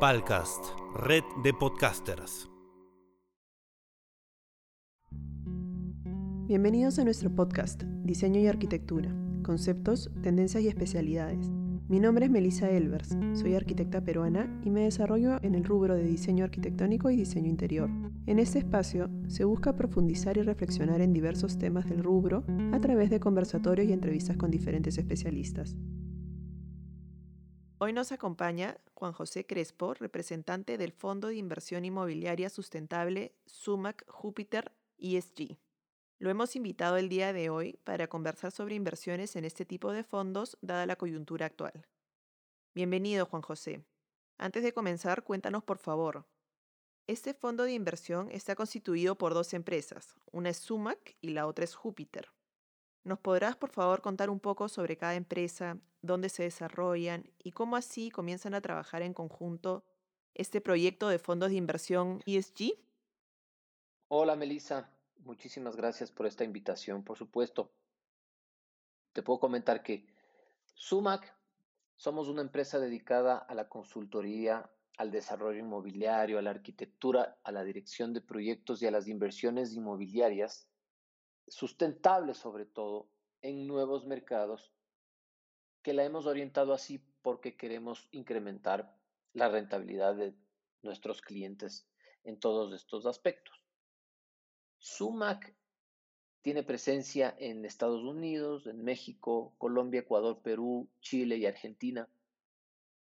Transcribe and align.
Palcast, 0.00 0.64
red 0.96 1.22
de 1.44 1.54
podcasters. 1.54 2.50
Bienvenidos 6.48 6.98
a 6.98 7.04
nuestro 7.04 7.32
podcast, 7.32 7.84
Diseño 8.02 8.40
y 8.40 8.48
Arquitectura, 8.48 9.14
Conceptos, 9.44 10.10
Tendencias 10.20 10.64
y 10.64 10.68
Especialidades. 10.68 11.48
Mi 11.88 12.00
nombre 12.00 12.24
es 12.24 12.30
Melissa 12.32 12.68
Elvers, 12.70 13.16
soy 13.34 13.54
arquitecta 13.54 14.00
peruana 14.00 14.60
y 14.64 14.70
me 14.70 14.80
desarrollo 14.80 15.38
en 15.44 15.54
el 15.54 15.62
rubro 15.62 15.94
de 15.94 16.02
diseño 16.02 16.42
arquitectónico 16.44 17.08
y 17.10 17.16
diseño 17.16 17.48
interior. 17.48 17.88
En 18.26 18.40
este 18.40 18.58
espacio 18.58 19.08
se 19.28 19.44
busca 19.44 19.76
profundizar 19.76 20.36
y 20.36 20.42
reflexionar 20.42 21.02
en 21.02 21.12
diversos 21.12 21.56
temas 21.56 21.88
del 21.88 22.02
rubro 22.02 22.42
a 22.72 22.80
través 22.80 23.10
de 23.10 23.20
conversatorios 23.20 23.88
y 23.88 23.92
entrevistas 23.92 24.36
con 24.36 24.50
diferentes 24.50 24.98
especialistas. 24.98 25.76
Hoy 27.84 27.92
nos 27.92 28.12
acompaña 28.12 28.78
Juan 28.94 29.12
José 29.12 29.44
Crespo, 29.44 29.92
representante 29.92 30.78
del 30.78 30.90
Fondo 30.90 31.28
de 31.28 31.34
Inversión 31.34 31.84
Inmobiliaria 31.84 32.48
Sustentable 32.48 33.34
SUMAC 33.44 34.08
Júpiter 34.08 34.72
ESG. 34.96 35.58
Lo 36.18 36.30
hemos 36.30 36.56
invitado 36.56 36.96
el 36.96 37.10
día 37.10 37.34
de 37.34 37.50
hoy 37.50 37.78
para 37.84 38.06
conversar 38.06 38.52
sobre 38.52 38.74
inversiones 38.74 39.36
en 39.36 39.44
este 39.44 39.66
tipo 39.66 39.92
de 39.92 40.02
fondos 40.02 40.56
dada 40.62 40.86
la 40.86 40.96
coyuntura 40.96 41.44
actual. 41.44 41.86
Bienvenido, 42.74 43.26
Juan 43.26 43.42
José. 43.42 43.84
Antes 44.38 44.62
de 44.62 44.72
comenzar, 44.72 45.22
cuéntanos 45.22 45.62
por 45.62 45.76
favor. 45.76 46.24
Este 47.06 47.34
fondo 47.34 47.64
de 47.64 47.74
inversión 47.74 48.30
está 48.30 48.54
constituido 48.54 49.18
por 49.18 49.34
dos 49.34 49.52
empresas, 49.52 50.14
una 50.32 50.48
es 50.48 50.56
SUMAC 50.56 51.18
y 51.20 51.32
la 51.32 51.46
otra 51.46 51.66
es 51.66 51.74
Júpiter. 51.74 52.30
¿Nos 53.04 53.18
podrás 53.18 53.54
por 53.54 53.68
favor 53.68 54.00
contar 54.00 54.30
un 54.30 54.40
poco 54.40 54.66
sobre 54.70 54.96
cada 54.96 55.14
empresa, 55.14 55.78
dónde 56.00 56.30
se 56.30 56.44
desarrollan 56.44 57.30
y 57.42 57.52
cómo 57.52 57.76
así 57.76 58.10
comienzan 58.10 58.54
a 58.54 58.62
trabajar 58.62 59.02
en 59.02 59.12
conjunto 59.12 59.84
este 60.32 60.62
proyecto 60.62 61.08
de 61.08 61.18
fondos 61.18 61.50
de 61.50 61.56
inversión 61.56 62.22
ESG? 62.24 62.78
Hola 64.08 64.36
Melissa, 64.36 64.90
muchísimas 65.18 65.76
gracias 65.76 66.10
por 66.10 66.24
esta 66.24 66.44
invitación. 66.44 67.04
Por 67.04 67.18
supuesto, 67.18 67.70
te 69.12 69.22
puedo 69.22 69.38
comentar 69.38 69.82
que 69.82 70.06
Sumac 70.72 71.36
somos 71.96 72.28
una 72.28 72.40
empresa 72.40 72.78
dedicada 72.78 73.36
a 73.36 73.54
la 73.54 73.68
consultoría, 73.68 74.70
al 74.96 75.10
desarrollo 75.10 75.58
inmobiliario, 75.58 76.38
a 76.38 76.42
la 76.42 76.50
arquitectura, 76.50 77.38
a 77.44 77.52
la 77.52 77.64
dirección 77.64 78.14
de 78.14 78.22
proyectos 78.22 78.80
y 78.80 78.86
a 78.86 78.90
las 78.90 79.08
inversiones 79.08 79.74
inmobiliarias 79.74 80.70
sustentable 81.48 82.34
sobre 82.34 82.66
todo 82.66 83.08
en 83.42 83.66
nuevos 83.66 84.06
mercados, 84.06 84.72
que 85.82 85.92
la 85.92 86.04
hemos 86.04 86.26
orientado 86.26 86.72
así 86.72 86.98
porque 87.22 87.56
queremos 87.56 88.08
incrementar 88.10 88.96
la 89.32 89.48
rentabilidad 89.48 90.14
de 90.14 90.34
nuestros 90.82 91.20
clientes 91.20 91.86
en 92.24 92.38
todos 92.38 92.72
estos 92.72 93.06
aspectos. 93.06 93.60
SUMAC 94.78 95.54
tiene 96.42 96.62
presencia 96.62 97.34
en 97.38 97.64
Estados 97.64 98.02
Unidos, 98.02 98.66
en 98.66 98.84
México, 98.84 99.54
Colombia, 99.58 100.00
Ecuador, 100.00 100.40
Perú, 100.42 100.88
Chile 101.00 101.36
y 101.36 101.46
Argentina, 101.46 102.08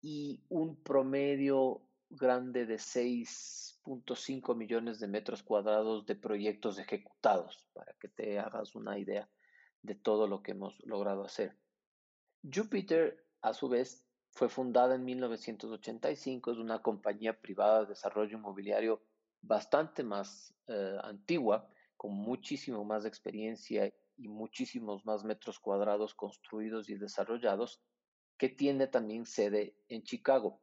y 0.01 0.41
un 0.49 0.77
promedio 0.77 1.83
grande 2.11 2.67
de 2.67 2.77
6.5 2.77 4.57
millones 4.57 5.01
de 5.01 5.09
metros 5.09 5.43
cuadrados 5.43 6.07
de 6.07 6.17
proyectos 6.17 6.79
ejecutados, 6.79 7.67
para 7.73 7.93
que 8.01 8.09
te 8.09 8.39
hagas 8.39 8.75
una 8.75 8.99
idea 8.99 9.29
de 9.83 9.95
todo 9.95 10.27
lo 10.27 10.43
que 10.43 10.53
hemos 10.53 10.79
logrado 10.85 11.25
hacer. 11.25 11.57
Jupiter, 12.43 13.25
a 13.43 13.53
su 13.53 13.69
vez, 13.69 14.07
fue 14.31 14.49
fundada 14.49 14.95
en 14.95 15.05
1985, 15.05 16.53
es 16.53 16.59
una 16.59 16.83
compañía 16.83 17.41
privada 17.41 17.81
de 17.81 17.89
desarrollo 17.89 18.37
inmobiliario 18.37 19.03
bastante 19.41 20.03
más 20.03 20.55
eh, 20.67 20.97
antigua, 21.03 21.69
con 21.97 22.13
muchísimo 22.13 22.85
más 22.85 23.07
experiencia 23.07 23.93
y 24.17 24.29
muchísimos 24.29 25.05
más 25.07 25.25
metros 25.25 25.59
cuadrados 25.59 26.15
construidos 26.15 26.91
y 26.91 26.97
desarrollados, 26.97 27.81
que 28.37 28.49
tiene 28.51 28.87
también 28.87 29.25
sede 29.25 29.77
en 29.89 30.03
Chicago. 30.03 30.61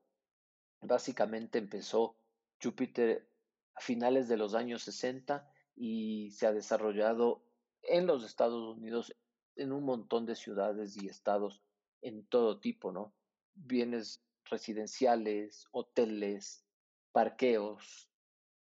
Básicamente 0.85 1.59
empezó 1.59 2.17
Júpiter 2.61 3.29
a 3.75 3.81
finales 3.81 4.27
de 4.27 4.37
los 4.37 4.53
años 4.53 4.83
60 4.83 5.49
y 5.75 6.31
se 6.31 6.45
ha 6.45 6.53
desarrollado 6.53 7.43
en 7.81 8.05
los 8.05 8.23
Estados 8.23 8.77
Unidos 8.77 9.15
en 9.55 9.71
un 9.71 9.83
montón 9.83 10.25
de 10.25 10.35
ciudades 10.35 10.97
y 11.01 11.07
estados 11.07 11.63
en 12.01 12.25
todo 12.25 12.59
tipo, 12.59 12.91
¿no? 12.91 13.13
Bienes 13.53 14.23
residenciales, 14.45 15.67
hoteles, 15.71 16.65
parqueos, 17.11 18.09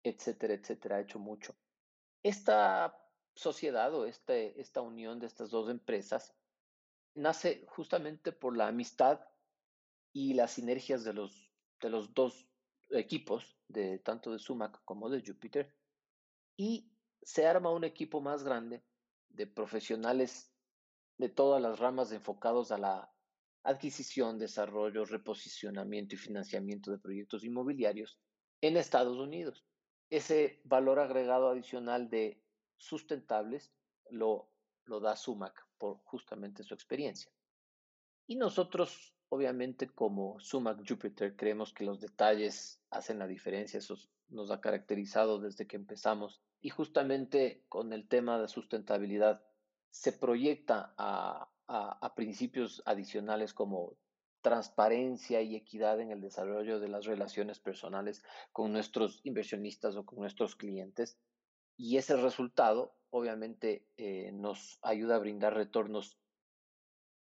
etcétera, 0.02 0.54
etcétera, 0.54 0.96
ha 0.96 1.00
hecho 1.00 1.18
mucho. 1.18 1.56
Esta 2.22 2.96
sociedad 3.34 3.94
o 3.94 4.06
este, 4.06 4.60
esta 4.60 4.82
unión 4.82 5.20
de 5.20 5.26
estas 5.26 5.50
dos 5.50 5.70
empresas 5.70 6.34
nace 7.14 7.64
justamente 7.68 8.32
por 8.32 8.56
la 8.56 8.68
amistad 8.68 9.20
y 10.12 10.34
las 10.34 10.52
sinergias 10.52 11.04
de 11.04 11.14
los 11.14 11.49
de 11.80 11.90
los 11.90 12.12
dos 12.14 12.48
equipos, 12.90 13.56
de 13.68 13.98
tanto 13.98 14.32
de 14.32 14.38
Sumac 14.38 14.82
como 14.84 15.08
de 15.08 15.22
Jupiter, 15.24 15.74
y 16.56 16.92
se 17.22 17.46
arma 17.46 17.70
un 17.70 17.84
equipo 17.84 18.20
más 18.20 18.42
grande 18.42 18.84
de 19.28 19.46
profesionales 19.46 20.52
de 21.18 21.28
todas 21.28 21.60
las 21.62 21.78
ramas 21.78 22.12
enfocados 22.12 22.72
a 22.72 22.78
la 22.78 23.12
adquisición, 23.62 24.38
desarrollo, 24.38 25.04
reposicionamiento 25.04 26.14
y 26.14 26.18
financiamiento 26.18 26.90
de 26.90 26.98
proyectos 26.98 27.44
inmobiliarios 27.44 28.18
en 28.60 28.76
Estados 28.76 29.18
Unidos. 29.18 29.64
Ese 30.08 30.60
valor 30.64 30.98
agregado 30.98 31.50
adicional 31.50 32.08
de 32.08 32.42
sustentables 32.78 33.70
lo, 34.10 34.50
lo 34.86 35.00
da 35.00 35.14
Sumac 35.14 35.66
por 35.78 35.98
justamente 36.04 36.64
su 36.64 36.74
experiencia. 36.74 37.30
Y 38.26 38.36
nosotros 38.36 39.14
Obviamente, 39.32 39.88
como 39.88 40.40
Sumac 40.40 40.86
Jupiter, 40.86 41.36
creemos 41.36 41.72
que 41.72 41.84
los 41.84 42.00
detalles 42.00 42.82
hacen 42.90 43.20
la 43.20 43.28
diferencia. 43.28 43.78
Eso 43.78 43.96
nos 44.28 44.50
ha 44.50 44.60
caracterizado 44.60 45.38
desde 45.38 45.68
que 45.68 45.76
empezamos. 45.76 46.42
Y 46.60 46.70
justamente 46.70 47.64
con 47.68 47.92
el 47.92 48.08
tema 48.08 48.40
de 48.40 48.48
sustentabilidad 48.48 49.40
se 49.90 50.12
proyecta 50.12 50.94
a, 50.98 51.46
principios 52.16 52.82
adicionales 52.84 53.54
como 53.54 53.96
transparencia 54.42 55.40
y 55.42 55.54
equidad 55.54 56.00
en 56.00 56.10
el 56.10 56.20
desarrollo 56.20 56.80
de 56.80 56.88
las 56.88 57.06
relaciones 57.06 57.60
personales 57.60 58.22
con 58.52 58.72
nuestros 58.72 59.20
inversionistas 59.24 59.96
o 59.96 60.04
con 60.04 60.18
nuestros 60.18 60.56
clientes. 60.56 61.18
Y 61.76 61.96
ese 61.96 62.16
resultado, 62.16 62.96
obviamente, 63.10 63.86
eh, 63.96 64.32
nos 64.32 64.78
ayuda 64.82 65.16
a 65.16 65.20
brindar 65.20 65.54
retornos 65.54 66.19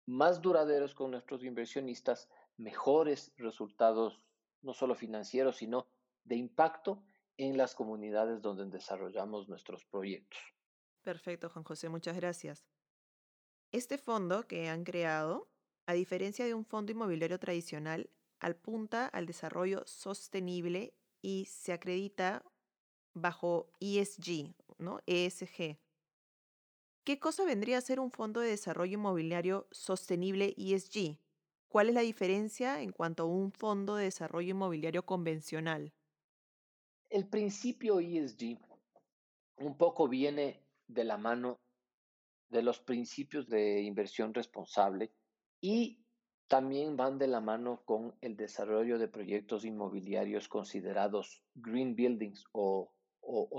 más 0.08 0.42
duraderos 0.42 0.96
con 0.96 1.12
nuestros 1.12 1.44
inversionistas, 1.44 2.30
mejores 2.58 3.34
resultados, 3.38 4.20
no 4.62 4.74
solo 4.74 4.96
financieros, 4.96 5.58
sino 5.58 5.88
de 6.24 6.36
impacto 6.38 7.04
en 7.38 7.58
las 7.58 7.76
comunidades 7.76 8.42
donde 8.42 8.66
desarrollamos 8.66 9.48
nuestros 9.48 9.86
proyectos. 9.86 10.40
Perfecto, 11.04 11.50
Juan 11.50 11.64
José, 11.64 11.90
muchas 11.90 12.16
gracias. 12.16 12.66
Este 13.72 13.98
fondo 13.98 14.48
que 14.48 14.70
han 14.70 14.84
creado, 14.84 15.50
a 15.86 15.94
diferencia 15.94 16.46
de 16.46 16.54
un 16.54 16.66
fondo 16.66 16.92
inmobiliario 16.92 17.38
tradicional, 17.38 18.10
apunta 18.40 19.08
al 19.08 19.26
desarrollo 19.26 19.84
sostenible 19.86 20.94
y 21.22 21.46
se 21.46 21.74
acredita 21.74 22.44
bajo 23.14 23.72
ESG, 23.80 24.56
¿no? 24.78 25.00
ESG, 25.06 25.80
¿Qué 27.08 27.20
cosa 27.20 27.46
vendría 27.46 27.78
a 27.78 27.82
ser 27.82 28.02
un 28.02 28.12
fondo 28.12 28.42
de 28.42 28.50
desarrollo 28.50 28.96
inmobiliario 28.96 29.66
sostenible 29.72 30.54
ESG? 30.58 31.18
¿Cuál 31.70 31.88
es 31.88 31.96
la 31.96 32.02
diferencia 32.02 32.82
en 32.82 32.92
cuanto 32.92 33.24
a 33.24 33.28
un 33.28 33.54
fondo 33.54 33.96
de 33.96 34.04
desarrollo 34.04 34.50
inmobiliario 34.50 35.06
convencional? 35.06 35.94
El 37.10 37.30
principio 37.30 38.02
ESG 38.02 38.60
un 39.56 39.78
poco 39.78 40.10
viene 40.10 40.62
de 40.88 41.06
la 41.06 41.18
mano 41.18 41.62
de 42.50 42.62
los 42.62 42.82
principios 42.82 43.48
de 43.48 43.84
inversión 43.84 44.34
responsable 44.34 45.14
y 45.62 46.04
también 46.50 46.98
van 46.98 47.18
de 47.20 47.28
la 47.28 47.40
mano 47.40 47.86
con 47.86 48.18
el 48.20 48.36
desarrollo 48.36 49.00
de 49.00 49.08
proyectos 49.08 49.64
inmobiliarios 49.64 50.50
considerados 50.50 51.42
green 51.56 51.96
buildings 51.96 52.44
o, 52.52 52.92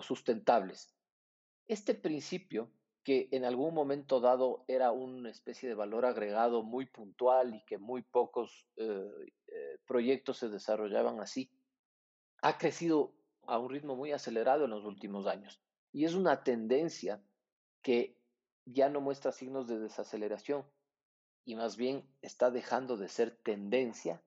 sustentables. 0.02 0.94
Este 1.66 1.94
principio 1.94 2.70
que 3.08 3.26
en 3.32 3.46
algún 3.46 3.72
momento 3.72 4.20
dado 4.20 4.66
era 4.68 4.92
una 4.92 5.30
especie 5.30 5.66
de 5.66 5.74
valor 5.74 6.04
agregado 6.04 6.62
muy 6.62 6.84
puntual 6.84 7.54
y 7.54 7.64
que 7.64 7.78
muy 7.78 8.02
pocos 8.02 8.66
eh, 8.76 9.32
eh, 9.46 9.78
proyectos 9.86 10.36
se 10.36 10.50
desarrollaban 10.50 11.18
así, 11.18 11.50
ha 12.42 12.58
crecido 12.58 13.14
a 13.46 13.58
un 13.58 13.70
ritmo 13.70 13.96
muy 13.96 14.12
acelerado 14.12 14.66
en 14.66 14.72
los 14.72 14.84
últimos 14.84 15.26
años. 15.26 15.58
Y 15.90 16.04
es 16.04 16.12
una 16.12 16.44
tendencia 16.44 17.24
que 17.80 18.20
ya 18.66 18.90
no 18.90 19.00
muestra 19.00 19.32
signos 19.32 19.66
de 19.68 19.78
desaceleración 19.78 20.66
y 21.46 21.54
más 21.54 21.78
bien 21.78 22.06
está 22.20 22.50
dejando 22.50 22.98
de 22.98 23.08
ser 23.08 23.30
tendencia 23.42 24.22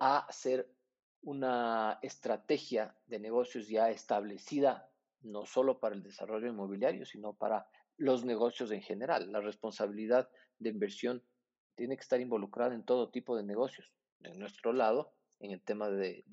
a 0.00 0.26
ser 0.32 0.74
una 1.20 1.98
estrategia 2.00 2.96
de 3.08 3.18
negocios 3.18 3.68
ya 3.68 3.90
establecida, 3.90 4.90
no 5.20 5.44
solo 5.44 5.80
para 5.80 5.94
el 5.94 6.02
desarrollo 6.02 6.48
inmobiliario, 6.48 7.04
sino 7.04 7.34
para 7.34 7.68
los 7.96 8.24
negocios 8.24 8.70
en 8.70 8.82
general. 8.82 9.30
La 9.30 9.40
responsabilidad 9.40 10.28
de 10.58 10.70
inversión 10.70 11.22
tiene 11.74 11.96
que 11.96 12.02
estar 12.02 12.20
involucrada 12.20 12.74
en 12.74 12.84
todo 12.84 13.10
tipo 13.10 13.36
de 13.36 13.42
negocios. 13.42 13.92
En 14.20 14.38
nuestro 14.38 14.72
lado, 14.72 15.12
en 15.40 15.50
el 15.50 15.60
tema 15.60 15.90
de, 15.90 16.24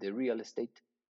real 0.00 0.40
estate, 0.40 0.74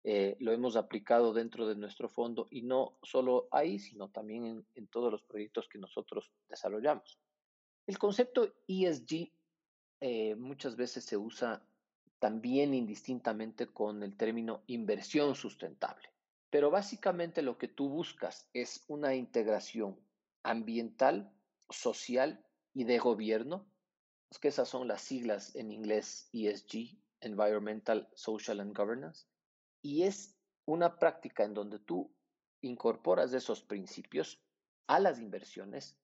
eh, 0.04 0.36
lo 0.38 0.52
hemos 0.52 0.76
aplicado 0.76 1.32
dentro 1.32 1.66
de 1.66 1.76
nuestro 1.76 2.08
fondo 2.08 2.46
y 2.50 2.62
no 2.62 2.98
solo 3.02 3.48
ahí, 3.50 3.78
sino 3.78 4.10
también 4.10 4.66
en 4.74 4.86
todos 4.88 5.10
los 5.10 5.22
proyectos 5.22 5.68
que 5.68 5.78
nosotros 5.78 6.30
desarrollamos. 6.48 7.18
El 7.86 7.98
concepto 7.98 8.54
ESG 8.68 9.32
eh, 10.00 10.34
muchas 10.36 10.76
veces 10.76 11.04
se 11.04 11.16
usa 11.16 11.66
también 12.18 12.74
indistintamente 12.74 13.66
con 13.66 14.02
el 14.02 14.16
término 14.16 14.62
inversión 14.66 15.34
sustentable. 15.34 16.13
Pero 16.54 16.70
básicamente 16.70 17.42
lo 17.42 17.58
que 17.58 17.66
tú 17.66 17.88
buscas 17.88 18.48
es 18.52 18.84
una 18.86 19.16
integración 19.16 19.98
ambiental, 20.44 21.34
social 21.68 22.46
y 22.72 22.84
de 22.84 22.98
gobierno, 22.98 23.66
que 24.40 24.46
esas 24.46 24.68
son 24.68 24.86
las 24.86 25.02
siglas 25.02 25.56
en 25.56 25.72
inglés 25.72 26.28
ESG, 26.32 26.96
Environmental, 27.20 28.08
Social 28.14 28.60
and 28.60 28.72
Governance, 28.72 29.26
y 29.82 30.04
es 30.04 30.36
una 30.64 31.00
práctica 31.00 31.42
en 31.42 31.54
donde 31.54 31.80
tú 31.80 32.14
incorporas 32.60 33.32
esos 33.32 33.60
principios 33.60 34.40
a 34.86 35.00
las 35.00 35.18
inversiones 35.18 35.98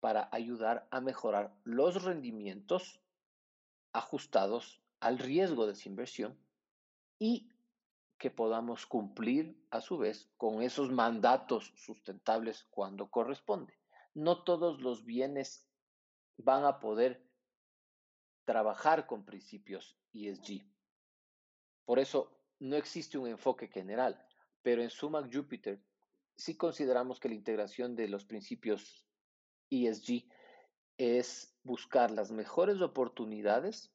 para 0.00 0.30
ayudar 0.32 0.88
a 0.90 1.02
mejorar 1.02 1.54
los 1.62 2.04
rendimientos 2.04 3.02
ajustados 3.92 4.80
al 4.98 5.18
riesgo 5.18 5.66
de 5.66 5.74
esa 5.74 5.90
inversión 5.90 6.38
y 7.18 7.49
que 8.20 8.30
podamos 8.30 8.86
cumplir 8.86 9.66
a 9.70 9.80
su 9.80 9.96
vez 9.96 10.30
con 10.36 10.62
esos 10.62 10.92
mandatos 10.92 11.72
sustentables 11.74 12.66
cuando 12.70 13.10
corresponde. 13.10 13.72
No 14.12 14.44
todos 14.44 14.82
los 14.82 15.06
bienes 15.06 15.66
van 16.36 16.66
a 16.66 16.80
poder 16.80 17.26
trabajar 18.44 19.06
con 19.06 19.24
principios 19.24 19.98
ESG. 20.12 20.66
Por 21.86 21.98
eso 21.98 22.30
no 22.58 22.76
existe 22.76 23.16
un 23.16 23.26
enfoque 23.26 23.68
general, 23.68 24.22
pero 24.60 24.82
en 24.82 24.90
Sumac 24.90 25.34
Jupiter 25.34 25.82
sí 26.36 26.58
consideramos 26.58 27.20
que 27.20 27.30
la 27.30 27.36
integración 27.36 27.96
de 27.96 28.06
los 28.08 28.26
principios 28.26 29.06
ESG 29.70 30.28
es 30.98 31.58
buscar 31.62 32.10
las 32.10 32.30
mejores 32.30 32.82
oportunidades 32.82 33.94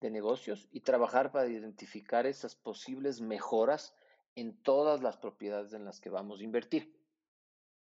de 0.00 0.10
negocios 0.10 0.68
y 0.70 0.80
trabajar 0.80 1.32
para 1.32 1.48
identificar 1.48 2.26
esas 2.26 2.54
posibles 2.54 3.20
mejoras 3.20 3.94
en 4.34 4.60
todas 4.62 5.02
las 5.02 5.16
propiedades 5.16 5.72
en 5.72 5.84
las 5.84 6.00
que 6.00 6.10
vamos 6.10 6.40
a 6.40 6.44
invertir. 6.44 6.98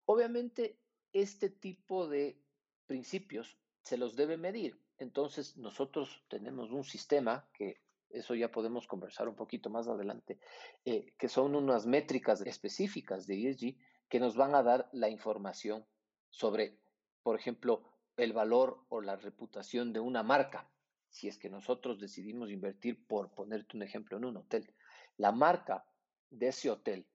Obviamente, 0.06 0.80
este 1.14 1.50
tipo 1.50 2.08
de 2.08 2.42
principios 2.88 3.58
se 3.84 3.98
los 3.98 4.16
debe 4.16 4.38
medir. 4.38 4.80
Entonces, 4.98 5.58
nosotros 5.58 6.24
tenemos 6.28 6.72
un 6.72 6.84
sistema 6.84 7.50
que 7.54 7.82
eso 8.10 8.36
ya 8.36 8.52
podemos 8.52 8.88
conversar 8.88 9.28
un 9.30 9.36
poquito 9.36 9.70
más 9.70 9.88
adelante, 9.88 10.40
eh, 10.84 11.14
que 11.18 11.30
son 11.30 11.56
unas 11.56 11.86
métricas 11.86 12.42
específicas 12.42 13.26
de 13.26 13.50
ESG 13.50 13.78
que 14.10 14.20
nos 14.20 14.36
van 14.36 14.54
a 14.56 14.64
dar 14.64 14.90
la 14.92 15.10
información 15.10 15.86
sobre 16.30 16.82
por 17.24 17.40
ejemplo, 17.40 17.84
el 18.18 18.34
valor 18.34 18.84
o 18.90 19.02
la 19.02 19.16
reputación 19.16 19.94
de 19.94 20.00
una 20.00 20.24
marca. 20.24 20.70
Si 21.12 21.28
es 21.28 21.38
que 21.38 21.50
nosotros 21.50 22.00
decidimos 22.00 22.50
invertir, 22.50 23.06
por 23.06 23.32
ponerte 23.32 23.76
un 23.76 23.84
ejemplo, 23.84 24.18
en 24.18 24.26
un 24.26 24.38
hotel, 24.38 24.74
la 25.18 25.32
marca 25.32 25.86
de 26.30 26.48
ese 26.48 26.70
hotel 26.70 27.06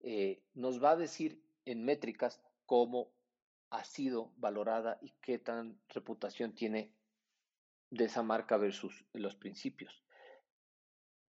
eh, 0.00 0.42
nos 0.54 0.82
va 0.82 0.92
a 0.92 0.96
decir 0.96 1.42
en 1.64 1.84
métricas 1.84 2.40
cómo 2.64 3.12
ha 3.70 3.84
sido 3.84 4.32
valorada 4.36 4.98
y 5.02 5.10
qué 5.20 5.38
tan 5.38 5.80
reputación 5.88 6.54
tiene 6.54 6.94
de 7.90 8.04
esa 8.04 8.22
marca 8.22 8.56
versus 8.56 9.04
los 9.12 9.34
principios. 9.34 10.04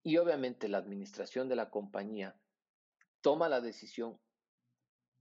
Y 0.02 0.18
obviamente 0.18 0.68
la 0.68 0.78
administración 0.78 1.48
de 1.48 1.56
la 1.56 1.70
compañía 1.70 2.36
toma 3.20 3.48
la 3.48 3.60
decisión 3.60 4.18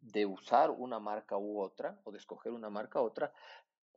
de 0.01 0.25
usar 0.25 0.71
una 0.71 0.99
marca 0.99 1.37
u 1.37 1.59
otra 1.59 1.99
o 2.03 2.11
de 2.11 2.17
escoger 2.17 2.51
una 2.51 2.69
marca 2.69 3.01
u 3.01 3.05
otra 3.05 3.33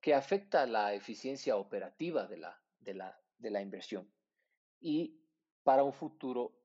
que 0.01 0.15
afecta 0.15 0.67
la 0.67 0.95
eficiencia 0.95 1.57
operativa 1.57 2.27
de 2.27 2.39
la, 2.39 2.63
de 2.79 2.95
la, 2.95 3.21
de 3.39 3.51
la 3.51 3.63
inversión 3.63 4.13
y 4.81 5.21
para 5.63 5.85
un 5.85 5.93
futuro 5.93 6.57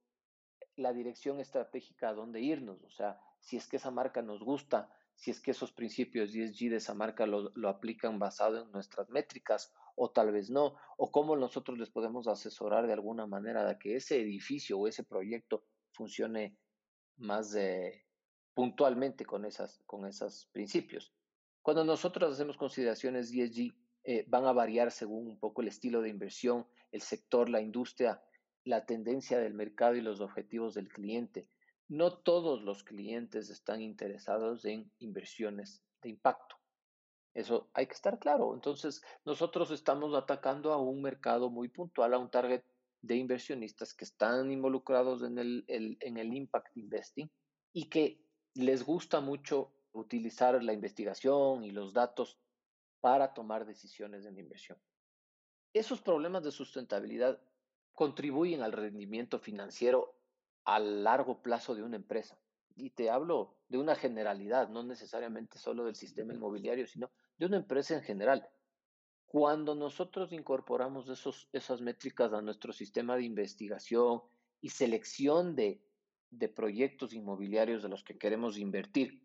la 0.76 0.94
dirección 0.94 1.40
estratégica 1.40 2.10
a 2.10 2.14
dónde 2.14 2.42
irnos, 2.42 2.84
o 2.84 2.90
sea, 2.90 3.20
si 3.40 3.58
es 3.58 3.68
que 3.68 3.78
esa 3.78 3.92
marca 3.92 4.22
nos 4.22 4.44
gusta, 4.44 4.90
si 5.16 5.30
es 5.30 5.40
que 5.40 5.52
esos 5.52 5.72
principios 5.72 6.34
ESG 6.34 6.70
de 6.70 6.78
esa 6.78 6.94
marca 6.94 7.28
lo, 7.28 7.52
lo 7.56 7.70
aplican 7.70 8.18
basado 8.18 8.64
en 8.64 8.72
nuestras 8.72 9.10
métricas 9.10 9.72
o 9.96 10.10
tal 10.12 10.32
vez 10.32 10.50
no, 10.50 10.76
o 10.98 11.12
cómo 11.12 11.36
nosotros 11.36 11.78
les 11.78 11.92
podemos 11.92 12.28
asesorar 12.28 12.88
de 12.88 12.94
alguna 12.94 13.28
manera 13.28 13.66
de 13.66 13.78
que 13.78 13.96
ese 13.96 14.20
edificio 14.20 14.80
o 14.80 14.88
ese 14.88 15.04
proyecto 15.04 15.66
funcione 15.92 16.58
más 17.18 17.52
de, 17.52 18.06
puntualmente 18.54 19.26
con, 19.26 19.46
esas, 19.46 19.82
con 19.86 20.06
esos 20.06 20.48
principios. 20.52 21.14
Cuando 21.64 21.86
nosotros 21.86 22.34
hacemos 22.34 22.58
consideraciones 22.58 23.32
ESG, 23.32 23.74
eh, 24.04 24.26
van 24.28 24.46
a 24.46 24.52
variar 24.52 24.92
según 24.92 25.28
un 25.28 25.40
poco 25.40 25.62
el 25.62 25.70
estilo 25.70 26.02
de 26.02 26.10
inversión, 26.10 26.68
el 26.92 27.02
sector, 27.02 27.48
la 27.48 27.62
industria, 27.62 28.22
la 28.66 28.86
tendencia 28.86 29.40
del 29.40 29.54
mercado 29.54 29.96
y 29.96 30.02
los 30.02 30.20
objetivos 30.20 30.74
del 30.74 30.90
cliente. 30.90 31.48
No 31.88 32.18
todos 32.18 32.64
los 32.64 32.84
clientes 32.84 33.50
están 33.50 33.82
interesados 33.82 34.66
en 34.66 34.92
inversiones 35.00 35.82
de 36.02 36.10
impacto. 36.10 36.58
Eso 37.34 37.70
hay 37.74 37.88
que 37.88 37.94
estar 37.94 38.20
claro. 38.20 38.54
Entonces, 38.54 39.02
nosotros 39.26 39.72
estamos 39.72 40.14
atacando 40.16 40.74
a 40.74 40.82
un 40.82 41.02
mercado 41.02 41.50
muy 41.50 41.70
puntual, 41.70 42.14
a 42.14 42.20
un 42.20 42.30
target 42.30 42.64
de 43.02 43.16
inversionistas 43.16 43.94
que 43.94 44.04
están 44.04 44.52
involucrados 44.52 45.24
en 45.24 45.38
el, 45.38 45.64
en 45.68 46.18
el 46.18 46.34
impact 46.34 46.76
investing 46.76 47.32
y 47.72 47.90
que 47.90 48.22
les 48.54 48.84
gusta 48.84 49.22
mucho 49.22 49.73
utilizar 49.94 50.62
la 50.64 50.74
investigación 50.74 51.64
y 51.64 51.72
los 51.72 51.94
datos 51.94 52.38
para 53.02 53.34
tomar 53.34 53.66
decisiones 53.66 54.26
en 54.26 54.38
inversión. 54.38 54.78
Esos 55.74 56.02
problemas 56.02 56.44
de 56.44 56.52
sustentabilidad 56.52 57.42
contribuyen 57.94 58.62
al 58.62 58.72
rendimiento 58.72 59.40
financiero 59.40 60.16
a 60.66 60.80
largo 60.80 61.42
plazo 61.42 61.76
de 61.76 61.84
una 61.84 61.96
empresa. 61.96 62.40
Y 62.76 62.92
te 62.92 63.10
hablo 63.10 63.56
de 63.70 63.78
una 63.78 63.96
generalidad, 63.96 64.70
no 64.70 64.84
necesariamente 64.84 65.58
solo 65.58 65.86
del 65.86 65.96
sistema 65.96 66.34
inmobiliario, 66.34 66.88
sino 66.88 67.12
de 67.38 67.46
una 67.46 67.58
empresa 67.58 67.94
en 67.96 68.02
general. 68.02 68.48
Cuando 69.26 69.76
nosotros 69.76 70.32
incorporamos 70.32 71.10
esos, 71.10 71.50
esas 71.54 71.82
métricas 71.82 72.34
a 72.34 72.42
nuestro 72.42 72.74
sistema 72.74 73.16
de 73.16 73.24
investigación 73.24 74.22
y 74.62 74.70
selección 74.70 75.56
de 75.56 75.84
de 76.38 76.50
proyectos 76.50 77.14
inmobiliarios 77.14 77.84
de 77.84 77.90
los 77.90 78.04
que 78.04 78.18
queremos 78.18 78.58
invertir, 78.58 79.23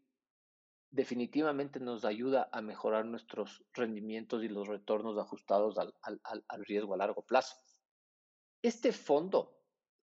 definitivamente 0.91 1.81
nos 1.81 2.05
ayuda 2.05 2.49
a 2.53 2.63
mejorar 2.63 3.05
nuestros 3.05 3.65
rendimientos 3.73 4.43
y 4.43 4.49
los 4.49 4.67
retornos 4.67 5.19
ajustados 5.19 5.77
al, 5.79 6.65
riesgo 6.65 6.95
a 6.95 6.99
largo 6.99 7.23
plazo. 7.23 7.57
Este 8.63 8.93
fondo 8.93 9.59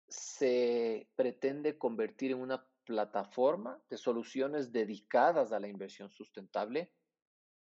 se 0.08 1.08
pretende 1.16 1.78
convertir 1.78 2.32
en 2.32 2.40
una 2.40 2.66
plataforma 2.84 3.82
de 3.88 3.96
soluciones 3.96 4.72
dedicadas 4.72 5.52
a 5.52 5.60
la 5.60 5.68
inversión 5.68 6.10
sustentable 6.10 6.92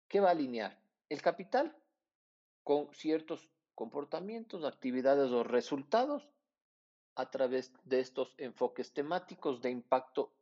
que 0.07 0.19
va 0.19 0.29
a 0.29 0.31
alinear 0.31 0.81
el 1.09 1.21
capital 1.21 1.77
con 2.63 2.91
ciertos 2.93 3.51
comportamientos, 3.75 4.65
actividades 4.65 5.31
o 5.31 5.43
resultados 5.43 6.27
a 7.15 7.29
través 7.29 7.73
de 7.83 7.99
estos 7.99 8.33
enfoques 8.37 8.93
temáticos 8.93 9.61
de 9.61 9.69
impacto 9.69 10.33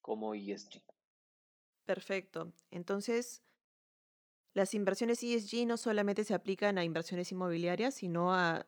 como 0.00 0.34
ESG. 0.34 0.82
Perfecto. 1.86 2.52
Entonces, 2.70 3.42
las 4.54 4.74
inversiones 4.74 5.22
ESG 5.22 5.66
no 5.66 5.76
solamente 5.76 6.24
se 6.24 6.34
aplican 6.34 6.78
a 6.78 6.84
inversiones 6.84 7.32
inmobiliarias, 7.32 7.94
sino 7.94 8.34
a 8.34 8.66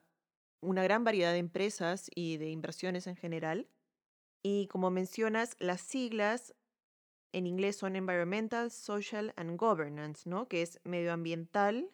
una 0.63 0.83
gran 0.83 1.05
variedad 1.05 1.33
de 1.33 1.39
empresas 1.39 2.11
y 2.15 2.39
de 2.39 2.51
inversiones 2.51 3.07
en 3.07 3.17
general. 3.17 3.69
Y 4.43 4.69
como 4.69 4.91
mencionas, 4.91 5.57
las 5.61 5.81
siglas 5.83 6.55
en 7.33 7.47
inglés 7.47 7.77
son 7.77 7.97
Environmental, 7.97 8.71
Social 8.71 9.35
and 9.37 9.59
Governance, 9.59 10.29
¿no? 10.29 10.49
Que 10.49 10.63
es 10.63 10.81
medioambiental, 10.85 11.91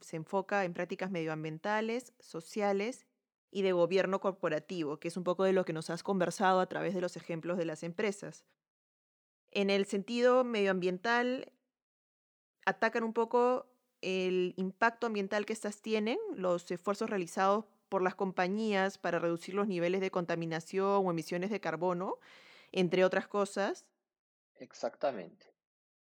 se 0.00 0.16
enfoca 0.16 0.64
en 0.64 0.74
prácticas 0.74 1.10
medioambientales, 1.10 2.14
sociales 2.20 3.06
y 3.50 3.62
de 3.62 3.72
gobierno 3.72 4.20
corporativo, 4.20 4.98
que 5.00 5.08
es 5.08 5.16
un 5.16 5.24
poco 5.24 5.44
de 5.44 5.52
lo 5.52 5.64
que 5.64 5.72
nos 5.74 5.90
has 5.90 6.02
conversado 6.02 6.60
a 6.60 6.68
través 6.68 6.94
de 6.94 7.00
los 7.02 7.16
ejemplos 7.16 7.58
de 7.58 7.66
las 7.66 7.82
empresas. 7.82 8.44
En 9.52 9.70
el 9.70 9.86
sentido 9.86 10.44
medioambiental, 10.44 11.52
atacan 12.64 13.04
un 13.04 13.12
poco 13.12 13.66
el 14.00 14.54
impacto 14.56 15.06
ambiental 15.06 15.46
que 15.46 15.52
estas 15.52 15.82
tienen, 15.82 16.18
los 16.34 16.70
esfuerzos 16.70 17.08
realizados 17.08 17.66
por 17.88 18.02
las 18.02 18.14
compañías 18.14 18.96
para 18.96 19.18
reducir 19.18 19.54
los 19.54 19.68
niveles 19.68 20.00
de 20.00 20.10
contaminación 20.10 21.06
o 21.06 21.10
emisiones 21.10 21.50
de 21.50 21.60
carbono, 21.60 22.18
entre 22.72 23.04
otras 23.04 23.28
cosas. 23.28 23.84
Exactamente. 24.56 25.52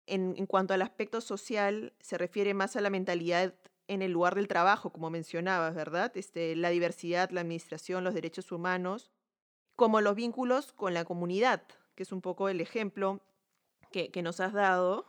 En, 0.07 0.35
en 0.37 0.47
cuanto 0.47 0.75
al 0.75 0.83
aspecto 0.83 1.21
social, 1.21 1.93
se 2.01 2.19
refiere 2.19 2.55
más 2.55 2.77
a 2.77 2.81
la 2.81 2.91
mentalidad 2.91 3.55
en 3.89 4.03
el 4.03 4.13
lugar 4.13 4.37
del 4.37 4.47
trabajo, 4.47 4.93
como 4.93 5.11
mencionabas, 5.11 5.75
¿verdad? 5.75 6.17
Este, 6.17 6.55
la 6.55 6.71
diversidad, 6.71 7.31
la 7.31 7.41
administración, 7.41 8.05
los 8.05 8.15
derechos 8.15 8.53
humanos, 8.53 9.11
como 9.75 10.01
los 10.01 10.15
vínculos 10.15 10.73
con 10.73 10.95
la 10.95 11.05
comunidad, 11.05 11.65
que 11.97 12.05
es 12.05 12.13
un 12.13 12.21
poco 12.21 12.49
el 12.49 12.61
ejemplo 12.61 13.21
que, 13.93 14.11
que 14.11 14.23
nos 14.23 14.41
has 14.41 14.53
dado. 14.53 15.07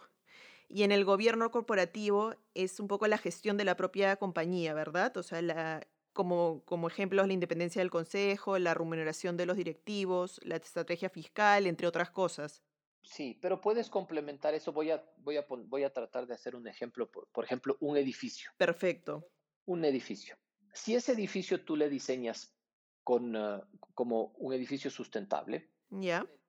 Y 0.70 0.84
en 0.84 0.92
el 0.92 1.06
gobierno 1.06 1.50
corporativo 1.52 2.36
es 2.54 2.80
un 2.80 2.88
poco 2.88 3.08
la 3.08 3.18
gestión 3.18 3.58
de 3.58 3.64
la 3.64 3.76
propia 3.76 4.16
compañía, 4.18 4.74
¿verdad? 4.74 5.16
O 5.18 5.24
sea, 5.24 5.42
la, 5.42 5.88
como, 6.14 6.64
como 6.66 6.88
ejemplos, 6.88 7.28
la 7.28 7.34
independencia 7.34 7.82
del 7.82 7.92
consejo, 7.92 8.58
la 8.60 8.74
remuneración 8.74 9.38
de 9.38 9.46
los 9.46 9.58
directivos, 9.58 10.40
la 10.44 10.56
estrategia 10.56 11.10
fiscal, 11.10 11.68
entre 11.68 11.88
otras 11.88 12.12
cosas. 12.12 12.64
Sí, 13.04 13.38
pero 13.42 13.60
puedes 13.60 13.90
complementar 13.90 14.54
eso. 14.54 14.72
Voy 14.72 14.92
a, 14.92 15.04
voy 15.18 15.38
a, 15.38 15.46
voy 15.50 15.84
a 15.84 15.92
tratar 15.92 16.26
de 16.26 16.36
hacer 16.36 16.56
un 16.56 16.68
ejemplo, 16.68 17.12
por, 17.12 17.28
por 17.28 17.44
ejemplo, 17.44 17.78
un 17.82 17.98
edificio. 17.98 18.52
Perfecto. 18.58 19.28
Un 19.66 19.84
edificio. 19.86 20.38
Si 20.74 20.96
ese 20.96 21.12
edificio 21.12 21.64
tú 21.64 21.76
le 21.76 21.90
diseñas 21.90 22.56
con, 23.04 23.36
uh, 23.36 23.62
como 23.94 24.34
un 24.38 24.54
edificio 24.54 24.90
sustentable, 24.90 25.70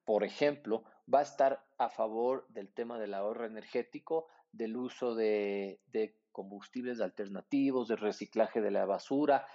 por 0.05 0.25
ejemplo, 0.25 0.85
va 1.13 1.21
a 1.21 1.23
estar 1.23 1.65
a 1.79 1.89
favor 1.89 2.47
del 2.49 2.73
tema 2.73 2.99
del 2.99 3.15
ahorro 3.15 3.47
energético, 3.47 4.29
del 4.53 4.77
uso 4.77 5.15
de, 5.15 5.81
combustibles 6.33 7.01
alternativos, 7.01 7.89
del 7.89 7.99
reciclaje 7.99 8.61
de 8.61 8.71
la 8.71 8.87
basura 8.87 9.47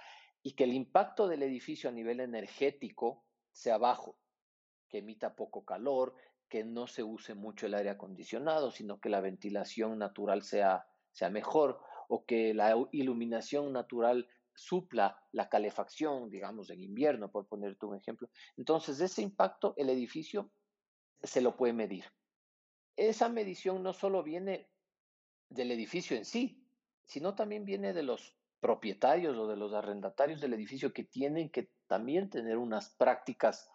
y 0.42 0.52
que 0.52 0.64
el 0.64 0.72
impacto 0.72 1.28
del 1.28 1.42
edificio 1.42 1.90
a 1.90 1.92
nivel 1.92 2.20
energético 2.20 3.24
sea 3.52 3.76
bajo, 3.76 4.16
que 4.88 4.98
emita 4.98 5.36
poco 5.36 5.64
calor, 5.64 6.14
que 6.48 6.64
no 6.64 6.86
se 6.86 7.02
use 7.02 7.34
mucho 7.34 7.66
el 7.66 7.74
aire 7.74 7.90
acondicionado, 7.90 8.70
sino 8.70 8.98
que 8.98 9.10
la 9.10 9.20
ventilación 9.20 9.98
natural 9.98 10.42
sea, 10.42 10.86
sea 11.12 11.28
mejor 11.28 11.80
o 12.08 12.24
que 12.24 12.54
la 12.54 12.74
iluminación 12.92 13.72
natural 13.72 14.26
supla 14.54 15.18
la 15.32 15.48
calefacción, 15.48 16.30
digamos, 16.30 16.70
en 16.70 16.82
invierno, 16.82 17.30
por 17.30 17.46
ponerte 17.46 17.86
un 17.86 17.96
ejemplo. 17.96 18.28
Entonces, 18.56 19.00
ese 19.00 19.22
impacto 19.22 19.74
el 19.76 19.90
edificio 19.90 20.50
se 21.22 21.40
lo 21.40 21.56
puede 21.56 21.72
medir. 21.72 22.04
Esa 22.96 23.28
medición 23.28 23.82
no 23.82 23.92
solo 23.92 24.22
viene 24.22 24.68
del 25.48 25.70
edificio 25.72 26.16
en 26.16 26.24
sí, 26.24 26.64
sino 27.04 27.34
también 27.34 27.64
viene 27.64 27.92
de 27.92 28.02
los 28.02 28.36
propietarios 28.60 29.36
o 29.36 29.48
de 29.48 29.56
los 29.56 29.72
arrendatarios 29.72 30.40
del 30.40 30.52
edificio 30.52 30.92
que 30.92 31.04
tienen 31.04 31.50
que 31.50 31.70
también 31.86 32.30
tener 32.30 32.58
unas 32.58 32.90
prácticas 32.90 33.70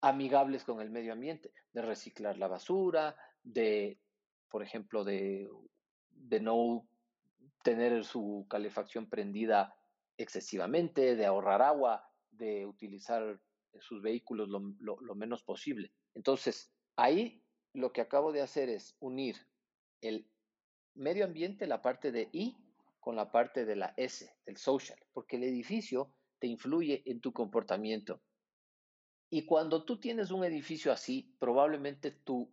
amigables 0.00 0.64
con 0.64 0.80
el 0.80 0.90
medio 0.90 1.12
ambiente, 1.12 1.52
de 1.72 1.82
reciclar 1.82 2.38
la 2.38 2.48
basura, 2.48 3.16
de, 3.42 4.00
por 4.48 4.62
ejemplo, 4.62 5.04
de, 5.04 5.50
de 6.08 6.40
no 6.40 6.88
tener 7.62 8.04
su 8.04 8.46
calefacción 8.48 9.08
prendida 9.10 9.74
excesivamente, 10.16 11.16
de 11.16 11.26
ahorrar 11.26 11.60
agua, 11.60 12.08
de 12.30 12.66
utilizar 12.66 13.40
sus 13.78 14.02
vehículos 14.02 14.48
lo, 14.48 14.60
lo, 14.78 15.00
lo, 15.00 15.14
menos 15.14 15.42
posible. 15.42 15.92
Entonces, 16.14 16.72
ahí 17.00 17.42
lo 17.72 17.92
que 17.92 18.00
acabo 18.00 18.32
de 18.32 18.42
hacer 18.42 18.68
es 18.68 18.96
unir 19.00 19.36
el 20.00 20.26
medio 20.94 21.24
ambiente, 21.24 21.66
la 21.66 21.82
parte 21.82 22.12
de 22.12 22.28
I, 22.32 22.56
con 22.98 23.16
la 23.16 23.30
parte 23.30 23.64
de 23.64 23.76
la 23.76 23.94
S, 23.96 24.30
del 24.44 24.56
social, 24.56 24.98
porque 25.12 25.36
el 25.36 25.44
edificio 25.44 26.12
te 26.38 26.46
influye 26.46 27.02
en 27.06 27.20
tu 27.20 27.32
comportamiento, 27.32 28.20
y 29.30 29.46
cuando 29.46 29.84
tú 29.84 30.00
tienes 30.00 30.32
un 30.32 30.44
edificio 30.44 30.92
así, 30.92 31.36
probablemente 31.38 32.10
tu, 32.10 32.50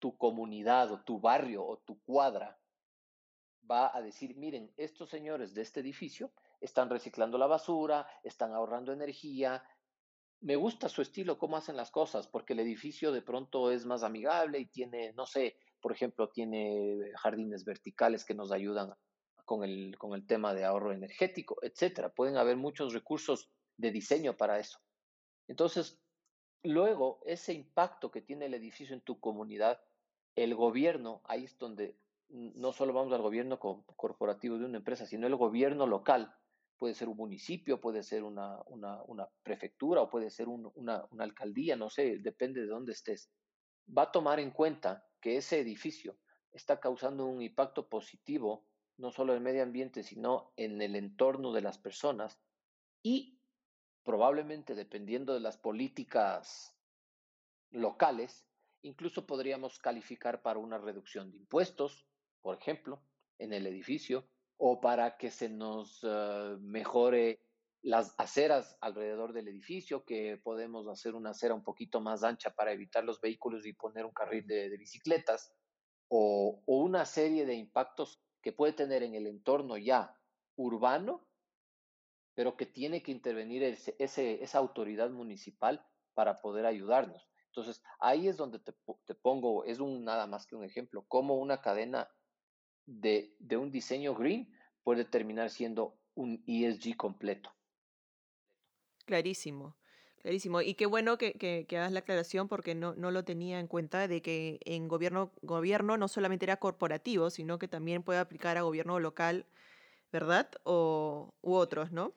tu 0.00 0.16
comunidad 0.16 0.90
o 0.90 1.00
tu 1.02 1.20
barrio 1.20 1.64
o 1.64 1.78
tu 1.78 2.00
cuadra 2.02 2.58
va 3.70 3.96
a 3.96 4.02
decir, 4.02 4.36
miren, 4.36 4.72
estos 4.76 5.08
señores 5.08 5.54
de 5.54 5.62
este 5.62 5.78
edificio 5.78 6.32
están 6.60 6.90
reciclando 6.90 7.38
la 7.38 7.46
basura, 7.46 8.08
están 8.24 8.52
ahorrando 8.52 8.92
energía. 8.92 9.62
Me 10.40 10.56
gusta 10.56 10.88
su 10.88 11.02
estilo, 11.02 11.38
cómo 11.38 11.56
hacen 11.56 11.76
las 11.76 11.90
cosas, 11.90 12.26
porque 12.26 12.54
el 12.54 12.60
edificio 12.60 13.12
de 13.12 13.22
pronto 13.22 13.70
es 13.70 13.84
más 13.84 14.02
amigable 14.02 14.58
y 14.58 14.66
tiene, 14.66 15.12
no 15.12 15.26
sé, 15.26 15.56
por 15.80 15.92
ejemplo, 15.92 16.30
tiene 16.30 16.98
jardines 17.16 17.64
verticales 17.64 18.24
que 18.24 18.34
nos 18.34 18.50
ayudan 18.50 18.94
con 19.44 19.64
el, 19.64 19.96
con 19.98 20.14
el 20.14 20.26
tema 20.26 20.54
de 20.54 20.64
ahorro 20.64 20.92
energético, 20.92 21.58
etcétera. 21.62 22.10
Pueden 22.10 22.36
haber 22.36 22.56
muchos 22.56 22.94
recursos 22.94 23.50
de 23.76 23.90
diseño 23.90 24.36
para 24.36 24.58
eso. 24.58 24.78
Entonces, 25.48 26.00
luego, 26.62 27.20
ese 27.26 27.52
impacto 27.52 28.10
que 28.10 28.22
tiene 28.22 28.46
el 28.46 28.54
edificio 28.54 28.94
en 28.94 29.00
tu 29.02 29.20
comunidad, 29.20 29.80
el 30.36 30.54
gobierno, 30.54 31.20
ahí 31.24 31.44
es 31.44 31.58
donde 31.58 31.98
no 32.28 32.72
solo 32.72 32.92
vamos 32.92 33.12
al 33.12 33.22
gobierno 33.22 33.58
corporativo 33.58 34.56
de 34.56 34.64
una 34.64 34.78
empresa, 34.78 35.04
sino 35.04 35.26
el 35.26 35.36
gobierno 35.36 35.86
local, 35.86 36.32
puede 36.80 36.94
ser 36.94 37.10
un 37.10 37.18
municipio, 37.18 37.78
puede 37.78 38.02
ser 38.02 38.24
una, 38.24 38.58
una, 38.66 39.02
una 39.02 39.28
prefectura 39.42 40.00
o 40.00 40.08
puede 40.08 40.30
ser 40.30 40.48
un, 40.48 40.72
una, 40.74 41.04
una 41.10 41.24
alcaldía, 41.24 41.76
no 41.76 41.90
sé, 41.90 42.18
depende 42.20 42.62
de 42.62 42.68
dónde 42.68 42.92
estés, 42.92 43.30
va 43.86 44.04
a 44.04 44.10
tomar 44.10 44.40
en 44.40 44.50
cuenta 44.50 45.06
que 45.20 45.36
ese 45.36 45.60
edificio 45.60 46.18
está 46.52 46.80
causando 46.80 47.26
un 47.26 47.42
impacto 47.42 47.86
positivo, 47.90 48.66
no 48.96 49.12
solo 49.12 49.34
en 49.34 49.38
el 49.38 49.44
medio 49.44 49.62
ambiente, 49.62 50.02
sino 50.02 50.54
en 50.56 50.80
el 50.80 50.96
entorno 50.96 51.52
de 51.52 51.60
las 51.60 51.76
personas 51.76 52.40
y 53.02 53.38
probablemente 54.02 54.74
dependiendo 54.74 55.34
de 55.34 55.40
las 55.40 55.58
políticas 55.58 56.74
locales, 57.70 58.46
incluso 58.80 59.26
podríamos 59.26 59.78
calificar 59.78 60.40
para 60.40 60.58
una 60.58 60.78
reducción 60.78 61.30
de 61.30 61.36
impuestos, 61.36 62.08
por 62.40 62.56
ejemplo, 62.56 63.02
en 63.38 63.52
el 63.52 63.66
edificio, 63.66 64.26
o 64.62 64.78
para 64.78 65.16
que 65.16 65.30
se 65.30 65.48
nos 65.48 66.04
uh, 66.04 66.58
mejore 66.60 67.40
las 67.80 68.14
aceras 68.18 68.76
alrededor 68.82 69.32
del 69.32 69.48
edificio, 69.48 70.04
que 70.04 70.36
podemos 70.36 70.86
hacer 70.86 71.14
una 71.14 71.30
acera 71.30 71.54
un 71.54 71.64
poquito 71.64 72.02
más 72.02 72.22
ancha 72.22 72.50
para 72.50 72.72
evitar 72.72 73.02
los 73.02 73.22
vehículos 73.22 73.64
y 73.64 73.72
poner 73.72 74.04
un 74.04 74.12
carril 74.12 74.46
de, 74.46 74.68
bicicletas, 74.76 75.50
o, 76.08 76.62
una 76.66 77.06
serie 77.06 77.46
de 77.46 77.54
impactos 77.54 78.22
que 78.42 78.52
puede 78.52 78.74
tener 78.74 79.02
en 79.02 79.14
el 79.14 79.26
entorno 79.26 79.78
ya 79.78 80.14
urbano 80.56 81.26
pero 82.34 82.56
que 82.56 82.66
tiene 82.66 83.02
que 83.02 83.12
intervenir 83.12 83.62
ese, 83.62 83.96
esa 83.98 84.58
autoridad 84.58 85.10
municipal 85.10 85.84
para 86.14 86.40
poder 86.40 86.64
ayudarnos. 86.64 87.28
Entonces, 87.46 87.82
ahí 87.98 88.28
es 88.28 88.36
donde 88.36 88.60
te, 88.60 88.72
te, 89.04 89.14
pongo, 89.14 89.64
es 89.64 89.78
un 89.80 90.04
nada 90.04 90.26
más 90.26 90.46
que 90.46 90.54
un 90.54 90.64
ejemplo, 90.64 91.04
cómo 91.08 91.34
una 91.34 91.60
cadena 91.60 92.08
de, 92.90 93.34
de 93.38 93.56
un 93.56 93.70
diseño 93.70 94.14
green 94.14 94.52
puede 94.82 95.04
terminar 95.04 95.50
siendo 95.50 95.96
un 96.14 96.42
ESG 96.46 96.96
completo. 96.96 97.52
Clarísimo. 99.06 99.76
Clarísimo. 100.18 100.60
Y 100.60 100.74
qué 100.74 100.86
bueno 100.86 101.16
que, 101.16 101.32
que, 101.32 101.64
que, 101.66 101.78
hagas 101.78 101.92
la 101.92 102.00
aclaración 102.00 102.46
porque 102.46 102.74
no, 102.74 102.94
no 102.94 103.10
lo 103.10 103.24
tenía 103.24 103.58
en 103.58 103.68
cuenta 103.68 104.06
de 104.06 104.20
que 104.20 104.60
en 104.64 104.86
gobierno, 104.86 105.32
gobierno 105.40 105.96
no 105.96 106.08
solamente 106.08 106.44
era 106.44 106.58
corporativo, 106.58 107.30
sino 107.30 107.58
que 107.58 107.68
también 107.68 108.02
puede 108.02 108.18
aplicar 108.18 108.58
a 108.58 108.62
gobierno 108.62 109.00
local, 109.00 109.46
¿verdad? 110.12 110.50
O, 110.64 111.32
u 111.40 111.54
otros, 111.54 111.90
¿no? 111.90 112.12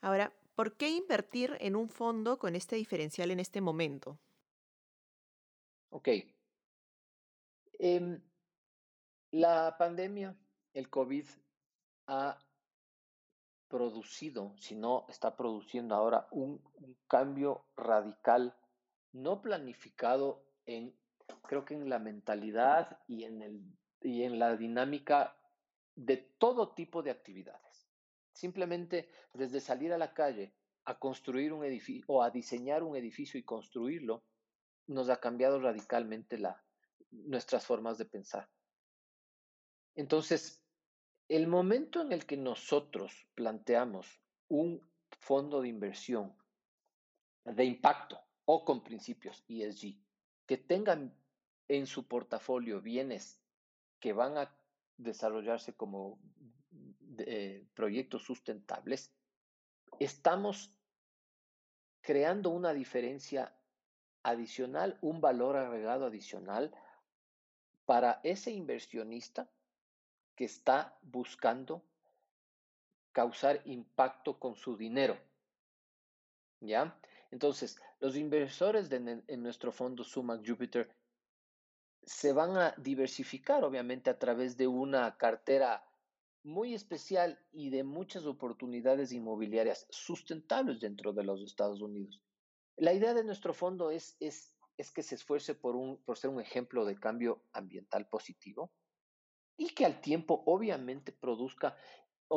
Ahora, 0.00 0.32
¿por 0.54 0.76
qué 0.76 0.88
invertir 0.88 1.56
en 1.60 1.76
un 1.76 1.88
fondo 1.88 2.38
con 2.38 2.56
este 2.56 2.76
diferencial 2.76 3.30
en 3.30 3.40
este 3.40 3.60
momento? 3.60 4.18
Ok. 5.90 6.08
Eh, 7.78 8.20
la 9.34 9.76
pandemia, 9.76 10.36
el 10.74 10.88
COVID, 10.88 11.26
ha 12.06 12.38
producido, 13.66 14.54
si 14.58 14.76
no 14.76 15.06
está 15.08 15.36
produciendo 15.36 15.96
ahora, 15.96 16.28
un, 16.30 16.62
cambio 17.08 17.66
radical, 17.76 18.56
no 19.12 19.42
planificado 19.42 20.44
en, 20.66 20.96
creo 21.48 21.64
que 21.64 21.74
en 21.74 21.88
la 21.88 21.98
mentalidad 21.98 23.00
y 23.08 23.24
en, 23.24 23.42
el, 23.42 23.60
y 24.02 24.22
en 24.22 24.38
la 24.38 24.56
dinámica 24.56 25.36
de 25.96 26.16
todo 26.38 26.72
tipo 26.72 27.02
de 27.02 27.10
actividades. 27.10 27.88
Simplemente 28.34 29.08
desde 29.32 29.60
salir 29.60 29.92
a 29.92 29.98
la 29.98 30.14
calle 30.14 30.54
a 30.84 30.96
construir 31.00 31.52
un 31.52 31.64
edificio 31.64 32.04
o 32.06 32.22
a 32.22 32.30
diseñar 32.30 32.84
un 32.84 32.96
edificio 32.96 33.40
y 33.40 33.42
construirlo, 33.42 34.22
nos 34.86 35.08
ha 35.08 35.18
cambiado 35.18 35.58
radicalmente 35.60 36.38
la, 36.38 36.62
nuestras 37.10 37.66
formas 37.66 37.98
de 37.98 38.04
pensar. 38.04 38.48
Entonces, 39.94 40.62
el 41.28 41.46
momento 41.46 42.02
en 42.02 42.12
el 42.12 42.26
que 42.26 42.36
nosotros 42.36 43.26
planteamos 43.34 44.20
un 44.48 44.86
fondo 45.20 45.62
de 45.62 45.68
inversión 45.68 46.34
de 47.44 47.64
impacto 47.64 48.20
o 48.44 48.64
con 48.64 48.82
principios 48.82 49.44
ESG 49.48 49.96
que 50.46 50.58
tengan 50.58 51.14
en 51.68 51.86
su 51.86 52.06
portafolio 52.06 52.80
bienes 52.80 53.40
que 54.00 54.12
van 54.12 54.36
a 54.36 54.54
desarrollarse 54.96 55.74
como 55.74 56.18
de 56.70 57.66
proyectos 57.74 58.22
sustentables, 58.22 59.14
estamos 59.98 60.76
creando 62.02 62.50
una 62.50 62.74
diferencia 62.74 63.56
adicional, 64.22 64.98
un 65.00 65.20
valor 65.20 65.56
agregado 65.56 66.06
adicional 66.06 66.74
para 67.86 68.20
ese 68.24 68.50
inversionista 68.50 69.50
que 70.34 70.44
está 70.44 70.98
buscando 71.02 71.82
causar 73.12 73.62
impacto 73.64 74.38
con 74.38 74.56
su 74.56 74.76
dinero. 74.76 75.16
¿Ya? 76.60 76.98
Entonces, 77.30 77.80
los 78.00 78.16
inversores 78.16 78.90
en 78.90 79.42
nuestro 79.42 79.72
fondo 79.72 80.04
Sumac 80.04 80.46
Jupiter 80.46 80.90
se 82.02 82.32
van 82.32 82.56
a 82.56 82.74
diversificar, 82.76 83.64
obviamente, 83.64 84.10
a 84.10 84.18
través 84.18 84.56
de 84.56 84.66
una 84.66 85.16
cartera 85.16 85.84
muy 86.42 86.74
especial 86.74 87.38
y 87.52 87.70
de 87.70 87.82
muchas 87.82 88.26
oportunidades 88.26 89.12
inmobiliarias 89.12 89.86
sustentables 89.90 90.80
dentro 90.80 91.12
de 91.12 91.24
los 91.24 91.42
Estados 91.42 91.80
Unidos. 91.80 92.20
La 92.76 92.92
idea 92.92 93.14
de 93.14 93.24
nuestro 93.24 93.54
fondo 93.54 93.90
es, 93.90 94.16
es, 94.20 94.54
es 94.76 94.90
que 94.90 95.02
se 95.02 95.14
esfuerce 95.14 95.54
por, 95.54 95.74
un, 95.76 95.96
por 96.04 96.18
ser 96.18 96.30
un 96.30 96.40
ejemplo 96.40 96.84
de 96.84 96.96
cambio 96.96 97.42
ambiental 97.52 98.06
positivo 98.08 98.70
y 99.56 99.70
que 99.70 99.84
al 99.84 100.00
tiempo 100.00 100.42
obviamente 100.46 101.12
produzca 101.12 101.76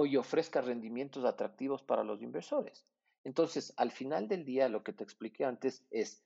y 0.06 0.18
ofrezca 0.18 0.62
rendimientos 0.62 1.26
atractivos 1.26 1.82
para 1.82 2.04
los 2.04 2.22
inversores. 2.22 2.86
Entonces, 3.24 3.74
al 3.78 3.92
final 3.92 4.28
del 4.28 4.46
día, 4.46 4.70
lo 4.70 4.84
que 4.84 4.94
te 4.94 5.04
expliqué 5.04 5.46
antes 5.46 5.86
es, 5.90 6.24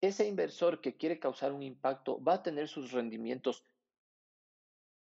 ese 0.00 0.26
inversor 0.28 0.80
que 0.80 0.96
quiere 0.96 1.18
causar 1.18 1.52
un 1.52 1.62
impacto 1.62 2.22
va 2.22 2.34
a 2.34 2.42
tener 2.42 2.68
sus 2.68 2.92
rendimientos 2.92 3.66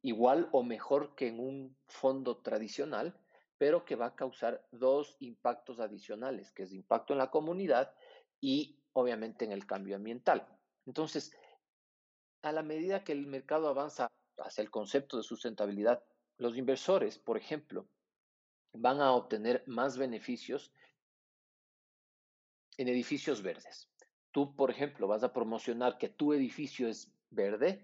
igual 0.03 0.49
o 0.53 0.63
mejor 0.63 1.17
que 1.17 1.27
en 1.27 1.41
un 1.41 1.77
fondo 1.89 2.37
tradicional, 2.39 3.19
pero 3.59 3.85
que 3.85 3.97
va 3.97 4.07
a 4.07 4.15
causar 4.15 4.65
dos 4.71 5.17
impactos 5.19 5.81
adicionales, 5.81 6.53
que 6.53 6.63
es 6.63 6.73
impacto 6.73 7.13
en 7.13 7.19
la 7.19 7.31
comunidad 7.31 7.93
y 8.41 8.79
obviamente 8.93 9.45
en 9.45 9.53
el 9.53 9.67
cambio 9.67 9.97
ambiental. 9.97 10.47
Entonces, 10.87 11.37
a 12.43 12.53
la 12.53 12.63
medida 12.63 13.03
que 13.03 13.13
el 13.13 13.27
mercado 13.27 13.69
avanza 13.69 14.09
hacia 14.39 14.63
el 14.63 14.71
concepto 14.71 15.17
de 15.17 15.23
sustentabilidad, 15.23 16.03
los 16.39 16.57
inversores, 16.57 17.19
por 17.19 17.37
ejemplo, 17.37 17.89
van 18.73 19.01
a 19.01 19.13
obtener 19.13 19.63
más 19.67 19.97
beneficios 19.97 20.73
en 22.77 22.89
edificios 22.89 23.43
verdes. 23.43 23.89
Tú, 24.33 24.55
por 24.55 24.71
ejemplo, 24.71 25.09
vas 25.09 25.23
a 25.23 25.33
promocionar 25.33 25.97
que 25.97 26.09
tu 26.09 26.35
edificio 26.35 26.89
es 26.89 27.11
verde 27.31 27.81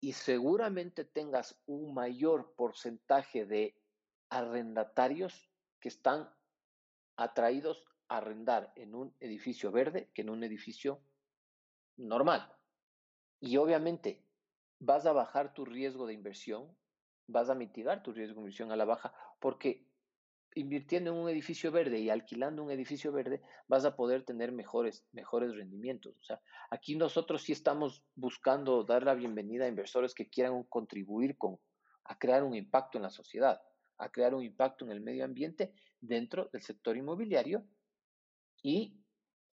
y 0.00 0.14
seguramente 0.14 1.04
tengas 1.04 1.60
un 1.66 1.94
mayor 1.94 2.54
porcentaje 2.54 3.44
de 3.44 3.76
arrendatarios 4.30 5.50
que 5.80 5.88
están 5.88 6.30
atraídos 7.16 7.84
a 8.08 8.16
arrendar 8.16 8.72
en 8.76 8.94
un 8.94 9.14
edificio 9.20 9.70
verde 9.70 10.10
que 10.14 10.22
en 10.22 10.30
un 10.30 10.42
edificio 10.44 11.02
normal. 11.96 12.56
Y 13.38 13.58
obviamente 13.58 14.24
vas 14.84 15.06
a 15.06 15.12
bajar 15.12 15.54
tu 15.54 15.64
riesgo 15.64 16.06
de 16.08 16.14
inversión, 16.14 16.76
vas 17.28 17.48
a 17.48 17.54
mitigar 17.54 18.02
tu 18.02 18.12
riesgo 18.12 18.34
de 18.34 18.40
inversión 18.40 18.72
a 18.72 18.76
la 18.76 18.84
baja, 18.84 19.14
porque 19.38 19.86
invirtiendo 20.56 21.12
en 21.12 21.18
un 21.18 21.28
edificio 21.28 21.70
verde 21.70 22.00
y 22.00 22.10
alquilando 22.10 22.64
un 22.64 22.70
edificio 22.72 23.12
verde, 23.12 23.40
vas 23.68 23.84
a 23.84 23.94
poder 23.94 24.24
tener 24.24 24.50
mejores, 24.50 25.06
mejores 25.12 25.54
rendimientos. 25.54 26.16
O 26.18 26.24
sea, 26.24 26.42
aquí 26.68 26.96
nosotros 26.96 27.42
sí 27.42 27.52
estamos 27.52 28.04
buscando 28.16 28.82
dar 28.82 29.04
la 29.04 29.14
bienvenida 29.14 29.66
a 29.66 29.68
inversores 29.68 30.14
que 30.14 30.28
quieran 30.28 30.64
contribuir 30.64 31.38
con, 31.38 31.60
a 32.04 32.18
crear 32.18 32.42
un 32.42 32.56
impacto 32.56 32.98
en 32.98 33.02
la 33.02 33.10
sociedad, 33.10 33.62
a 33.98 34.10
crear 34.10 34.34
un 34.34 34.42
impacto 34.42 34.84
en 34.84 34.90
el 34.90 35.00
medio 35.00 35.24
ambiente 35.24 35.72
dentro 36.00 36.50
del 36.52 36.62
sector 36.62 36.96
inmobiliario 36.96 37.64
y 38.64 39.00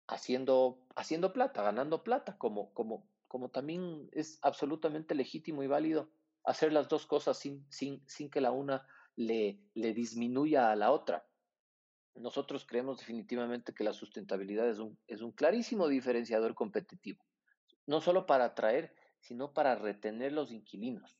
haciendo, 0.06 0.86
haciendo 0.96 1.34
plata, 1.34 1.62
ganando 1.62 2.02
plata, 2.02 2.38
como, 2.38 2.72
como, 2.72 3.06
como 3.28 3.50
también 3.50 4.08
es 4.12 4.38
absolutamente 4.42 5.14
legítimo 5.14 5.62
y 5.62 5.66
válido 5.66 6.10
hacer 6.44 6.72
las 6.72 6.88
dos 6.88 7.06
cosas 7.06 7.38
sin, 7.38 7.66
sin, 7.70 8.02
sin 8.08 8.30
que 8.30 8.40
la 8.40 8.50
una 8.50 8.86
le, 9.16 9.60
le 9.74 9.92
disminuya 9.92 10.70
a 10.72 10.76
la 10.76 10.90
otra. 10.90 11.26
Nosotros 12.14 12.64
creemos 12.66 12.98
definitivamente 12.98 13.74
que 13.74 13.84
la 13.84 13.92
sustentabilidad 13.92 14.68
es 14.68 14.78
un, 14.78 14.98
es 15.06 15.20
un 15.20 15.32
clarísimo 15.32 15.86
diferenciador 15.88 16.54
competitivo, 16.54 17.24
no 17.86 18.00
solo 18.00 18.26
para 18.26 18.46
atraer, 18.46 18.94
sino 19.20 19.52
para 19.52 19.74
retener 19.74 20.32
los 20.32 20.50
inquilinos. 20.50 21.18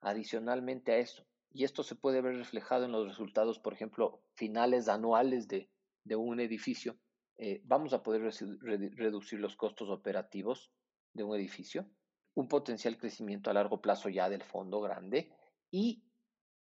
Adicionalmente 0.00 0.92
a 0.92 0.96
eso, 0.96 1.26
y 1.52 1.64
esto 1.64 1.82
se 1.82 1.94
puede 1.94 2.22
ver 2.22 2.36
reflejado 2.36 2.86
en 2.86 2.92
los 2.92 3.06
resultados, 3.06 3.58
por 3.58 3.74
ejemplo, 3.74 4.22
finales 4.34 4.88
anuales 4.88 5.46
de, 5.46 5.70
de 6.04 6.16
un 6.16 6.40
edificio, 6.40 6.98
eh, 7.36 7.60
vamos 7.64 7.92
a 7.92 8.02
poder 8.02 8.22
reducir 8.22 9.40
los 9.40 9.56
costos 9.56 9.88
operativos 9.90 10.72
de 11.14 11.24
un 11.24 11.36
edificio, 11.36 11.86
un 12.34 12.48
potencial 12.48 12.96
crecimiento 12.96 13.50
a 13.50 13.54
largo 13.54 13.80
plazo 13.80 14.08
ya 14.08 14.28
del 14.28 14.42
fondo 14.42 14.80
grande 14.80 15.34
y 15.70 16.04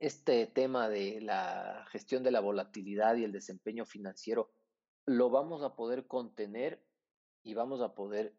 este 0.00 0.46
tema 0.46 0.88
de 0.88 1.20
la 1.20 1.86
gestión 1.90 2.22
de 2.22 2.30
la 2.30 2.40
volatilidad 2.40 3.16
y 3.16 3.24
el 3.24 3.32
desempeño 3.32 3.86
financiero 3.86 4.52
lo 5.06 5.30
vamos 5.30 5.62
a 5.62 5.76
poder 5.76 6.06
contener 6.06 6.84
y 7.42 7.54
vamos 7.54 7.80
a 7.80 7.94
poder 7.94 8.36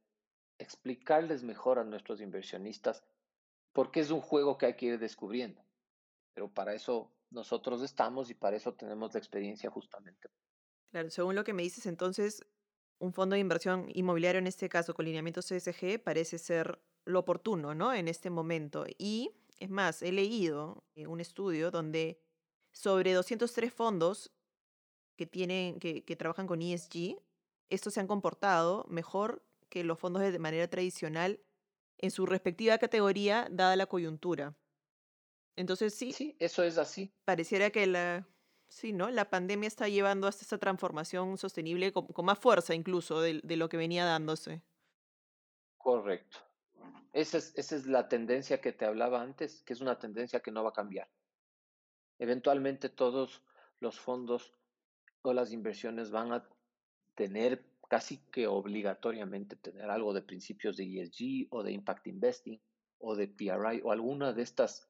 explicarles 0.58 1.44
mejor 1.44 1.80
a 1.80 1.84
nuestros 1.84 2.22
inversionistas 2.22 3.04
porque 3.74 4.00
es 4.00 4.12
un 4.12 4.22
juego 4.22 4.58
que 4.58 4.68
hay 4.68 4.76
que 4.76 4.86
ir 4.88 5.00
descubriendo. 5.00 5.64
Pero 6.34 6.54
para 6.54 6.74
eso 6.74 7.14
nosotros 7.30 7.82
estamos 7.82 8.30
y 8.30 8.34
para 8.34 8.58
eso 8.58 8.74
tenemos 8.74 9.14
la 9.14 9.20
experiencia 9.20 9.70
justamente. 9.70 10.30
Claro, 10.92 11.10
según 11.10 11.36
lo 11.36 11.44
que 11.44 11.54
me 11.54 11.64
dices 11.64 11.86
entonces, 11.86 12.46
un 13.00 13.14
fondo 13.14 13.34
de 13.36 13.40
inversión 13.40 13.90
inmobiliario, 13.94 14.40
en 14.40 14.48
este 14.48 14.70
caso 14.70 14.94
con 14.94 15.06
lineamiento 15.06 15.42
CSG, 15.42 16.02
parece 16.04 16.38
ser 16.38 16.80
lo 17.06 17.20
oportuno, 17.20 17.76
¿no? 17.76 17.94
En 17.94 18.08
este 18.08 18.30
momento. 18.30 18.86
Y 18.98 19.32
es 19.60 19.70
más, 19.70 20.02
he 20.02 20.12
leído 20.12 20.84
eh, 20.96 21.08
un 21.08 21.20
estudio 21.20 21.72
donde 21.72 22.20
sobre 22.72 23.14
203 23.14 23.74
fondos 23.74 24.32
que, 25.18 25.26
tienen, 25.26 25.80
que, 25.80 26.04
que 26.04 26.16
trabajan 26.16 26.48
con 26.48 26.62
ESG, 26.62 27.18
estos 27.70 27.94
se 27.94 28.00
han 28.00 28.08
comportado 28.08 28.86
mejor 28.90 29.46
que 29.70 29.84
los 29.84 30.00
fondos 30.00 30.22
de 30.22 30.40
manera 30.40 30.68
tradicional 30.70 31.42
en 31.98 32.12
su 32.12 32.26
respectiva 32.26 32.78
categoría, 32.78 33.48
dada 33.52 33.76
la 33.76 33.86
coyuntura. 33.88 34.58
Entonces 35.56 35.94
sí. 35.94 36.12
Sí, 36.12 36.36
eso 36.40 36.64
es 36.64 36.78
así. 36.78 37.14
Pareciera 37.24 37.70
que 37.70 37.88
la, 37.88 38.28
sí, 38.68 38.94
¿no? 38.94 39.10
La 39.10 39.30
pandemia 39.30 39.68
está 39.68 39.88
llevando 39.88 40.28
hasta 40.28 40.44
esa 40.44 40.58
transformación 40.58 41.38
sostenible 41.38 41.92
con, 41.92 42.26
más 42.26 42.40
fuerza 42.40 42.74
incluso 42.74 43.22
de, 43.22 43.42
de, 43.44 43.58
lo 43.58 43.70
que 43.70 43.78
venía 43.78 44.06
dándose. 44.06 44.62
Correcto. 45.78 46.38
Esa 47.14 47.38
es, 47.38 47.54
esa 47.56 47.76
es 47.76 47.86
la 47.86 48.10
tendencia 48.10 48.60
que 48.60 48.74
te 48.74 48.86
hablaba 48.86 49.22
antes, 49.22 49.64
que 49.64 49.74
es 49.74 49.82
una 49.82 49.98
tendencia 49.98 50.42
que 50.42 50.52
no 50.52 50.64
va 50.64 50.70
a 50.70 50.74
cambiar. 50.74 51.10
Eventualmente 52.20 52.90
todos 52.90 53.42
los 53.80 54.00
fondos 54.00 54.54
o 55.22 55.34
las 55.34 55.52
inversiones 55.52 56.12
van 56.12 56.34
a 56.34 56.48
tener 57.16 57.66
casi 57.88 58.18
que 58.32 58.48
obligatoriamente 58.48 59.56
tener 59.56 59.90
algo 59.90 60.14
de 60.14 60.22
principios 60.22 60.78
de 60.78 61.02
ESG 61.02 61.48
o 61.52 61.64
de 61.64 61.72
Impact 61.72 62.08
Investing 62.08 62.60
o 63.00 63.16
de 63.16 63.28
PRI 63.28 63.82
o 63.84 63.92
alguna 63.92 64.34
de 64.34 64.42
estas 64.42 64.90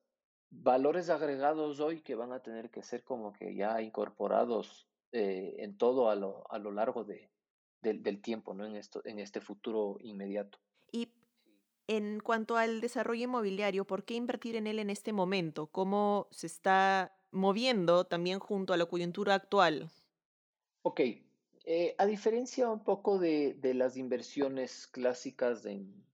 valores 0.61 1.09
agregados 1.09 1.79
hoy 1.79 2.01
que 2.01 2.15
van 2.15 2.31
a 2.31 2.41
tener 2.41 2.69
que 2.69 2.83
ser 2.83 3.03
como 3.03 3.33
que 3.33 3.55
ya 3.55 3.81
incorporados 3.81 4.87
eh, 5.11 5.55
en 5.59 5.77
todo 5.77 6.09
a 6.09 6.15
lo, 6.15 6.49
a 6.51 6.59
lo 6.59 6.71
largo 6.71 7.03
de, 7.03 7.29
del 7.81 8.21
tiempo, 8.21 8.53
¿no? 8.53 8.65
En, 8.65 8.75
esto, 8.75 9.01
en 9.05 9.19
este 9.19 9.41
futuro 9.41 9.97
inmediato. 10.01 10.59
Y 10.91 11.09
en 11.87 12.19
cuanto 12.19 12.57
al 12.57 12.81
desarrollo 12.81 13.25
inmobiliario, 13.25 13.85
¿por 13.85 14.03
qué 14.03 14.15
invertir 14.15 14.55
en 14.55 14.67
él 14.67 14.79
en 14.79 14.89
este 14.89 15.13
momento? 15.13 15.67
¿Cómo 15.67 16.27
se 16.31 16.47
está 16.47 17.15
moviendo 17.31 18.05
también 18.05 18.39
junto 18.39 18.73
a 18.73 18.77
la 18.77 18.85
coyuntura 18.85 19.35
actual? 19.35 19.91
Ok, 20.81 21.01
eh, 21.65 21.95
a 21.97 22.05
diferencia 22.05 22.69
un 22.69 22.83
poco 22.83 23.19
de, 23.19 23.53
de 23.55 23.73
las 23.73 23.97
inversiones 23.97 24.87
clásicas 24.87 25.65
en, 25.65 26.05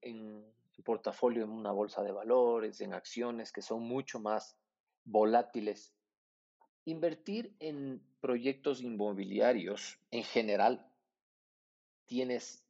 en, 0.00 0.44
portafolio 0.82 1.44
en 1.44 1.50
una 1.50 1.72
bolsa 1.72 2.02
de 2.02 2.12
valores, 2.12 2.80
en 2.80 2.94
acciones 2.94 3.52
que 3.52 3.62
son 3.62 3.82
mucho 3.82 4.20
más 4.20 4.56
volátiles, 5.04 5.94
invertir 6.84 7.54
en 7.60 8.02
proyectos 8.20 8.82
inmobiliarios 8.82 9.98
en 10.10 10.24
general 10.24 10.86
tienes 12.06 12.66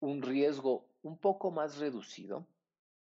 un 0.00 0.22
riesgo 0.22 0.88
un 1.02 1.18
poco 1.18 1.50
más 1.50 1.78
reducido 1.78 2.46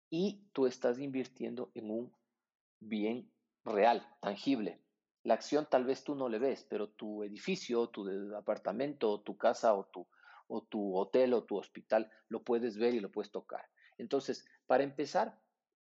y 0.09 0.41
tú 0.53 0.65
estás 0.65 0.99
invirtiendo 0.99 1.71
en 1.75 1.91
un 1.91 2.13
bien 2.79 3.31
real, 3.63 4.07
tangible. 4.21 4.81
La 5.23 5.35
acción 5.35 5.67
tal 5.69 5.85
vez 5.85 6.03
tú 6.03 6.15
no 6.15 6.29
le 6.29 6.39
ves, 6.39 6.65
pero 6.67 6.89
tu 6.89 7.23
edificio, 7.23 7.89
tu 7.89 8.09
apartamento, 8.35 9.21
tu 9.21 9.37
casa 9.37 9.73
o 9.75 9.85
tu, 9.85 10.07
o 10.47 10.63
tu 10.63 10.95
hotel 10.97 11.33
o 11.33 11.43
tu 11.43 11.57
hospital 11.57 12.09
lo 12.29 12.43
puedes 12.43 12.77
ver 12.77 12.95
y 12.95 12.99
lo 12.99 13.11
puedes 13.11 13.31
tocar. 13.31 13.65
Entonces, 13.99 14.45
para 14.65 14.83
empezar, 14.83 15.39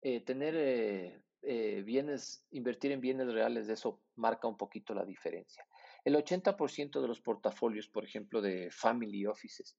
eh, 0.00 0.20
tener 0.22 0.54
eh, 0.56 1.22
eh, 1.42 1.82
bienes, 1.84 2.46
invertir 2.50 2.90
en 2.90 3.00
bienes 3.00 3.32
reales, 3.32 3.68
eso 3.68 4.02
marca 4.16 4.48
un 4.48 4.56
poquito 4.56 4.94
la 4.94 5.04
diferencia. 5.04 5.64
El 6.04 6.16
80% 6.16 7.00
de 7.00 7.08
los 7.08 7.20
portafolios, 7.20 7.86
por 7.86 8.04
ejemplo, 8.04 8.40
de 8.40 8.70
family 8.70 9.26
offices, 9.26 9.76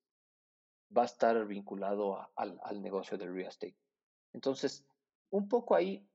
va 0.95 1.03
a 1.03 1.05
estar 1.05 1.45
vinculado 1.47 2.17
al, 2.35 2.81
negocio 2.81 3.17
del 3.17 3.33
real 3.33 3.49
estate. 3.49 3.77
Entonces, 4.31 4.85
un 5.31 5.47
poco 5.47 5.75
ahí, 5.75 6.07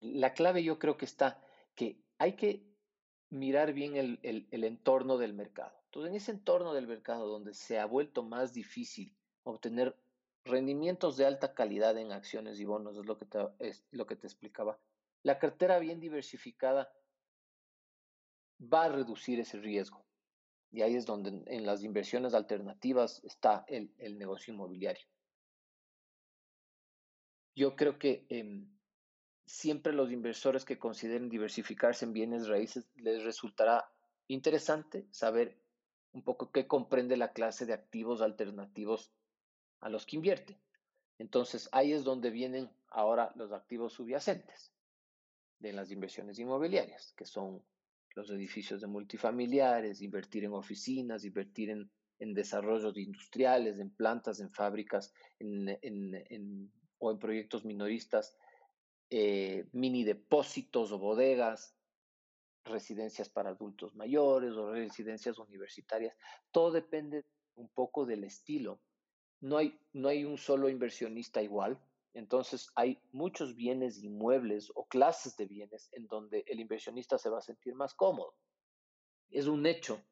la 0.00 0.34
clave 0.34 0.62
yo 0.62 0.78
creo 0.78 0.96
que 0.96 1.06
está 1.06 1.42
que 1.74 2.02
hay 2.18 2.34
que 2.34 2.66
mirar 3.30 3.72
bien 3.72 3.96
el, 3.96 4.18
el, 4.22 4.48
el, 4.50 4.64
entorno 4.64 5.16
del 5.18 5.32
mercado. 5.32 5.78
Entonces, 5.86 6.10
en 6.10 6.16
ese 6.16 6.30
entorno 6.32 6.74
del 6.74 6.86
mercado 6.86 7.26
donde 7.26 7.54
se 7.54 7.78
ha 7.78 7.86
vuelto 7.86 8.22
más 8.22 8.52
difícil 8.52 9.16
obtener 9.44 9.96
rendimientos 10.44 11.16
de 11.16 11.26
alta 11.26 11.54
calidad 11.54 11.96
en 11.98 12.12
acciones 12.12 12.58
y 12.60 12.64
bonos, 12.64 12.96
es 12.96 13.06
lo 13.06 13.18
que 13.18 13.26
te, 13.26 13.38
es 13.58 13.84
lo 13.90 14.06
que 14.06 14.16
te 14.16 14.26
explicaba, 14.26 14.78
la 15.22 15.38
cartera 15.38 15.78
bien 15.78 16.00
diversificada 16.00 16.92
va 18.60 18.84
a 18.84 18.88
reducir 18.88 19.40
ese 19.40 19.58
riesgo. 19.58 20.04
Y 20.70 20.82
ahí 20.82 20.96
es 20.96 21.06
donde 21.06 21.42
en 21.46 21.64
las 21.64 21.82
inversiones 21.82 22.34
alternativas 22.34 23.22
está 23.24 23.64
el, 23.68 23.94
el 23.98 24.18
negocio 24.18 24.52
inmobiliario. 24.52 25.06
Yo 27.54 27.74
creo 27.74 27.98
que 27.98 28.26
eh, 28.28 28.66
siempre 29.46 29.92
los 29.92 30.12
inversores 30.12 30.64
que 30.64 30.78
consideren 30.78 31.28
diversificarse 31.28 32.04
en 32.04 32.12
bienes 32.12 32.48
raíces 32.48 32.86
les 32.96 33.24
resultará 33.24 33.90
interesante 34.28 35.08
saber 35.10 35.58
un 36.12 36.22
poco 36.22 36.52
qué 36.52 36.66
comprende 36.66 37.16
la 37.16 37.32
clase 37.32 37.66
de 37.66 37.72
activos 37.72 38.20
alternativos 38.20 39.10
a 39.80 39.88
los 39.88 40.06
que 40.06 40.16
invierte. 40.16 40.60
Entonces 41.18 41.68
ahí 41.72 41.92
es 41.92 42.04
donde 42.04 42.30
vienen 42.30 42.70
ahora 42.88 43.32
los 43.36 43.52
activos 43.52 43.92
subyacentes 43.92 44.72
de 45.58 45.72
las 45.72 45.90
inversiones 45.90 46.38
inmobiliarias, 46.38 47.12
que 47.16 47.24
son 47.24 47.64
los 48.14 48.30
edificios 48.30 48.80
de 48.80 48.86
multifamiliares, 48.86 50.02
invertir 50.02 50.44
en 50.44 50.52
oficinas, 50.52 51.24
invertir 51.24 51.70
en, 51.70 51.90
en 52.18 52.34
desarrollos 52.34 52.96
industriales, 52.96 53.78
en 53.78 53.90
plantas, 53.90 54.40
en 54.40 54.50
fábricas, 54.50 55.12
en, 55.38 55.68
en, 55.82 56.72
o 56.98 57.10
en 57.10 57.18
proyectos 57.18 57.64
minoristas, 57.64 58.36
eh, 59.10 59.68
mini 59.72 60.04
depósitos 60.04 60.92
o 60.92 60.98
bodegas, 60.98 61.74
residencias 62.64 63.28
para 63.28 63.50
adultos 63.50 63.94
mayores 63.94 64.52
o 64.52 64.72
residencias 64.72 65.38
universitarias. 65.38 66.16
Todo 66.50 66.72
depende 66.72 67.24
un 67.54 67.68
poco 67.68 68.04
del 68.04 68.24
estilo. 68.24 68.80
No 69.40 69.56
hay, 69.56 69.78
no 69.92 70.08
hay 70.08 70.24
un 70.24 70.38
solo 70.38 70.68
inversionista 70.68 71.42
igual. 71.42 71.78
Entonces 72.14 72.70
hay 72.74 73.00
muchos 73.12 73.54
bienes 73.54 74.02
inmuebles 74.02 74.72
o 74.74 74.86
clases 74.86 75.36
de 75.36 75.46
bienes 75.46 75.88
en 75.92 76.06
donde 76.06 76.44
el 76.46 76.58
inversionista 76.60 77.18
se 77.18 77.30
va 77.30 77.38
a 77.38 77.42
sentir 77.42 77.74
más 77.74 77.94
cómodo. 77.94 78.34
Es 79.30 79.46
un 79.46 79.66
hecho 79.66 80.02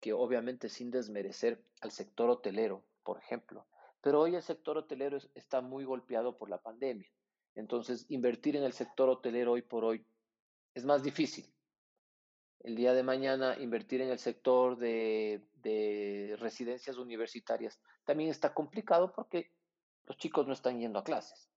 que 0.00 0.12
obviamente 0.12 0.68
sin 0.68 0.90
desmerecer 0.90 1.64
al 1.80 1.90
sector 1.90 2.30
hotelero, 2.30 2.84
por 3.02 3.18
ejemplo, 3.18 3.66
pero 4.00 4.20
hoy 4.20 4.34
el 4.34 4.42
sector 4.42 4.78
hotelero 4.78 5.18
está 5.34 5.60
muy 5.60 5.84
golpeado 5.84 6.38
por 6.38 6.48
la 6.48 6.62
pandemia. 6.62 7.10
Entonces, 7.54 8.06
invertir 8.08 8.56
en 8.56 8.62
el 8.64 8.72
sector 8.72 9.08
hotelero 9.08 9.52
hoy 9.52 9.62
por 9.62 9.84
hoy 9.84 10.04
es 10.74 10.84
más 10.84 11.02
difícil. 11.02 11.44
El 12.60 12.76
día 12.76 12.92
de 12.92 13.02
mañana, 13.02 13.56
invertir 13.58 14.02
en 14.02 14.10
el 14.10 14.18
sector 14.18 14.76
de, 14.78 15.42
de 15.54 16.36
residencias 16.38 16.96
universitarias 16.96 17.80
también 18.10 18.30
está 18.30 18.52
complicado 18.52 19.12
porque 19.12 19.52
los 20.06 20.16
chicos 20.16 20.44
no 20.44 20.52
están 20.52 20.80
yendo 20.80 20.98
a 20.98 21.04
clases. 21.04 21.48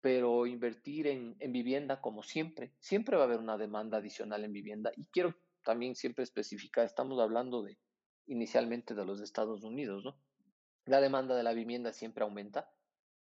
Pero 0.00 0.46
invertir 0.46 1.08
en, 1.08 1.34
en, 1.40 1.52
vivienda, 1.52 2.00
como 2.00 2.22
siempre, 2.22 2.72
siempre 2.78 3.16
va 3.16 3.24
a 3.24 3.26
haber 3.26 3.40
una 3.40 3.58
demanda 3.58 3.98
adicional 3.98 4.44
en 4.44 4.52
vivienda. 4.52 4.92
Y 4.96 5.06
quiero 5.06 5.34
también 5.64 5.96
siempre 5.96 6.22
especificar, 6.22 6.84
estamos 6.84 7.18
hablando 7.18 7.64
de 7.64 7.76
inicialmente 8.28 8.94
de 8.94 9.04
los 9.04 9.20
Estados 9.20 9.64
Unidos, 9.64 10.04
¿no? 10.04 10.16
La 10.84 11.00
demanda 11.00 11.34
de 11.34 11.42
la 11.42 11.52
vivienda 11.52 11.92
siempre 11.92 12.22
aumenta. 12.22 12.70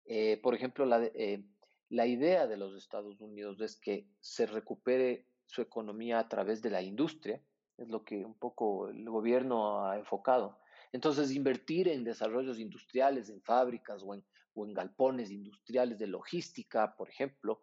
Eh, 0.04 0.38
por 0.42 0.54
ejemplo, 0.54 0.84
la, 0.84 1.02
eh, 1.02 1.42
la 1.88 2.06
idea 2.06 2.46
de 2.46 2.58
los 2.58 2.76
Estados 2.76 3.22
Unidos 3.22 3.58
es 3.62 3.74
que 3.74 4.06
se 4.20 4.44
recupere 4.44 5.24
su 5.46 5.62
economía 5.62 6.18
a 6.18 6.28
través 6.28 6.60
de 6.60 6.68
la 6.68 6.82
industria, 6.82 7.40
es 7.78 7.88
lo 7.88 8.04
que 8.04 8.22
un 8.22 8.34
poco 8.34 8.90
el 8.90 9.08
gobierno 9.08 9.86
ha 9.86 9.96
enfocado. 9.96 10.60
Entonces, 10.92 11.30
invertir 11.30 11.88
en 11.88 12.04
desarrollos 12.04 12.58
industriales, 12.58 13.28
en 13.28 13.40
fábricas 13.42 14.02
o 14.04 14.14
en, 14.14 14.24
galpones 14.74 15.30
industriales 15.30 15.98
de 15.98 16.06
logística, 16.06 16.94
por 16.94 17.08
ejemplo, 17.08 17.62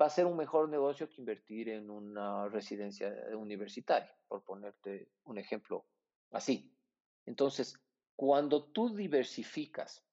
va 0.00 0.06
a 0.06 0.10
ser 0.10 0.26
un 0.26 0.36
mejor 0.36 0.68
negocio 0.68 1.08
que 1.08 1.20
invertir 1.20 1.68
en 1.68 1.88
una 1.88 2.48
residencia 2.48 3.14
universitaria, 3.36 4.12
por 4.26 4.42
ponerte 4.42 5.12
un 5.24 5.38
ejemplo 5.38 5.86
así. 6.32 6.74
Entonces, 7.26 7.78
cuando 8.16 8.64
tú 8.64 8.96
diversificas 8.96 10.04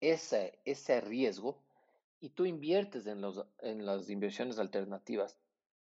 ese, 0.00 1.00
riesgo, 1.02 1.62
y 2.20 2.30
tú 2.30 2.46
inviertes 2.46 3.06
en, 3.06 3.84
las 3.84 4.08
inversiones 4.08 4.58
alternativas, 4.58 5.36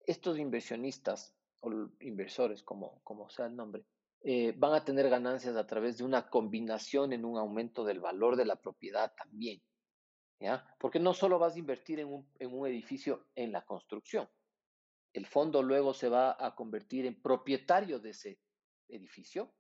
estos 0.05 0.39
inversionistas 0.39 1.35
o 1.61 1.73
inversores, 2.01 2.63
como 2.63 3.31
sea 3.31 3.47
el 3.47 3.57
nombre, 3.57 3.85
eh, 4.23 4.55
van 4.57 4.75
a 4.75 4.85
tener 4.85 5.09
ganancias 5.09 5.57
a 5.57 5.67
través 5.67 5.99
de 5.99 6.05
una 6.05 6.29
combinación 6.29 7.13
en 7.13 7.25
un 7.25 7.39
aumento 7.39 7.85
del 7.85 8.01
valor 8.01 8.37
de 8.37 8.45
la 8.45 8.57
propiedad 8.57 9.15
también. 9.15 9.63
¿ya? 10.41 10.65
Porque 10.79 10.99
no 10.99 11.15
solo 11.15 11.39
vas 11.39 11.57
a 11.57 11.59
invertir 11.59 12.01
en 12.01 12.09
un, 12.09 12.29
en 12.39 12.53
un 12.53 12.67
edificio 12.67 13.27
en 13.35 13.53
la 13.53 13.65
construcción, 13.65 14.29
el 15.13 15.27
fondo 15.27 15.63
luego 15.63 15.95
se 15.95 16.09
va 16.09 16.37
a 16.39 16.55
convertir 16.55 17.07
en 17.07 17.21
propietario 17.21 17.99
de 17.99 18.11
ese 18.11 18.39
edificio. 18.89 19.51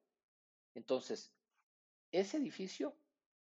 Entonces, 0.75 1.35
ese 2.12 2.37
edificio, 2.37 2.95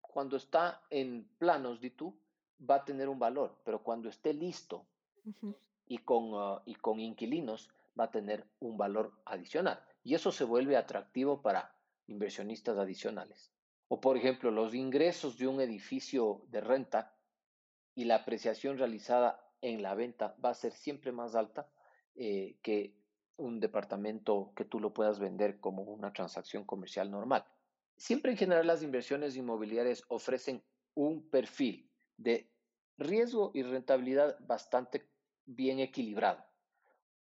cuando 0.01 0.37
está 0.37 0.83
en 0.91 1.27
planos 1.39 1.81
de 1.81 1.91
tú, 1.91 2.21
va 2.69 2.77
a 2.77 2.85
tener 2.85 3.09
un 3.09 3.19
valor, 3.19 3.59
pero 3.65 3.83
cuando 3.83 4.09
esté 4.09 4.35
listo 4.35 4.87
y, 5.87 5.99
con, 5.99 6.35
uh, 6.35 6.61
y 6.67 6.75
con 6.75 7.01
inquilinos, 7.01 7.71
va 7.99 8.05
a 8.05 8.11
tener 8.11 8.47
un 8.61 8.77
valor 8.77 9.13
adicional. 9.25 9.83
Y 10.03 10.15
eso 10.15 10.33
se 10.33 10.45
vuelve 10.45 10.77
atractivo 10.77 11.43
para 11.43 11.77
inversionistas 12.07 12.79
adicionales. 12.79 13.53
O, 13.89 14.01
por 14.01 14.17
ejemplo, 14.17 14.51
los 14.51 14.75
ingresos 14.75 15.37
de 15.39 15.47
un 15.47 15.61
edificio 15.61 16.45
de 16.49 16.61
renta 16.61 17.17
y 17.95 18.05
la 18.05 18.17
apreciación 18.17 18.79
realizada 18.79 19.45
en 19.61 19.83
la 19.83 19.95
venta 19.95 20.37
va 20.45 20.51
a 20.51 20.55
ser 20.55 20.73
siempre 20.73 21.13
más 21.13 21.35
alta 21.35 21.71
eh, 22.15 22.59
que 22.63 22.97
un 23.37 23.61
departamento 23.61 24.53
que 24.57 24.65
tú 24.65 24.81
lo 24.81 24.93
puedas 24.93 25.19
vender 25.19 25.61
como 25.61 25.83
una 25.83 26.13
transacción 26.13 26.65
comercial 26.65 27.11
normal. 27.11 27.45
Siempre 27.97 28.33
en 28.33 28.39
general 28.39 28.67
las 28.67 28.83
inversiones 28.83 29.37
inmobiliarias 29.37 30.05
ofrecen 30.09 30.63
un 30.95 31.29
perfil 31.31 31.91
de 32.17 32.51
riesgo 32.99 33.51
y 33.55 33.63
rentabilidad 33.63 34.39
bastante 34.41 35.09
bien 35.45 35.81
equilibrado. 35.81 36.45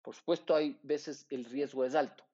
Por 0.03 0.15
supuesto, 0.15 0.55
hay 0.55 0.79
veces 0.83 1.27
el 1.31 1.45
riesgo 1.45 1.85
es 1.85 1.95
alto. 1.95 2.25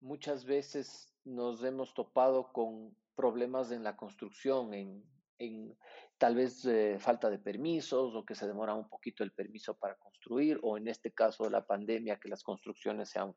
Muchas 0.00 0.44
veces 0.44 1.12
nos 1.24 1.62
hemos 1.64 1.92
topado 1.94 2.52
con 2.52 2.96
problemas 3.16 3.72
en 3.72 3.82
la 3.82 3.96
construcción, 3.96 4.72
en, 4.72 5.04
en 5.38 5.76
tal 6.18 6.36
vez 6.36 6.64
eh, 6.64 6.98
falta 7.00 7.30
de 7.30 7.38
permisos 7.38 8.14
o 8.14 8.24
que 8.24 8.34
se 8.34 8.46
demora 8.46 8.74
un 8.74 8.88
poquito 8.88 9.24
el 9.24 9.32
permiso 9.32 9.76
para 9.76 9.96
construir, 9.96 10.58
o 10.62 10.76
en 10.76 10.88
este 10.88 11.12
caso 11.12 11.44
de 11.44 11.50
la 11.50 11.66
pandemia, 11.66 12.20
que 12.20 12.28
las 12.28 12.42
construcciones 12.42 13.08
se 13.08 13.18
han, 13.18 13.34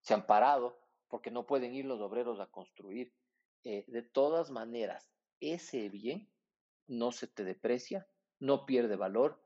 se 0.00 0.14
han 0.14 0.26
parado 0.26 0.80
porque 1.08 1.30
no 1.30 1.46
pueden 1.46 1.74
ir 1.74 1.84
los 1.84 2.00
obreros 2.00 2.40
a 2.40 2.46
construir. 2.46 3.12
Eh, 3.64 3.84
de 3.86 4.02
todas 4.02 4.50
maneras, 4.50 5.10
ese 5.40 5.88
bien 5.88 6.30
no 6.86 7.12
se 7.12 7.26
te 7.26 7.44
deprecia, 7.44 8.06
no 8.40 8.66
pierde 8.66 8.96
valor, 8.96 9.42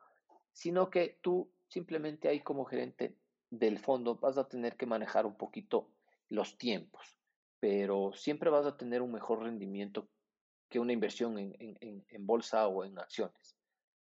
sino 0.52 0.90
que 0.90 1.18
tú 1.22 1.52
simplemente 1.68 2.28
ahí 2.28 2.40
como 2.40 2.64
gerente 2.64 3.18
del 3.50 3.78
fondo 3.78 4.16
vas 4.16 4.38
a 4.38 4.48
tener 4.48 4.76
que 4.76 4.86
manejar 4.86 5.26
un 5.26 5.36
poquito 5.36 5.90
los 6.32 6.56
tiempos, 6.56 7.18
pero 7.60 8.12
siempre 8.14 8.50
vas 8.50 8.66
a 8.66 8.76
tener 8.76 9.02
un 9.02 9.12
mejor 9.12 9.42
rendimiento 9.42 10.08
que 10.68 10.78
una 10.78 10.92
inversión 10.92 11.38
en, 11.38 11.54
en, 11.58 12.26
bolsa 12.26 12.66
o 12.66 12.84
en 12.84 12.98
acciones. 12.98 13.56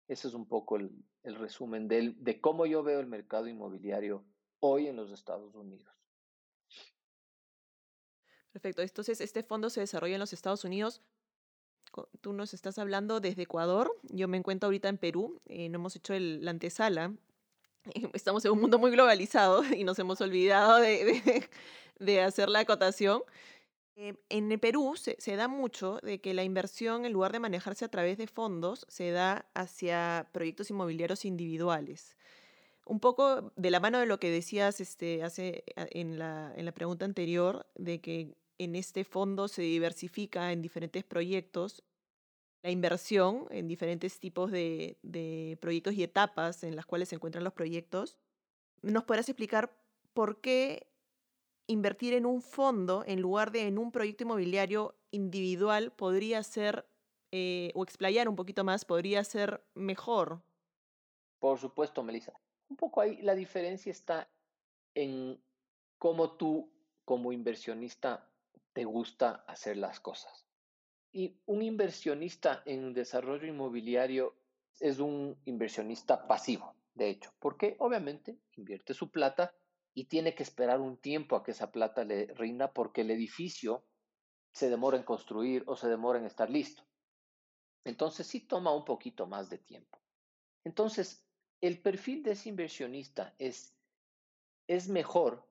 Ese 0.07 0.27
es 0.27 0.33
un 0.33 0.47
poco 0.47 0.75
el, 0.77 0.91
el 1.23 1.35
resumen 1.35 1.87
de, 1.87 2.13
de 2.17 2.39
cómo 2.39 2.65
yo 2.65 2.83
veo 2.83 2.99
el 2.99 3.07
mercado 3.07 3.47
inmobiliario 3.47 4.25
hoy 4.59 4.87
en 4.87 4.95
los 4.95 5.11
Estados 5.11 5.55
Unidos. 5.55 5.91
Perfecto. 8.51 8.81
Entonces, 8.81 9.21
este 9.21 9.43
fondo 9.43 9.69
se 9.69 9.79
desarrolla 9.79 10.15
en 10.15 10.19
los 10.19 10.33
Estados 10.33 10.63
Unidos 10.63 11.01
tú 12.21 12.33
nos 12.33 12.53
estás 12.53 12.77
hablando 12.77 13.19
desde 13.19 13.43
Ecuador, 13.43 13.91
yo 14.03 14.27
me 14.27 14.37
encuentro 14.37 14.67
ahorita 14.67 14.89
en 14.89 14.97
Perú, 14.97 15.41
eh, 15.45 15.69
no 15.69 15.77
hemos 15.77 15.95
hecho 15.95 16.13
el, 16.13 16.43
la 16.43 16.51
antesala, 16.51 17.13
estamos 18.13 18.45
en 18.45 18.51
un 18.51 18.61
mundo 18.61 18.79
muy 18.79 18.91
globalizado 18.91 19.63
y 19.63 19.83
nos 19.83 19.97
hemos 19.99 20.21
olvidado 20.21 20.77
de, 20.77 21.49
de 21.99 22.21
hacer 22.21 22.49
la 22.49 22.59
acotación. 22.59 23.23
Eh, 23.95 24.15
en 24.29 24.51
el 24.51 24.59
Perú 24.59 24.95
se, 24.95 25.15
se, 25.19 25.35
da 25.35 25.47
mucho 25.47 25.99
de 26.01 26.21
que 26.21 26.33
la 26.33 26.43
inversión, 26.43 27.05
en 27.05 27.13
lugar 27.13 27.31
de 27.31 27.39
manejarse 27.39 27.85
a 27.85 27.89
través 27.89 28.17
de 28.17 28.27
fondos, 28.27 28.85
se 28.87 29.11
da 29.11 29.45
hacia 29.53 30.29
proyectos 30.31 30.69
inmobiliarios 30.69 31.25
individuales. 31.25 32.15
Un 32.85 32.99
poco 32.99 33.51
de 33.55 33.71
la 33.71 33.79
mano 33.79 33.99
de 33.99 34.05
lo 34.05 34.19
que 34.19 34.31
decías 34.31 34.79
este, 34.81 35.23
hace, 35.23 35.63
en, 35.75 36.17
la, 36.17 36.53
en 36.55 36.65
la 36.65 36.71
pregunta 36.71 37.05
anterior, 37.05 37.67
de 37.75 38.01
que 38.01 38.35
en 38.57 38.75
este 38.75 39.03
fondo 39.03 39.47
se 39.47 39.61
diversifica 39.61 40.51
en 40.51 40.61
diferentes 40.61 41.03
proyectos 41.03 41.83
la 42.61 42.71
inversión 42.71 43.45
en 43.51 43.67
diferentes 43.67 44.19
tipos 44.19 44.51
de, 44.51 44.97
de, 45.01 45.57
proyectos 45.61 45.93
y 45.93 46.03
etapas 46.03 46.63
en 46.63 46.75
las 46.75 46.85
cuales 46.85 47.09
se 47.09 47.15
encuentran 47.15 47.43
los 47.43 47.53
proyectos. 47.53 48.17
¿Nos 48.81 49.05
podrás 49.05 49.29
explicar 49.29 49.73
por 50.13 50.41
qué 50.41 50.88
invertir 51.69 52.13
en 52.13 52.25
un 52.25 52.41
fondo 52.41 53.03
en 53.05 53.21
lugar 53.21 53.51
de 53.51 53.67
en 53.67 53.77
un 53.77 53.91
proyecto 53.91 54.23
inmobiliario 54.23 54.95
individual 55.11 55.91
podría 55.91 56.41
ser, 56.43 56.85
eh, 57.31 57.71
o 57.75 57.83
explayar 57.83 58.27
un 58.27 58.35
poquito 58.35 58.63
más, 58.63 58.85
podría 58.85 59.23
ser 59.23 59.63
mejor? 59.75 60.41
Por 61.39 61.59
supuesto, 61.59 62.03
Melissa. 62.03 62.33
Un 62.69 62.75
poco 62.75 63.01
ahí 63.01 63.21
la 63.21 63.35
diferencia 63.35 63.91
está 63.91 64.27
en 64.95 65.39
cómo 65.99 66.31
tú 66.31 66.71
como 67.05 67.31
inversionista 67.31 68.27
te 68.73 68.83
gusta 68.85 69.43
hacer 69.47 69.77
las 69.77 69.99
cosas. 69.99 70.47
Y 71.11 71.35
un 71.45 71.61
inversionista 71.61 72.63
en 72.65 72.93
desarrollo 72.93 73.47
inmobiliario 73.47 74.35
es 74.79 74.99
un 74.99 75.37
inversionista 75.45 76.27
pasivo, 76.27 76.73
de 76.95 77.09
hecho, 77.09 77.31
porque 77.39 77.75
obviamente 77.79 78.37
invierte 78.55 78.93
su 78.93 79.09
plata 79.11 79.53
y 79.93 80.05
tiene 80.05 80.35
que 80.35 80.43
esperar 80.43 80.79
un 80.79 80.97
tiempo 80.97 81.35
a 81.35 81.43
que 81.43 81.51
esa 81.51 81.71
plata 81.71 82.03
le 82.03 82.27
rinda 82.33 82.73
porque 82.73 83.01
el 83.01 83.11
edificio 83.11 83.85
se 84.51 84.69
demora 84.69 84.97
en 84.97 85.03
construir 85.03 85.63
o 85.67 85.75
se 85.75 85.87
demora 85.87 86.19
en 86.19 86.25
estar 86.25 86.49
listo. 86.49 86.83
Entonces 87.85 88.27
sí 88.27 88.41
toma 88.41 88.73
un 88.75 88.85
poquito 88.85 89.25
más 89.25 89.49
de 89.49 89.57
tiempo. 89.57 89.99
Entonces, 90.63 91.25
el 91.61 91.81
perfil 91.81 92.23
de 92.23 92.31
ese 92.31 92.49
inversionista 92.49 93.35
es, 93.37 93.75
es 94.67 94.87
mejor 94.87 95.49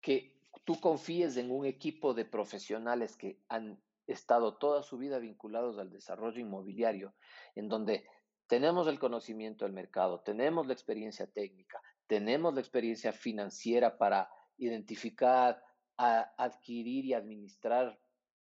que 0.00 0.40
tú 0.64 0.80
confíes 0.80 1.36
en 1.36 1.50
un 1.50 1.66
equipo 1.66 2.14
de 2.14 2.24
profesionales 2.24 3.16
que 3.16 3.42
han 3.48 3.82
estado 4.06 4.56
toda 4.56 4.82
su 4.82 4.98
vida 4.98 5.18
vinculados 5.18 5.78
al 5.78 5.90
desarrollo 5.90 6.40
inmobiliario, 6.40 7.14
en 7.54 7.68
donde 7.68 8.06
tenemos 8.46 8.88
el 8.88 8.98
conocimiento 8.98 9.64
del 9.64 9.74
mercado, 9.74 10.20
tenemos 10.20 10.66
la 10.66 10.72
experiencia 10.72 11.26
técnica, 11.26 11.80
tenemos 12.08 12.54
la 12.54 12.60
experiencia 12.60 13.12
financiera 13.12 13.98
para 13.98 14.28
identificar, 14.56 15.62
adquirir 15.96 17.04
y 17.04 17.12
administrar 17.14 18.00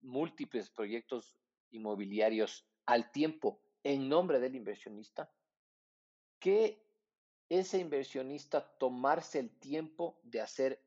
múltiples 0.01 0.69
proyectos 0.69 1.37
inmobiliarios 1.69 2.67
al 2.85 3.11
tiempo 3.11 3.61
en 3.83 4.09
nombre 4.09 4.39
del 4.39 4.55
inversionista, 4.55 5.31
que 6.39 6.83
ese 7.47 7.77
inversionista 7.79 8.75
tomarse 8.77 9.39
el 9.39 9.51
tiempo 9.59 10.19
de 10.23 10.41
hacer 10.41 10.83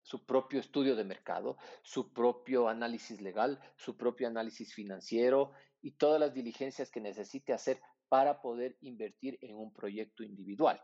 su 0.00 0.24
propio 0.24 0.60
estudio 0.60 0.96
de 0.96 1.04
mercado, 1.04 1.58
su 1.82 2.12
propio 2.12 2.68
análisis 2.68 3.20
legal, 3.20 3.60
su 3.76 3.96
propio 3.96 4.28
análisis 4.28 4.74
financiero 4.74 5.52
y 5.80 5.92
todas 5.92 6.18
las 6.18 6.32
diligencias 6.32 6.90
que 6.90 7.00
necesite 7.00 7.52
hacer 7.52 7.80
para 8.08 8.40
poder 8.40 8.78
invertir 8.80 9.38
en 9.42 9.56
un 9.56 9.72
proyecto 9.72 10.22
individual 10.22 10.82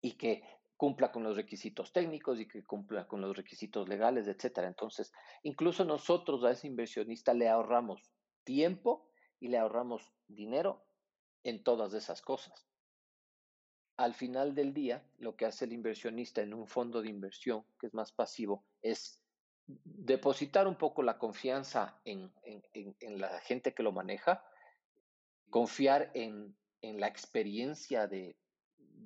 y 0.00 0.12
que 0.12 0.42
cumpla 0.76 1.10
con 1.10 1.24
los 1.24 1.36
requisitos 1.36 1.92
técnicos 1.92 2.38
y 2.40 2.46
que 2.46 2.64
cumpla 2.64 3.06
con 3.06 3.20
los 3.20 3.36
requisitos 3.36 3.88
legales, 3.88 4.28
etcétera. 4.28 4.68
Entonces, 4.68 5.12
incluso 5.42 5.84
nosotros 5.84 6.44
a 6.44 6.52
ese 6.52 6.66
inversionista 6.66 7.34
le 7.34 7.48
ahorramos 7.48 8.10
tiempo 8.44 9.10
y 9.40 9.48
le 9.48 9.58
ahorramos 9.58 10.12
dinero 10.28 10.84
en 11.42 11.62
todas 11.62 11.94
esas 11.94 12.22
cosas 12.22 12.68
al 13.98 14.14
final 14.14 14.54
del 14.54 14.72
día, 14.72 15.04
lo 15.18 15.36
que 15.36 15.44
hace 15.44 15.64
el 15.64 15.72
inversionista 15.72 16.40
en 16.40 16.54
un 16.54 16.68
fondo 16.68 17.02
de 17.02 17.10
inversión, 17.10 17.64
que 17.80 17.88
es 17.88 17.94
más 17.94 18.12
pasivo, 18.12 18.64
es 18.80 19.20
depositar 19.66 20.68
un 20.68 20.76
poco 20.76 21.02
la 21.02 21.18
confianza 21.18 22.00
en, 22.04 22.32
la 23.00 23.40
gente 23.40 23.74
que 23.74 23.82
lo 23.82 23.90
maneja, 23.90 24.44
confiar 25.50 26.12
en, 26.14 26.56
la 26.80 27.08
experiencia 27.08 28.06
de, 28.06 28.36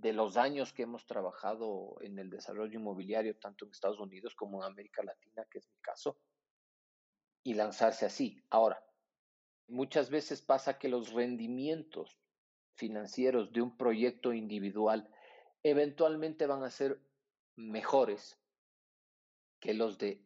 de, 0.03 0.13
los 0.13 0.37
años 0.37 0.73
que 0.73 0.83
hemos 0.83 1.07
trabajado 1.07 1.97
en 2.01 2.19
el 2.19 2.29
desarrollo 2.29 2.79
inmobiliario, 2.79 3.39
tanto 3.39 3.65
en 3.65 3.71
Estados 3.71 4.01
Unidos 4.01 4.35
como 4.35 4.59
en 4.59 4.71
América 4.71 5.03
Latina, 5.03 5.47
que 5.51 5.59
es 5.59 5.71
mi 5.71 5.79
caso, 5.81 6.19
y 7.45 7.55
lanzarse 7.55 8.07
así. 8.07 8.43
Ahora, 8.51 8.85
muchas 9.69 10.11
veces 10.11 10.43
pasa 10.43 10.79
que 10.79 10.89
los 10.89 11.13
rendimientos 11.13 12.19
financieros 12.75 13.53
de 13.53 13.63
un 13.63 13.77
proyecto 13.77 14.33
individual 14.33 15.09
eventualmente 15.63 16.47
van 16.47 16.65
a 16.65 16.71
ser 16.71 17.01
mejores 17.57 18.39
que 19.61 19.75
los 19.75 19.99
de 19.99 20.25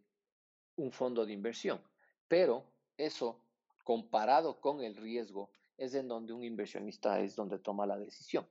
un 0.76 0.92
fondo 0.92 1.26
de 1.26 1.32
inversión. 1.32 1.82
Pero 2.28 2.64
eso, 2.96 3.42
comparado 3.84 4.60
con 4.60 4.82
el 4.82 4.96
riesgo, 4.96 5.50
es 5.76 5.94
en 5.94 6.08
donde 6.08 6.32
un 6.32 6.42
inversionista 6.42 7.20
es 7.20 7.36
donde 7.36 7.58
toma 7.58 7.86
la 7.86 7.98
decisión. 7.98 8.48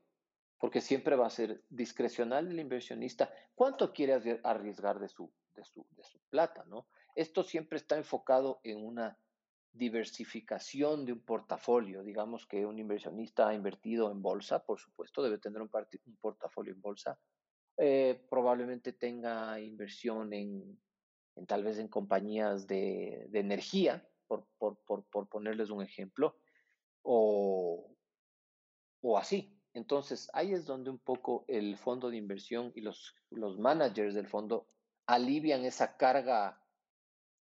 Porque 0.58 0.82
siempre 0.82 1.16
va 1.16 1.28
a 1.28 1.32
ser 1.32 1.64
discrecional 1.70 2.48
el 2.48 2.60
inversionista 2.60 3.32
cuánto 3.54 3.94
quiere 3.94 4.40
arriesgar 4.44 5.00
de 5.00 5.10
su, 5.10 5.32
de 5.54 5.64
su, 5.64 5.86
de 5.92 6.04
su 6.04 6.20
plata, 6.30 6.64
¿no? 6.66 6.88
Esto 7.16 7.44
siempre 7.44 7.78
está 7.78 7.98
enfocado 7.98 8.60
en 8.64 8.86
una 8.86 9.18
diversificación 9.76 11.06
de 11.06 11.14
un 11.14 11.20
portafolio. 11.20 12.04
Digamos 12.04 12.46
que 12.48 12.66
un 12.66 12.80
inversionista 12.80 13.50
ha 13.50 13.54
invertido 13.54 14.12
en 14.12 14.22
bolsa, 14.22 14.66
por 14.66 14.80
supuesto, 14.80 15.22
debe 15.22 15.38
tener 15.38 15.62
un, 15.62 15.70
portafolio 16.20 16.74
en 16.74 16.82
bolsa. 16.82 17.20
Eh, 17.78 18.26
probablemente 18.30 18.94
tenga 18.94 19.60
inversión 19.60 20.34
en, 20.34 20.80
en, 21.36 21.46
tal 21.46 21.64
vez 21.64 21.78
en 21.78 21.90
compañías 21.90 22.68
de, 22.68 23.28
de 23.30 23.40
energía, 23.40 24.08
por, 24.28 24.48
por, 24.58 24.78
por, 24.86 25.04
por, 25.06 25.28
ponerles 25.28 25.70
un 25.70 25.84
ejemplo, 25.84 26.38
o, 27.02 27.96
o 29.02 29.18
así. 29.18 29.55
Entonces, 29.76 30.30
ahí 30.34 30.54
es 30.54 30.66
donde 30.66 30.90
un 30.90 30.98
poco 30.98 31.46
el 31.48 31.78
fondo 31.78 32.10
de 32.10 32.18
inversión 32.18 32.72
y 32.76 32.82
los, 32.82 33.16
los 33.30 33.60
managers 33.60 34.16
del 34.16 34.28
fondo 34.28 34.68
alivian 35.06 35.66
esa 35.66 35.98
carga 35.98 36.60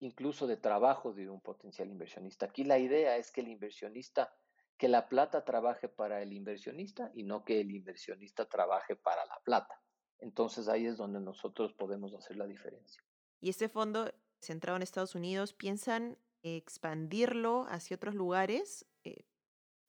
incluso 0.01 0.47
de 0.47 0.57
trabajo 0.57 1.13
de 1.13 1.31
un 1.31 1.41
potencial 1.41 1.89
inversionista. 1.89 2.47
Aquí 2.47 2.65
la 2.65 2.79
idea 2.79 3.17
es 3.17 3.31
que 3.31 3.43
el 3.43 3.49
inversionista, 3.49 4.35
que 4.77 4.89
la 4.89 5.09
plata 5.09 5.45
trabaje 5.45 5.89
para 5.89 6.23
el 6.23 6.33
inversionista 6.33 7.13
y 7.15 7.23
no 7.23 7.45
que 7.45 7.61
el 7.61 7.71
inversionista 7.71 8.47
trabaje 8.47 8.97
para 8.97 9.25
la 9.27 9.39
plata. 9.45 9.81
Entonces 10.19 10.69
ahí 10.69 10.87
es 10.87 10.97
donde 10.97 11.21
nosotros 11.21 11.73
podemos 11.75 12.15
hacer 12.15 12.37
la 12.37 12.47
diferencia. 12.47 13.03
¿Y 13.41 13.51
este 13.51 13.69
fondo 13.69 14.11
centrado 14.45 14.77
en 14.77 14.83
Estados 14.83 15.15
Unidos, 15.15 15.53
piensan 15.53 16.19
expandirlo 16.43 17.67
hacia 17.69 17.97
otros 17.97 18.15
lugares 18.15 18.87
eh, 19.05 19.25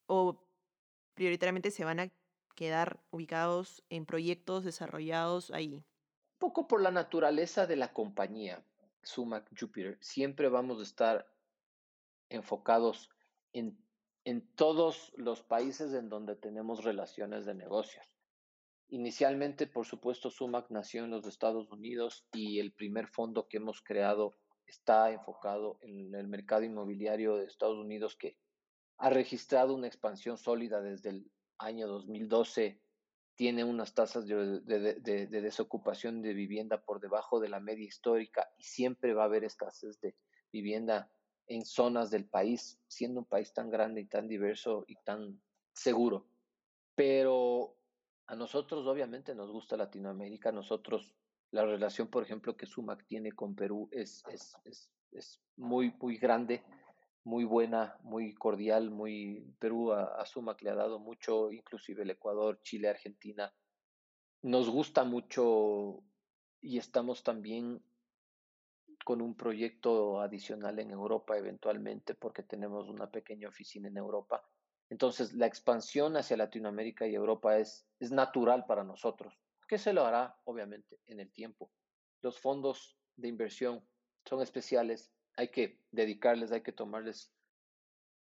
o 0.07 0.41
prioritariamente 1.13 1.71
se 1.71 1.85
van 1.85 1.99
a 1.99 2.11
quedar 2.55 2.99
ubicados 3.11 3.83
en 3.89 4.05
proyectos 4.05 4.63
desarrollados 4.63 5.51
ahí? 5.51 5.75
Un 5.75 6.39
poco 6.39 6.67
por 6.67 6.81
la 6.81 6.91
naturaleza 6.91 7.67
de 7.67 7.75
la 7.75 7.93
compañía. 7.93 8.63
Sumac 9.03 9.47
Jupiter, 9.57 9.97
siempre 10.01 10.49
vamos 10.49 10.79
a 10.79 10.83
estar 10.83 11.27
enfocados 12.29 13.09
en, 13.53 13.77
en 14.23 14.41
todos 14.55 15.13
los 15.15 15.41
países 15.41 15.93
en 15.93 16.09
donde 16.09 16.35
tenemos 16.35 16.83
relaciones 16.83 17.45
de 17.45 17.53
negocios. 17.53 18.05
Inicialmente, 18.89 19.67
por 19.67 19.85
supuesto, 19.85 20.29
Sumac 20.29 20.69
nació 20.69 21.03
en 21.03 21.11
los 21.11 21.25
Estados 21.25 21.71
Unidos 21.71 22.27
y 22.33 22.59
el 22.59 22.71
primer 22.71 23.07
fondo 23.07 23.47
que 23.47 23.57
hemos 23.57 23.81
creado 23.81 24.37
está 24.65 25.11
enfocado 25.11 25.77
en 25.81 26.13
el 26.15 26.27
mercado 26.27 26.63
inmobiliario 26.63 27.37
de 27.37 27.45
Estados 27.45 27.77
Unidos 27.77 28.15
que 28.15 28.37
ha 28.97 29.09
registrado 29.09 29.75
una 29.75 29.87
expansión 29.87 30.37
sólida 30.37 30.81
desde 30.81 31.09
el 31.09 31.31
año 31.57 31.87
2012 31.87 32.81
tiene 33.35 33.63
unas 33.63 33.93
tasas 33.93 34.25
de, 34.27 34.61
desocupación 35.29 36.21
de 36.21 36.33
vivienda 36.33 36.81
por 36.81 37.01
debajo 37.01 37.39
de 37.39 37.49
la 37.49 37.59
media 37.59 37.85
histórica 37.85 38.49
y 38.57 38.63
siempre 38.63 39.13
va 39.13 39.23
a 39.23 39.25
haber 39.25 39.43
escasez 39.43 39.99
de 39.99 40.15
vivienda 40.51 41.11
en 41.47 41.65
zonas 41.65 42.09
del 42.09 42.25
país, 42.25 42.79
siendo 42.87 43.19
un 43.19 43.25
país 43.25 43.53
tan 43.53 43.69
grande 43.69 44.01
y 44.01 44.05
tan 44.05 44.27
diverso 44.27 44.85
y 44.87 44.95
tan 45.03 45.41
seguro. 45.73 46.25
Pero 46.95 47.75
a 48.27 48.35
nosotros 48.35 48.87
obviamente 48.87 49.35
nos 49.35 49.51
gusta 49.51 49.75
Latinoamérica, 49.75 50.51
nosotros 50.51 51.13
la 51.51 51.65
relación, 51.65 52.07
por 52.07 52.23
ejemplo, 52.23 52.55
que 52.55 52.65
Sumac 52.65 53.05
tiene 53.05 53.33
con 53.33 53.55
Perú 53.55 53.89
es, 53.91 54.23
es, 54.31 54.55
es, 54.63 54.89
es 55.11 55.41
muy, 55.57 55.93
muy 55.99 56.17
grande 56.17 56.63
muy 57.25 57.43
buena, 57.43 57.97
muy 58.03 58.35
cordial, 58.35 58.91
muy 58.91 59.53
Perú 59.59 59.91
a, 59.91 60.25
Suma 60.25 60.55
que 60.55 60.65
le 60.65 60.71
ha 60.71 60.75
dado 60.75 60.99
mucho, 60.99 61.51
inclusive 61.51 62.03
el 62.03 62.11
Ecuador, 62.11 62.61
Chile, 62.61 62.87
Argentina. 62.87 63.51
Nos 64.43 64.69
gusta 64.69 65.03
mucho 65.03 66.03
y 66.61 66.77
estamos 66.77 67.23
también 67.23 67.83
con 69.03 69.21
un 69.21 69.35
proyecto 69.35 70.21
adicional 70.21 70.77
en 70.79 70.91
Europa 70.91 71.35
eventualmente 71.35 72.13
porque 72.13 72.43
tenemos 72.43 72.89
una 72.89 73.09
pequeña 73.09 73.49
oficina 73.49 73.87
en 73.87 73.97
Europa. 73.97 74.47
Entonces, 74.89 75.33
la 75.33 75.47
expansión 75.47 76.15
hacia 76.17 76.37
Latinoamérica 76.37 77.07
y 77.07 77.15
Europa 77.15 77.57
es, 77.57 77.87
es 77.99 78.11
natural 78.11 78.65
para 78.67 78.83
nosotros, 78.83 79.33
que 79.67 79.79
se 79.79 79.93
lo 79.93 80.05
hará 80.05 80.37
obviamente 80.43 80.99
en 81.07 81.19
el 81.19 81.31
tiempo. 81.31 81.71
Los 82.21 82.39
fondos 82.39 82.99
de 83.15 83.29
inversión 83.29 83.83
son 84.25 84.43
especiales, 84.43 85.11
hay 85.35 85.49
que 85.49 85.81
dedicarles, 85.91 86.51
hay 86.51 86.61
que 86.61 86.71
tomarles 86.71 87.31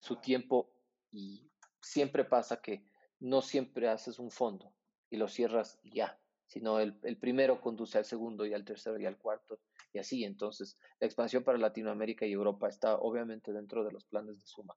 su 0.00 0.16
tiempo 0.16 0.70
y 1.10 1.50
siempre 1.80 2.24
pasa 2.24 2.60
que 2.60 2.84
no 3.20 3.42
siempre 3.42 3.88
haces 3.88 4.18
un 4.18 4.30
fondo 4.30 4.74
y 5.10 5.16
lo 5.16 5.28
cierras 5.28 5.80
ya, 5.84 6.20
sino 6.46 6.80
el, 6.80 6.98
el 7.02 7.18
primero 7.18 7.60
conduce 7.60 7.98
al 7.98 8.04
segundo 8.04 8.44
y 8.44 8.52
al 8.52 8.64
tercero 8.64 8.98
y 8.98 9.06
al 9.06 9.18
cuarto 9.18 9.60
y 9.92 9.98
así. 9.98 10.24
Entonces, 10.24 10.76
la 11.00 11.06
expansión 11.06 11.44
para 11.44 11.58
Latinoamérica 11.58 12.26
y 12.26 12.32
Europa 12.32 12.68
está 12.68 12.96
obviamente 12.96 13.52
dentro 13.52 13.84
de 13.84 13.92
los 13.92 14.04
planes 14.04 14.38
de 14.38 14.46
Suma. 14.46 14.76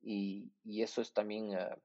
Y, 0.00 0.52
y 0.64 0.82
eso 0.82 1.02
es 1.02 1.12
también 1.12 1.50
uh, 1.50 1.76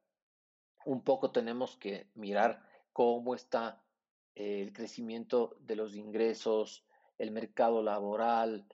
un 0.86 1.04
poco 1.04 1.32
tenemos 1.32 1.76
que 1.78 2.10
mirar 2.16 2.64
cómo 2.94 3.36
está 3.36 3.84
el 4.36 4.72
crecimiento 4.74 5.58
de 5.60 5.76
los 5.76 5.96
ingresos, 5.96 6.86
el 7.18 7.32
mercado 7.32 7.82
laboral, 7.82 8.68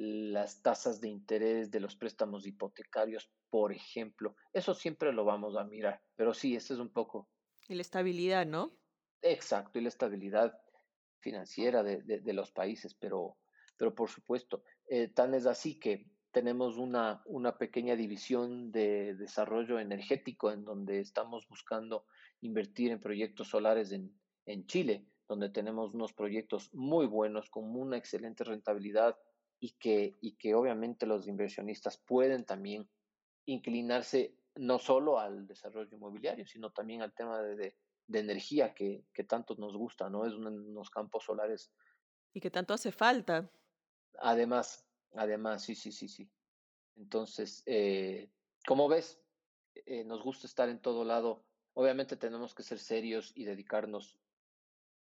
las 0.00 0.62
tasas 0.62 1.00
de 1.00 1.08
interés 1.08 1.70
de 1.70 1.80
los 1.80 1.96
préstamos 1.96 2.46
hipotecarios, 2.46 3.30
por 3.50 3.72
ejemplo. 3.72 4.36
Eso 4.52 4.74
siempre 4.74 5.12
lo 5.12 5.24
vamos 5.24 5.56
a 5.56 5.64
mirar, 5.64 6.00
pero 6.14 6.32
sí, 6.32 6.54
ese 6.54 6.74
es 6.74 6.80
un 6.80 6.90
poco. 6.90 7.28
Y 7.68 7.74
la 7.74 7.82
estabilidad, 7.82 8.46
¿no? 8.46 8.78
Exacto, 9.22 9.78
y 9.78 9.82
la 9.82 9.88
estabilidad 9.88 10.56
financiera 11.20 11.82
de, 11.82 12.02
de, 12.02 12.20
de 12.20 12.32
los 12.32 12.52
países, 12.52 12.94
pero 12.94 13.38
pero 13.78 13.94
por 13.94 14.10
supuesto, 14.10 14.62
eh, 14.88 15.08
tan 15.08 15.32
es 15.32 15.46
así 15.46 15.78
que 15.78 16.10
tenemos 16.32 16.76
una, 16.76 17.22
una 17.24 17.56
pequeña 17.56 17.96
división 17.96 18.70
de 18.70 19.14
desarrollo 19.14 19.78
energético 19.78 20.50
en 20.50 20.64
donde 20.64 21.00
estamos 21.00 21.48
buscando 21.48 22.04
invertir 22.40 22.90
en 22.90 23.00
proyectos 23.00 23.48
solares 23.48 23.92
en, 23.92 24.12
en 24.44 24.66
Chile, 24.66 25.06
donde 25.28 25.48
tenemos 25.48 25.94
unos 25.94 26.12
proyectos 26.12 26.74
muy 26.74 27.06
buenos 27.06 27.48
con 27.48 27.74
una 27.74 27.96
excelente 27.96 28.44
rentabilidad 28.44 29.16
y 29.60 29.72
que, 29.72 30.16
y 30.20 30.36
que 30.36 30.54
obviamente 30.54 31.06
los 31.06 31.26
inversionistas 31.26 31.96
pueden 31.98 32.44
también 32.44 32.88
inclinarse 33.46 34.34
no 34.56 34.78
solo 34.78 35.18
al 35.18 35.46
desarrollo 35.46 35.96
inmobiliario, 35.96 36.46
sino 36.46 36.70
también 36.70 37.02
al 37.02 37.14
tema 37.14 37.40
de, 37.42 37.56
de, 37.56 37.76
de 38.06 38.18
energía 38.18 38.74
que, 38.74 39.04
que, 39.12 39.24
tanto 39.24 39.54
nos 39.56 39.76
gusta, 39.76 40.10
¿no? 40.10 40.26
Es 40.26 40.34
unos 40.34 40.90
campos 40.90 41.24
solares. 41.24 41.72
Y 42.32 42.40
que 42.40 42.50
tanto 42.50 42.74
hace 42.74 42.92
falta. 42.92 43.50
Además, 44.18 44.86
además, 45.14 45.62
sí, 45.62 45.74
sí, 45.74 45.92
sí, 45.92 46.08
sí. 46.08 46.28
Entonces, 46.96 47.62
eh, 47.66 48.30
como 48.66 48.88
ves, 48.88 49.20
eh, 49.74 50.04
nos 50.04 50.22
gusta 50.22 50.46
estar 50.46 50.68
en 50.68 50.80
todo 50.80 51.04
lado. 51.04 51.44
Obviamente 51.74 52.16
tenemos 52.16 52.54
que 52.54 52.64
ser 52.64 52.78
serios 52.78 53.32
y 53.36 53.44
dedicarnos 53.44 54.18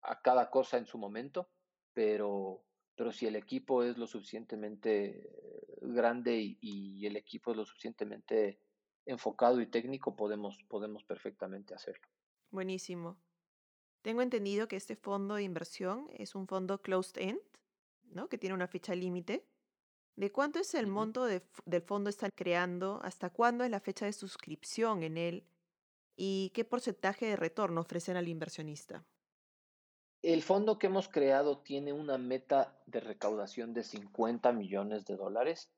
a 0.01 0.21
cada 0.23 0.51
cosa 0.51 0.79
en 0.79 0.87
su 0.87 0.99
momento, 0.99 1.51
pero, 1.93 2.65
pero 2.94 3.12
si 3.12 3.26
el 3.26 3.37
equipo 3.37 3.83
es 3.83 3.96
lo 3.98 4.07
suficientemente 4.07 5.31
grande 5.81 6.37
y, 6.40 6.59
y 6.61 7.07
el 7.07 7.16
equipo 7.16 7.50
es 7.50 7.57
lo 7.57 7.64
suficientemente 7.64 8.59
enfocado 9.07 9.61
y 9.61 9.66
técnico, 9.66 10.14
podemos, 10.14 10.59
podemos 10.68 11.05
perfectamente 11.05 11.74
hacerlo. 11.74 12.07
Buenísimo. 12.50 13.18
Tengo 14.02 14.22
entendido 14.22 14.68
que 14.68 14.76
este 14.76 14.96
fondo 14.96 15.37
de 15.37 15.42
inversión 15.42 16.09
es 16.12 16.35
un 16.35 16.46
fondo 16.46 16.83
closed 16.83 17.20
end. 17.20 17.40
¿no? 18.14 18.28
que 18.28 18.38
tiene 18.38 18.55
una 18.55 18.68
fecha 18.68 18.94
límite. 18.94 19.46
¿De 20.16 20.31
cuánto 20.31 20.59
es 20.59 20.74
el 20.74 20.87
monto 20.87 21.24
de, 21.24 21.42
del 21.64 21.83
fondo 21.83 22.11
están 22.11 22.31
creando? 22.35 23.00
¿Hasta 23.02 23.31
cuándo 23.31 23.64
es 23.64 23.70
la 23.70 23.81
fecha 23.81 24.07
de 24.07 24.12
suscripción 24.12 25.02
en 25.02 25.16
él? 25.16 25.46
¿Y 26.16 26.50
qué 26.55 26.64
porcentaje 26.64 27.26
de 27.26 27.37
retorno 27.37 27.81
ofrecen 27.81 28.16
al 28.16 28.28
inversionista? 28.28 29.05
El 30.23 30.43
fondo 30.43 30.79
que 30.79 30.87
hemos 30.87 31.09
creado 31.09 31.59
tiene 31.59 31.93
una 31.93 32.17
meta 32.17 32.81
de 32.87 33.01
recaudación 33.01 33.75
de 33.75 33.83
50 33.83 34.53
millones 34.53 35.05
de 35.05 35.17
dólares. 35.17 35.73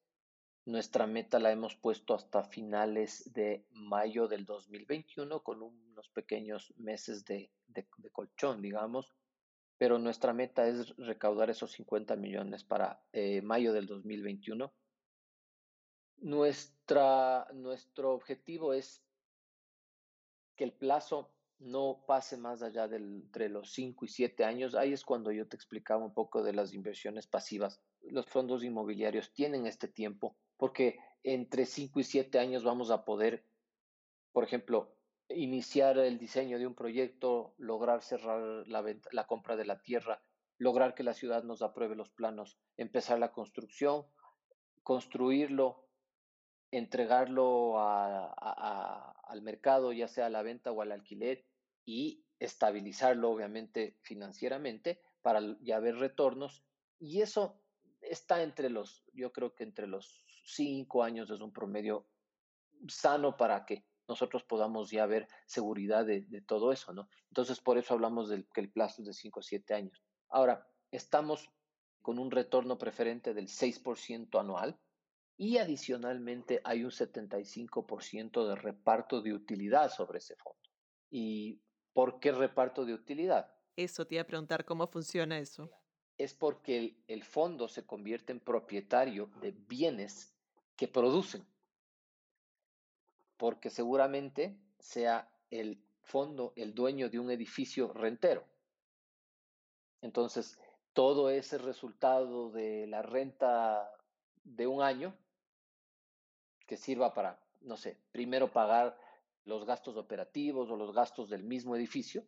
Nuestra 0.67 1.07
meta 1.07 1.39
la 1.39 1.51
hemos 1.51 1.77
puesto 1.77 2.15
hasta 2.15 2.45
finales 2.45 3.33
de 3.33 3.67
mayo 3.71 4.29
del 4.29 4.45
2021 4.45 5.43
con 5.43 5.63
unos 5.63 6.11
pequeños 6.11 6.75
meses 6.77 7.25
de, 7.25 7.51
colchón, 8.13 8.61
digamos 8.63 9.15
pero 9.77 9.99
nuestra 9.99 10.33
meta 10.33 10.69
es 10.69 10.97
recaudar 10.97 11.51
esos 11.51 11.73
50 11.73 12.15
millones 12.15 12.63
para 12.63 13.03
eh, 13.13 13.43
mayo 13.43 13.73
del 13.73 13.87
2021. 13.87 14.73
Nuestra, 16.19 17.49
nuestro 17.53 18.13
objetivo 18.13 18.73
es 18.73 19.03
que 20.57 20.65
el 20.65 20.73
plazo 20.73 21.34
no 21.59 22.05
pase 22.07 22.37
más 22.37 22.63
allá 22.63 22.89
del, 22.89 23.23
entre 23.25 23.49
los 23.49 23.73
5 23.73 24.05
y 24.05 24.09
7 24.09 24.45
años. 24.45 24.75
Ahí 24.75 24.93
es 24.93 25.05
cuando 25.05 25.33
yo 25.33 25.47
te 25.49 25.57
explicaba 25.57 26.05
un 26.05 26.15
poco 26.15 26.43
de 26.43 26.53
las 26.53 26.73
inversiones 26.73 27.27
pasivas. 27.27 27.81
Los 28.03 28.27
fondos 28.27 28.65
inmobiliarios 28.65 29.33
tienen 29.33 29.67
este 29.67 29.89
tiempo 29.89 30.37
porque 30.57 30.99
entre 31.23 31.67
5 31.67 32.01
y 32.01 32.05
7 32.05 32.39
años 32.39 32.65
vamos 32.65 32.91
a 32.91 33.05
poder, 33.05 33.45
por 34.33 34.45
ejemplo, 34.45 34.95
iniciar 35.29 35.99
el 35.99 36.19
diseño 36.19 36.59
de 36.59 36.67
un 36.67 36.75
proyecto, 36.75 37.55
lograr 37.59 38.03
cerrar 38.03 38.67
la, 38.67 38.83
venta, 38.83 39.09
la 39.13 39.27
compra 39.27 39.57
de 39.57 39.65
la 39.65 39.81
tierra, 39.81 40.23
lograr 40.59 40.95
que 40.95 41.03
la 41.03 41.15
ciudad 41.15 41.43
nos 41.45 41.63
apruebe 41.63 41.97
los 41.97 42.11
planos, 42.11 42.59
empezar 42.77 43.19
la 43.19 43.33
construcción, 43.33 44.07
construirlo, 44.83 45.84
entregarlo 46.77 47.75
al 47.79 49.43
mercado, 49.43 49.93
ya 49.93 50.09
sea 50.09 50.27
a 50.27 50.31
la 50.31 50.43
venta 50.43 50.73
o 50.73 50.83
al 50.83 50.93
alquiler, 50.93 51.45
y 51.85 52.25
estabilizarlo, 52.39 53.31
obviamente, 53.31 53.97
financieramente 54.03 55.01
para 55.23 55.41
ya 55.61 55.79
ver 55.81 55.97
retornos. 55.97 56.65
Y 56.99 57.21
eso 57.21 57.61
está 58.01 58.43
entre 58.43 58.71
los, 58.71 59.05
yo 59.13 59.33
creo 59.33 59.55
que 59.55 59.65
entre 59.65 59.87
los 59.87 60.25
cinco 60.45 61.03
años 61.03 61.31
es 61.31 61.41
un 61.41 61.53
promedio 61.53 62.07
sano 62.89 63.37
para 63.37 63.65
que 63.65 63.85
nosotros 64.07 64.45
podamos 64.45 64.91
ya 64.91 65.07
ver 65.07 65.29
seguridad 65.47 66.05
de, 66.05 66.43
todo 66.47 66.73
eso, 66.73 66.93
¿no? 66.93 67.09
Entonces, 67.29 67.61
por 67.61 67.79
eso 67.79 67.95
hablamos 67.95 68.29
del 68.29 68.47
que 68.53 68.61
el 68.61 68.71
plazo 68.71 69.03
es 69.03 69.07
de 69.07 69.15
5 69.15 69.41
o 69.41 69.43
7 69.43 69.75
años. 69.75 70.03
Ahora, 70.29 70.67
estamos 70.91 71.51
con 72.03 72.19
un 72.19 72.31
retorno 72.31 72.77
preferente 72.77 73.33
del 73.33 73.49
6% 73.49 74.39
anual 74.39 74.79
y 75.37 75.59
adicionalmente 75.59 76.61
hay 76.65 76.85
un 76.85 76.91
75% 76.91 78.49
de 78.49 78.55
reparto 78.55 79.21
de 79.21 79.33
utilidad 79.33 79.91
sobre 79.91 80.19
ese 80.19 80.37
fondo. 80.37 80.61
¿Y 81.11 81.61
por 81.93 82.21
qué 82.21 82.33
reparto 82.33 82.85
de 82.85 82.95
utilidad? 82.95 83.53
Eso 83.77 84.07
te 84.07 84.17
iba 84.17 84.23
a 84.23 84.27
preguntar 84.27 84.65
cómo 84.65 84.87
funciona 84.87 85.39
eso. 85.39 85.71
Es 86.17 86.35
porque 86.35 86.79
el, 86.79 87.05
el 87.09 87.25
fondo 87.25 87.67
se 87.69 87.85
convierte 87.85 88.33
en 88.33 88.41
propietario 88.41 89.31
de 89.41 89.51
bienes 89.51 90.37
que 90.77 90.87
producen 90.87 91.45
porque 93.37 93.71
seguramente 93.71 94.59
sea 94.79 95.29
el 95.51 95.83
fondo 96.03 96.53
el 96.57 96.75
dueño 96.75 97.09
de 97.09 97.19
un 97.19 97.31
edificio 97.31 97.93
rentero. 97.93 98.45
Entonces, 100.01 100.59
todo 100.93 101.31
ese 101.31 101.59
resultado 101.59 102.51
de 102.51 102.87
la 102.87 103.03
renta 103.03 103.91
de 104.45 104.67
un 104.67 104.83
año 104.83 105.17
que 106.67 106.77
sirva 106.77 107.15
para, 107.15 107.41
no 107.61 107.77
sé, 107.77 107.99
primero 108.13 108.53
pagar 108.53 108.99
los 109.45 109.65
gastos 109.65 109.97
operativos 109.97 110.71
o 110.71 110.77
los 110.77 110.93
gastos 110.93 111.29
del 111.29 111.45
mismo 111.45 111.77
edificio, 111.77 112.25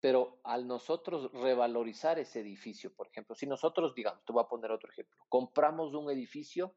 pero 0.00 0.40
al 0.44 0.66
nosotros 0.66 1.32
revalorizar 1.32 2.18
ese 2.18 2.40
edificio, 2.40 2.94
por 2.94 3.08
ejemplo, 3.08 3.34
si 3.34 3.46
nosotros, 3.46 3.94
digamos, 3.94 4.24
te 4.24 4.32
voy 4.32 4.42
a 4.42 4.48
poner 4.48 4.70
otro 4.70 4.90
ejemplo, 4.90 5.16
compramos 5.28 5.94
un 5.94 6.10
edificio 6.10 6.74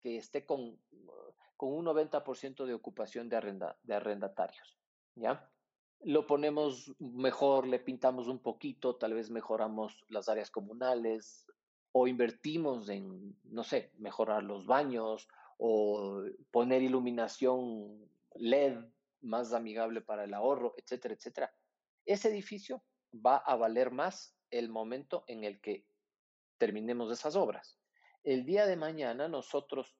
que 0.00 0.16
esté 0.16 0.44
con 0.44 0.78
con 1.62 1.74
un 1.74 1.84
90% 1.86 2.64
de 2.66 2.74
ocupación 2.74 3.28
de, 3.28 3.36
arrenda, 3.36 3.78
de 3.84 3.94
arrendatarios. 3.94 4.76
¿ya? 5.14 5.48
Lo 6.00 6.26
ponemos 6.26 6.92
mejor, 6.98 7.68
le 7.68 7.78
pintamos 7.78 8.26
un 8.26 8.40
poquito, 8.40 8.96
tal 8.96 9.14
vez 9.14 9.30
mejoramos 9.30 10.04
las 10.08 10.28
áreas 10.28 10.50
comunales 10.50 11.46
o 11.92 12.08
invertimos 12.08 12.88
en, 12.88 13.38
no 13.44 13.62
sé, 13.62 13.92
mejorar 13.98 14.42
los 14.42 14.66
baños 14.66 15.28
o 15.64 16.24
poner 16.50 16.82
iluminación 16.82 18.10
LED 18.34 18.78
más 19.20 19.52
amigable 19.52 20.00
para 20.00 20.24
el 20.24 20.34
ahorro, 20.34 20.74
etcétera, 20.76 21.14
etcétera. 21.14 21.54
Ese 22.04 22.30
edificio 22.30 22.82
va 23.14 23.36
a 23.36 23.54
valer 23.54 23.92
más 23.92 24.36
el 24.50 24.68
momento 24.68 25.22
en 25.28 25.44
el 25.44 25.60
que 25.60 25.86
terminemos 26.58 27.12
esas 27.12 27.36
obras. 27.36 27.78
El 28.24 28.44
día 28.44 28.66
de 28.66 28.74
mañana 28.74 29.28
nosotros 29.28 29.96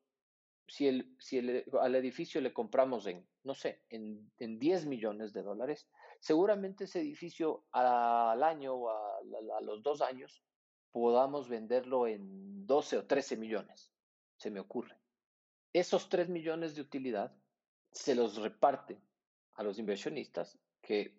si, 0.67 0.89
el, 0.89 1.15
si 1.21 1.39
el, 1.39 1.65
al 1.81 1.95
edificio 1.95 2.41
le 2.41 2.53
compramos 2.53 3.07
en, 3.07 3.25
no 3.45 3.55
sé, 3.55 3.83
en, 3.89 4.33
en 4.39 4.59
10 4.59 4.87
millones 4.87 5.33
de 5.33 5.43
dólares, 5.43 5.89
seguramente 6.19 6.85
ese 6.85 7.01
edificio 7.01 7.67
al 7.71 8.43
año 8.43 8.75
o 8.75 8.91
a, 8.91 9.19
a, 9.59 9.61
los 9.61 9.83
dos 9.83 10.03
años 10.03 10.43
podamos 10.91 11.49
venderlo 11.49 12.07
en 12.09 12.67
12 12.67 12.99
o 12.99 13.07
13 13.07 13.37
millones, 13.37 13.93
se 14.37 14.51
me 14.51 14.59
ocurre. 14.61 15.02
Esos 15.73 16.09
3 16.09 16.29
millones 16.29 16.75
de 16.75 16.83
utilidad 16.83 17.35
se 17.91 18.15
los 18.15 18.37
reparte 18.37 19.01
a 19.55 19.63
los 19.63 19.79
inversionistas 19.79 20.59
que, 20.81 21.19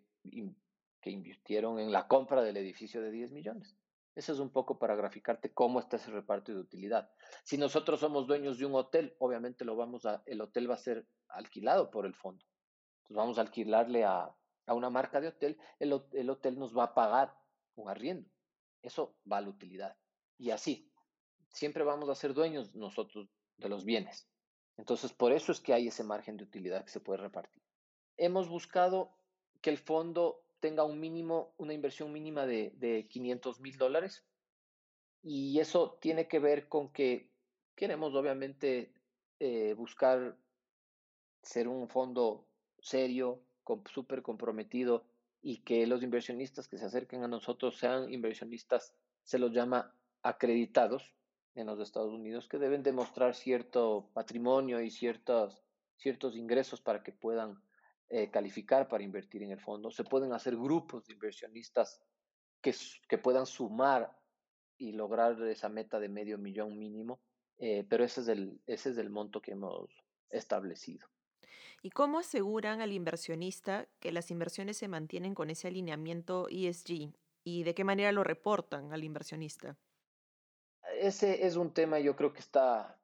que 1.01 1.09
invirtieron 1.09 1.79
en 1.79 1.91
la 1.91 2.07
compra 2.07 2.41
del 2.41 2.57
edificio 2.57 3.01
de 3.01 3.11
10 3.11 3.31
millones. 3.31 3.75
Eso 4.15 4.31
es 4.31 4.39
un 4.39 4.51
poco 4.51 4.77
para 4.77 4.95
graficarte 4.95 5.53
cómo 5.53 5.79
está 5.79 5.95
ese 5.95 6.11
reparto 6.11 6.51
de 6.51 6.59
utilidad. 6.59 7.09
Si 7.43 7.57
nosotros 7.57 7.99
somos 7.99 8.27
dueños 8.27 8.59
de 8.59 8.65
un 8.65 8.75
hotel, 8.75 9.15
obviamente 9.17 9.65
lo 9.65 9.75
vamos 9.75 10.05
a, 10.05 10.21
el 10.27 10.39
hotel 10.41 10.69
va 10.69 10.75
a 10.75 10.77
ser 10.77 11.07
alquilado 11.29 11.89
por 11.89 12.05
el 12.05 12.13
fondo. 12.13 12.45
Entonces 12.97 13.17
vamos 13.17 13.37
a 13.39 13.41
alquilarle 13.41 14.03
a, 14.03 14.31
a 14.67 14.73
una 14.73 14.91
marca 14.91 15.19
de 15.19 15.29
hotel, 15.29 15.57
el, 15.79 15.99
el 16.13 16.29
hotel 16.29 16.59
nos 16.59 16.77
va 16.77 16.85
a 16.85 16.93
pagar 16.93 17.35
un 17.75 17.89
arriendo. 17.89 18.29
Eso 18.83 19.17
va 19.29 19.37
a 19.37 19.41
la 19.41 19.49
utilidad. 19.49 19.97
Y 20.37 20.51
así, 20.51 20.91
siempre 21.49 21.83
vamos 21.83 22.09
a 22.09 22.15
ser 22.15 22.33
dueños 22.33 22.75
nosotros 22.75 23.29
de 23.57 23.69
los 23.69 23.83
bienes. 23.83 24.27
Entonces, 24.77 25.13
por 25.13 25.31
eso 25.31 25.51
es 25.51 25.59
que 25.59 25.73
hay 25.73 25.87
ese 25.87 26.03
margen 26.03 26.37
de 26.37 26.43
utilidad 26.43 26.83
que 26.83 26.91
se 26.91 26.99
puede 26.99 27.21
repartir. 27.21 27.61
Hemos 28.17 28.49
buscado 28.49 29.11
que 29.61 29.69
el 29.69 29.77
fondo 29.77 30.43
tenga 30.59 30.83
un 30.83 30.99
mínimo, 30.99 31.53
una 31.57 31.73
inversión 31.73 32.11
mínima 32.11 32.45
de, 32.45 32.71
de 32.77 33.07
500 33.07 33.59
mil 33.59 33.77
dólares. 33.77 34.23
Y 35.21 35.59
eso 35.59 35.97
tiene 36.01 36.27
que 36.27 36.39
ver 36.39 36.67
con 36.67 36.91
que 36.91 37.29
queremos, 37.75 38.13
obviamente, 38.15 38.93
eh, 39.39 39.73
buscar 39.73 40.37
ser 41.41 41.67
un 41.67 41.87
fondo 41.89 42.47
serio, 42.79 43.41
súper 43.93 44.21
comprometido 44.21 45.05
y 45.41 45.57
que 45.63 45.87
los 45.87 46.03
inversionistas 46.03 46.67
que 46.67 46.77
se 46.77 46.85
acerquen 46.85 47.23
a 47.23 47.27
nosotros 47.27 47.77
sean 47.77 48.11
inversionistas, 48.11 48.93
se 49.23 49.39
los 49.39 49.51
llama 49.51 49.93
acreditados 50.21 51.13
en 51.55 51.67
los 51.67 51.79
Estados 51.79 52.13
Unidos, 52.13 52.47
que 52.47 52.57
deben 52.57 52.83
demostrar 52.83 53.35
cierto 53.35 54.09
patrimonio 54.13 54.81
y 54.81 54.89
ciertos, 54.89 55.61
ciertos 55.97 56.35
ingresos 56.35 56.81
para 56.81 57.03
que 57.03 57.11
puedan 57.11 57.61
eh, 58.09 58.29
calificar 58.29 58.87
para 58.87 59.03
invertir 59.03 59.43
en 59.43 59.51
el 59.51 59.59
fondo. 59.59 59.91
Se 59.91 60.03
pueden 60.03 60.33
hacer 60.33 60.55
grupos 60.55 61.05
de 61.05 61.13
inversionistas 61.13 62.01
que, 62.61 62.75
que 63.07 63.17
puedan 63.17 63.45
sumar 63.45 64.15
y 64.77 64.91
lograr 64.91 65.41
esa 65.43 65.69
meta 65.69 65.99
de 65.99 66.09
medio 66.09 66.37
millón 66.37 66.77
mínimo, 66.77 67.21
eh, 67.57 67.85
pero 67.87 68.03
ese 68.03 68.21
es, 68.21 68.27
el, 68.27 68.61
ese 68.65 68.89
es 68.91 68.97
el 68.97 69.09
monto 69.09 69.41
que 69.41 69.51
hemos 69.51 69.89
establecido. 70.29 71.07
¿Y 71.81 71.91
cómo 71.91 72.19
aseguran 72.19 72.81
al 72.81 72.91
inversionista 72.91 73.87
que 73.99 74.11
las 74.11 74.31
inversiones 74.31 74.77
se 74.77 74.87
mantienen 74.87 75.35
con 75.35 75.49
ese 75.49 75.67
alineamiento 75.67 76.47
ESG? 76.49 77.13
¿Y 77.43 77.63
de 77.63 77.73
qué 77.73 77.83
manera 77.83 78.11
lo 78.11 78.23
reportan 78.23 78.93
al 78.93 79.03
inversionista? 79.03 79.77
Ese 81.03 81.45
es 81.45 81.57
un 81.57 81.73
tema, 81.73 81.99
yo 81.99 82.15
creo 82.15 82.31
que 82.31 82.39
está 82.39 82.97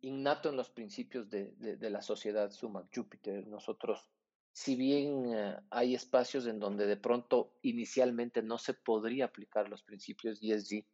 innato 0.00 0.48
en 0.48 0.56
los 0.56 0.70
principios 0.70 1.28
de, 1.28 1.50
de, 1.56 1.90
la 1.90 2.00
sociedad 2.00 2.52
Sumac 2.52 2.86
Jupiter. 2.94 3.48
Nosotros, 3.48 4.08
si 4.52 4.76
bien 4.76 5.34
eh, 5.34 5.56
hay 5.68 5.96
espacios 5.96 6.46
en 6.46 6.60
donde 6.60 6.86
de 6.86 6.96
pronto 6.96 7.58
inicialmente 7.62 8.42
no 8.42 8.58
se 8.58 8.74
podría 8.74 9.24
aplicar 9.24 9.68
los 9.68 9.82
principios 9.82 10.38
ESG, 10.40 10.86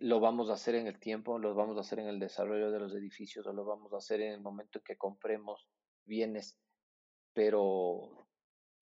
lo 0.00 0.18
vamos 0.18 0.48
a 0.48 0.54
hacer 0.54 0.76
en 0.76 0.86
el 0.86 0.98
tiempo, 0.98 1.38
lo 1.38 1.54
vamos 1.54 1.76
a 1.76 1.80
hacer 1.80 1.98
en 1.98 2.06
el 2.06 2.20
desarrollo 2.20 2.70
de 2.70 2.80
los 2.80 2.94
edificios 2.94 3.46
o 3.46 3.52
lo 3.52 3.66
vamos 3.66 3.92
a 3.92 3.98
hacer 3.98 4.22
en 4.22 4.32
el 4.32 4.40
momento 4.40 4.78
en 4.78 4.84
que 4.84 4.96
compremos 4.96 5.68
bienes, 6.06 6.58
pero 7.34 8.26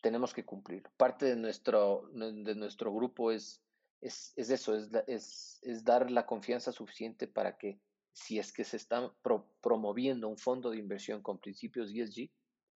tenemos 0.00 0.32
que 0.32 0.44
cumplir. 0.44 0.84
Parte 0.96 1.26
de 1.26 1.34
nuestro, 1.34 2.08
de 2.12 2.54
nuestro 2.54 2.94
grupo 2.94 3.32
es, 3.32 3.63
es, 4.04 4.34
es 4.36 4.50
eso, 4.50 4.76
es, 4.76 4.90
es, 5.06 5.58
es, 5.62 5.82
dar 5.82 6.10
la 6.10 6.26
confianza 6.26 6.72
suficiente 6.72 7.26
para 7.26 7.56
que 7.56 7.80
si 8.12 8.38
es 8.38 8.52
que 8.52 8.62
se 8.62 8.76
está 8.76 9.12
promoviendo 9.62 10.28
un 10.28 10.36
fondo 10.36 10.70
de 10.70 10.78
inversión 10.78 11.22
con 11.22 11.38
principios 11.38 11.90
ESG, 11.90 12.30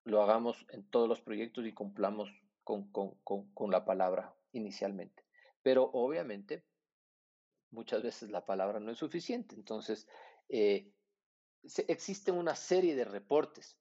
lo 0.05 0.23
hagamos 0.23 0.67
en 0.71 0.89
todos 0.89 1.07
los 1.07 1.21
proyectos 1.21 1.67
y 1.67 1.75
cumplamos 1.75 2.31
con, 2.65 2.91
con, 2.91 3.15
con, 3.25 3.53
con 3.53 3.71
la 3.71 3.85
palabra 3.85 4.35
inicialmente. 4.53 5.23
Pero 5.63 5.91
obviamente, 5.93 6.65
muchas 7.71 8.03
veces 8.03 8.31
la 8.31 8.47
palabra 8.47 8.81
no 8.81 8.91
es 8.91 8.99
suficiente. 8.99 9.55
Entonces, 9.55 10.09
eh, 10.49 10.91
existe 11.89 12.33
una 12.33 12.57
serie 12.57 12.97
de 12.97 13.05
reportes 13.05 13.79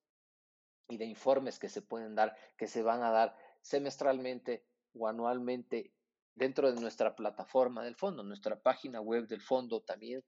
y 0.89 0.98
de 0.98 1.06
informes 1.06 1.60
que 1.60 1.70
se 1.70 1.82
pueden 1.82 2.14
dar, 2.14 2.36
que 2.58 2.68
se 2.68 2.84
van 2.84 3.04
a 3.04 3.12
dar 3.12 3.38
semestralmente 3.62 4.66
o 4.93 5.08
anualmente 5.08 5.93
dentro 6.38 6.72
de 6.72 6.80
nuestra 6.80 7.16
plataforma 7.16 7.84
del 7.84 7.96
fondo, 7.96 8.24
nuestra 8.24 8.62
página 8.62 9.02
web 9.02 9.28
del 9.28 9.42
fondo 9.42 9.82
también. 9.82 10.24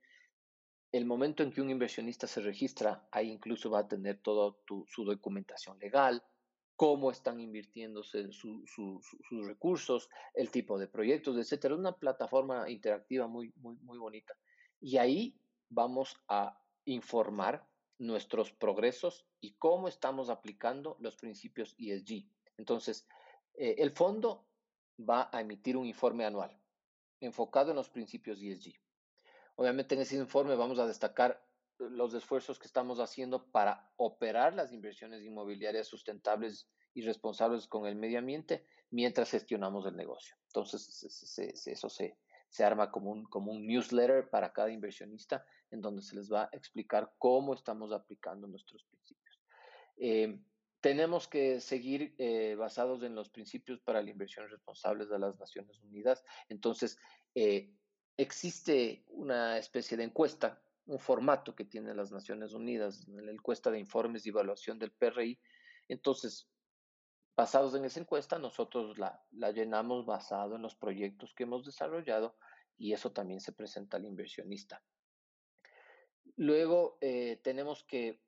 El 0.92 1.06
momento 1.06 1.44
en 1.44 1.52
que 1.52 1.62
un 1.62 1.70
inversionista 1.70 2.26
se 2.26 2.42
registra, 2.42 3.08
ahí 3.12 3.30
incluso 3.30 3.70
va 3.70 3.80
a 3.80 3.88
tener 3.88 4.20
toda 4.22 4.56
su 4.88 5.06
documentación 5.06 5.78
legal, 5.78 6.24
cómo 6.76 7.12
están 7.12 7.40
invirtiéndose 7.40 8.32
sus 8.32 9.46
recursos, 9.46 10.10
el 10.34 10.50
tipo 10.50 10.80
de 10.80 10.88
proyectos, 10.88 11.38
etcétera. 11.38 11.76
Una 11.76 11.96
plataforma 11.96 12.68
interactiva 12.70 13.28
muy, 13.28 13.54
muy, 13.58 13.76
muy 13.78 14.00
bonita. 14.00 14.34
Y 14.82 14.98
ahí 14.98 15.40
vamos 15.70 16.18
a 16.28 16.60
informar 16.86 17.68
nuestros 18.00 18.52
progresos 18.52 19.28
y 19.42 19.54
cómo 19.56 19.88
estamos 19.88 20.30
aplicando 20.30 20.98
los 21.02 21.18
principios 21.18 21.76
ESG. 21.78 22.26
Entonces, 22.58 23.08
eh, 23.56 23.76
el 23.78 23.92
fondo 23.92 24.49
va 25.00 25.30
a 25.32 25.42
emitir 25.42 25.78
un 25.78 25.86
informe 25.86 26.26
anual 26.26 26.60
enfocado 27.22 27.72
en 27.72 27.76
los 27.76 27.90
principios 27.90 28.42
ESG. 28.42 28.74
Obviamente 29.56 29.96
en 29.96 30.02
ese 30.02 30.16
informe 30.16 30.56
vamos 30.56 30.80
a 30.80 30.88
destacar 30.88 31.44
los 31.78 32.14
esfuerzos 32.14 32.60
que 32.60 32.68
estamos 32.68 33.00
haciendo 33.00 33.52
para 33.52 33.92
operar 33.98 34.54
las 34.54 34.72
inversiones 34.74 35.24
inmobiliarias 35.24 35.88
sustentables 35.88 36.70
y 36.94 37.02
responsables 37.02 37.68
con 37.68 37.86
el 37.86 37.96
medio 37.96 38.20
ambiente 38.20 38.66
mientras 38.92 39.32
gestionamos 39.32 39.86
el 39.86 39.96
negocio. 39.96 40.36
Entonces, 40.48 41.04
eso 41.68 41.90
se, 41.90 42.18
arma 42.64 42.92
como 42.92 43.12
un, 43.12 43.68
newsletter 43.68 44.30
para 44.30 44.52
cada 44.52 44.72
inversionista 44.72 45.46
en 45.72 45.82
donde 45.82 46.02
se 46.02 46.16
les 46.16 46.32
va 46.32 46.44
a 46.44 46.50
explicar 46.54 47.14
cómo 47.18 47.54
estamos 47.54 47.92
aplicando 47.92 48.48
nuestros 48.48 48.84
principios. 48.86 49.40
Eh, 49.98 50.42
tenemos 50.82 51.28
que 51.28 51.60
seguir 51.60 52.16
eh, 52.18 52.56
basados 52.56 53.04
en 53.04 53.16
los 53.16 53.30
principios 53.30 53.80
para 53.82 54.02
la 54.02 54.10
inversión 54.10 54.50
responsable 54.50 55.06
de 55.06 55.20
las 55.20 55.40
Naciones 55.40 55.82
Unidas. 55.82 56.24
Entonces, 56.48 56.98
eh, 57.36 57.74
existe 58.18 59.04
una 59.10 59.58
especie 59.58 59.98
de 59.98 60.06
encuesta, 60.06 60.62
un 60.86 61.00
formato 61.00 61.56
que 61.56 61.66
tienen 61.66 61.98
las 61.98 62.12
Naciones 62.12 62.54
Unidas, 62.54 63.08
la 63.08 63.32
encuesta 63.32 63.70
de 63.70 63.80
informes 63.80 64.26
y 64.26 64.30
evaluación 64.30 64.80
del 64.80 64.92
PRI. 64.92 65.40
Entonces, 65.88 66.50
basados 67.36 67.76
en 67.76 67.86
esa 67.86 68.00
encuesta, 68.00 68.40
nosotros 68.40 68.98
la, 68.98 69.22
la 69.32 69.52
llenamos 69.52 70.06
basado 70.06 70.56
en 70.56 70.62
los 70.62 70.76
proyectos 70.76 71.34
que 71.34 71.44
hemos 71.44 71.66
desarrollado 71.66 72.38
y 72.78 72.94
eso 72.94 73.12
también 73.12 73.42
se 73.42 73.52
presenta 73.52 73.98
al 73.98 74.06
inversionista. 74.06 74.82
Luego 76.38 76.98
eh, 77.02 77.40
tenemos 77.44 77.84
que 77.84 78.22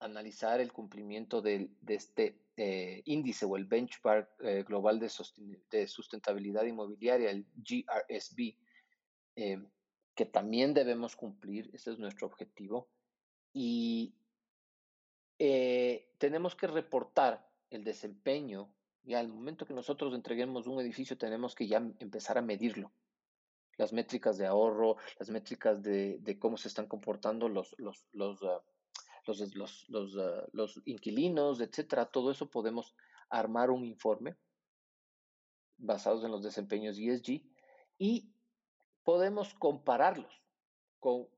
analizar 0.00 0.60
el 0.60 0.72
cumplimiento 0.72 1.42
de, 1.42 1.70
de 1.80 1.94
este 1.94 2.40
eh, 2.56 3.02
índice 3.04 3.44
o 3.46 3.56
el 3.56 3.64
benchmark 3.64 4.28
eh, 4.40 4.64
global 4.64 4.98
de, 4.98 5.10
de, 5.70 5.86
sustentabilidad 5.86 6.64
inmobiliaria, 6.64 7.30
el 7.30 7.46
GRSB, 7.56 8.54
que 10.14 10.26
también 10.26 10.74
debemos 10.74 11.14
cumplir, 11.14 11.70
ese 11.72 11.92
es 11.92 11.98
nuestro 11.98 12.26
objetivo. 12.26 12.88
Y 13.52 14.14
tenemos 16.18 16.56
que 16.56 16.66
reportar 16.66 17.48
el 17.70 17.84
desempeño 17.84 18.74
y 19.04 19.14
al 19.14 19.28
momento 19.28 19.64
que 19.64 19.74
nosotros 19.74 20.12
entreguemos 20.14 20.66
un 20.66 20.80
edificio 20.80 21.16
tenemos 21.16 21.54
que 21.54 21.68
ya 21.68 21.76
empezar 22.00 22.36
a 22.36 22.42
medirlo 22.42 22.92
las 23.78 23.92
métricas 23.92 24.36
de 24.36 24.46
ahorro, 24.46 24.96
las 25.18 25.30
métricas 25.30 25.82
de, 25.82 26.18
de 26.18 26.38
cómo 26.38 26.56
se 26.58 26.68
están 26.68 26.86
comportando 26.86 27.48
los, 27.48 27.74
los, 27.78 28.06
los, 28.12 28.42
uh, 28.42 28.60
los, 29.28 29.54
los, 29.54 29.88
los, 29.88 30.16
uh, 30.16 30.48
los, 30.52 30.80
inquilinos, 30.84 31.60
etcétera. 31.60 32.06
Todo 32.06 32.30
eso 32.30 32.50
podemos 32.50 32.94
armar 33.30 33.70
un 33.70 33.84
informe 33.84 34.36
basados 35.76 36.24
en 36.24 36.30
los 36.30 36.42
desempeños 36.42 36.98
ESG 36.98 37.42
y 37.98 38.32
podemos 39.04 39.54
compararlos 39.54 40.42
con 40.98 41.28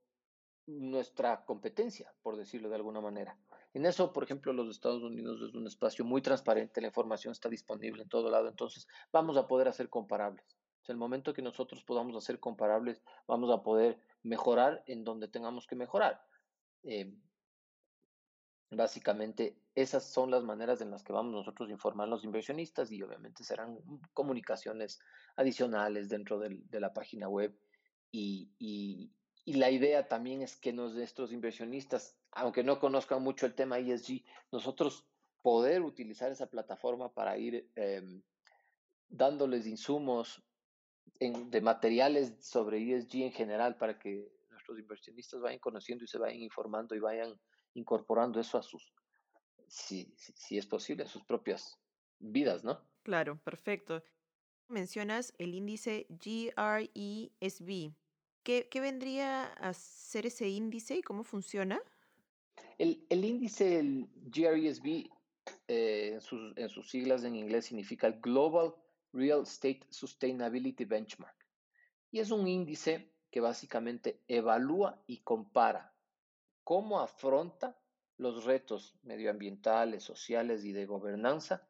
nuestra 0.66 1.44
competencia, 1.44 2.14
por 2.22 2.36
decirlo 2.36 2.68
de 2.68 2.76
alguna 2.76 3.00
manera. 3.00 3.38
En 3.74 3.86
eso, 3.86 4.12
por 4.12 4.24
ejemplo, 4.24 4.52
los 4.52 4.68
Estados 4.68 5.02
Unidos 5.02 5.42
es 5.42 5.54
un 5.54 5.66
espacio 5.66 6.04
muy 6.04 6.22
transparente, 6.22 6.80
la 6.80 6.88
información 6.88 7.32
está 7.32 7.48
disponible 7.48 8.02
en 8.02 8.08
todo 8.08 8.30
lado, 8.30 8.48
entonces 8.48 8.86
vamos 9.12 9.36
a 9.36 9.46
poder 9.46 9.68
hacer 9.68 9.88
comparables 9.88 10.60
el 10.90 10.96
momento 10.96 11.32
que 11.32 11.42
nosotros 11.42 11.82
podamos 11.84 12.16
hacer 12.16 12.40
comparables, 12.40 13.02
vamos 13.26 13.50
a 13.50 13.62
poder 13.62 13.98
mejorar 14.22 14.82
en 14.86 15.04
donde 15.04 15.28
tengamos 15.28 15.66
que 15.66 15.76
mejorar. 15.76 16.22
Eh, 16.82 17.14
básicamente, 18.70 19.56
esas 19.74 20.04
son 20.04 20.30
las 20.30 20.44
maneras 20.44 20.80
en 20.80 20.90
las 20.90 21.02
que 21.02 21.12
vamos 21.12 21.32
nosotros 21.32 21.68
a 21.68 21.72
informar 21.72 22.06
a 22.06 22.10
los 22.10 22.24
inversionistas 22.24 22.90
y 22.92 23.02
obviamente 23.02 23.44
serán 23.44 23.78
comunicaciones 24.14 25.00
adicionales 25.36 26.08
dentro 26.08 26.38
de 26.38 26.80
la 26.80 26.92
página 26.92 27.28
web 27.28 27.58
y, 28.12 28.50
y 29.44 29.54
la 29.54 29.70
idea 29.70 30.06
también 30.06 30.42
es 30.42 30.56
que 30.56 30.72
nuestros 30.72 31.32
inversionistas, 31.32 32.16
aunque 32.32 32.62
no 32.62 32.78
conozcan 32.78 33.22
mucho 33.22 33.46
el 33.46 33.54
tema 33.54 33.78
ESG, 33.78 34.22
nosotros 34.52 35.06
poder 35.42 35.82
utilizar 35.82 36.30
esa 36.30 36.46
plataforma 36.46 37.12
para 37.12 37.36
ir 37.38 37.70
em, 37.74 38.22
dándoles 39.08 39.66
insumos 39.66 40.42
de 41.18 41.60
materiales 41.60 42.34
sobre 42.40 42.78
ESG 42.78 43.22
en 43.22 43.32
general 43.32 43.76
para 43.76 43.98
que 43.98 44.30
nuestros 44.50 44.78
inversionistas 44.78 45.40
vayan 45.40 45.58
conociendo 45.58 46.04
y 46.04 46.08
se 46.08 46.18
vayan 46.18 46.40
informando 46.40 46.94
y 46.94 47.00
vayan 47.00 47.38
incorporando 47.74 48.40
eso 48.40 48.58
a 48.58 48.62
sus, 48.62 48.92
si, 49.66 50.12
si 50.16 50.58
es 50.58 50.66
posible, 50.66 51.04
a 51.04 51.08
sus 51.08 51.22
propias 51.24 51.78
vidas, 52.18 52.64
¿no? 52.64 52.80
Claro, 53.02 53.38
perfecto. 53.42 54.02
Mencionas 54.68 55.34
el 55.38 55.54
índice 55.54 56.06
GRESB. 56.08 57.92
¿Qué, 58.42 58.68
¿Qué, 58.70 58.80
vendría 58.80 59.46
a 59.54 59.72
ser 59.74 60.26
ese 60.26 60.48
índice 60.48 60.96
y 60.96 61.02
cómo 61.02 61.24
funciona? 61.24 61.80
El, 62.78 63.04
el 63.10 63.24
índice 63.24 63.78
el 63.78 64.08
GRESB, 64.14 65.10
eh, 65.68 66.10
en, 66.14 66.20
sus, 66.20 66.56
en 66.56 66.68
sus 66.68 66.88
siglas 66.90 67.24
en 67.24 67.34
inglés, 67.34 67.66
significa 67.66 68.10
Global 68.10 68.74
Real 69.12 69.42
Estate 69.42 69.80
Sustainability 69.90 70.84
Benchmark. 70.84 71.36
Y 72.10 72.20
es 72.20 72.30
un 72.30 72.46
índice 72.46 73.12
que 73.30 73.40
básicamente 73.40 74.22
evalúa 74.28 75.02
y 75.06 75.18
compara 75.18 75.94
cómo 76.64 77.00
afronta 77.00 77.76
los 78.16 78.44
retos 78.44 78.98
medioambientales, 79.02 80.04
sociales 80.04 80.64
y 80.64 80.72
de 80.72 80.86
gobernanza 80.86 81.66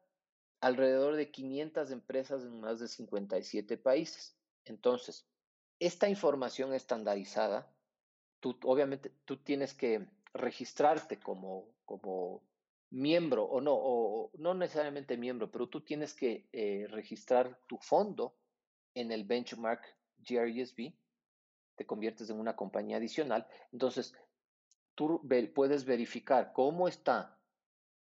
alrededor 0.61 1.17
de 1.17 1.31
500 1.31 1.91
empresas 1.91 2.43
en 2.43 2.61
más 2.61 2.81
de 2.81 2.89
57 2.89 3.79
países. 3.79 4.37
Entonces, 4.65 5.27
esta 5.79 6.09
información 6.09 6.75
estandarizada, 6.75 7.73
tú, 8.41 8.59
obviamente 8.65 9.11
tú 9.25 9.39
tienes 9.39 9.73
que 9.73 10.07
registrarte 10.35 11.19
como, 11.19 11.67
como 11.85 12.43
miembro 12.91 13.45
o 13.45 13.61
no, 13.61 13.73
o 13.75 14.31
no 14.37 14.55
necesariamente 14.55 15.17
miembro, 15.17 15.51
pero 15.51 15.69
tú 15.69 15.81
tienes 15.81 16.15
que 16.15 16.49
eh, 16.53 16.87
registrar 16.91 17.59
tu 17.67 17.79
fondo 17.79 18.37
en 18.95 19.13
el 19.13 19.25
benchmark 19.25 19.83
GRESB, 20.19 20.93
te 21.77 21.87
conviertes 21.87 22.29
en 22.29 22.39
una 22.39 22.57
compañía 22.57 22.99
adicional. 22.99 23.47
Entonces, 23.73 24.15
tú 25.01 25.23
puedes 25.55 25.87
verificar 25.87 26.53
cómo 26.53 26.87
está 26.87 27.35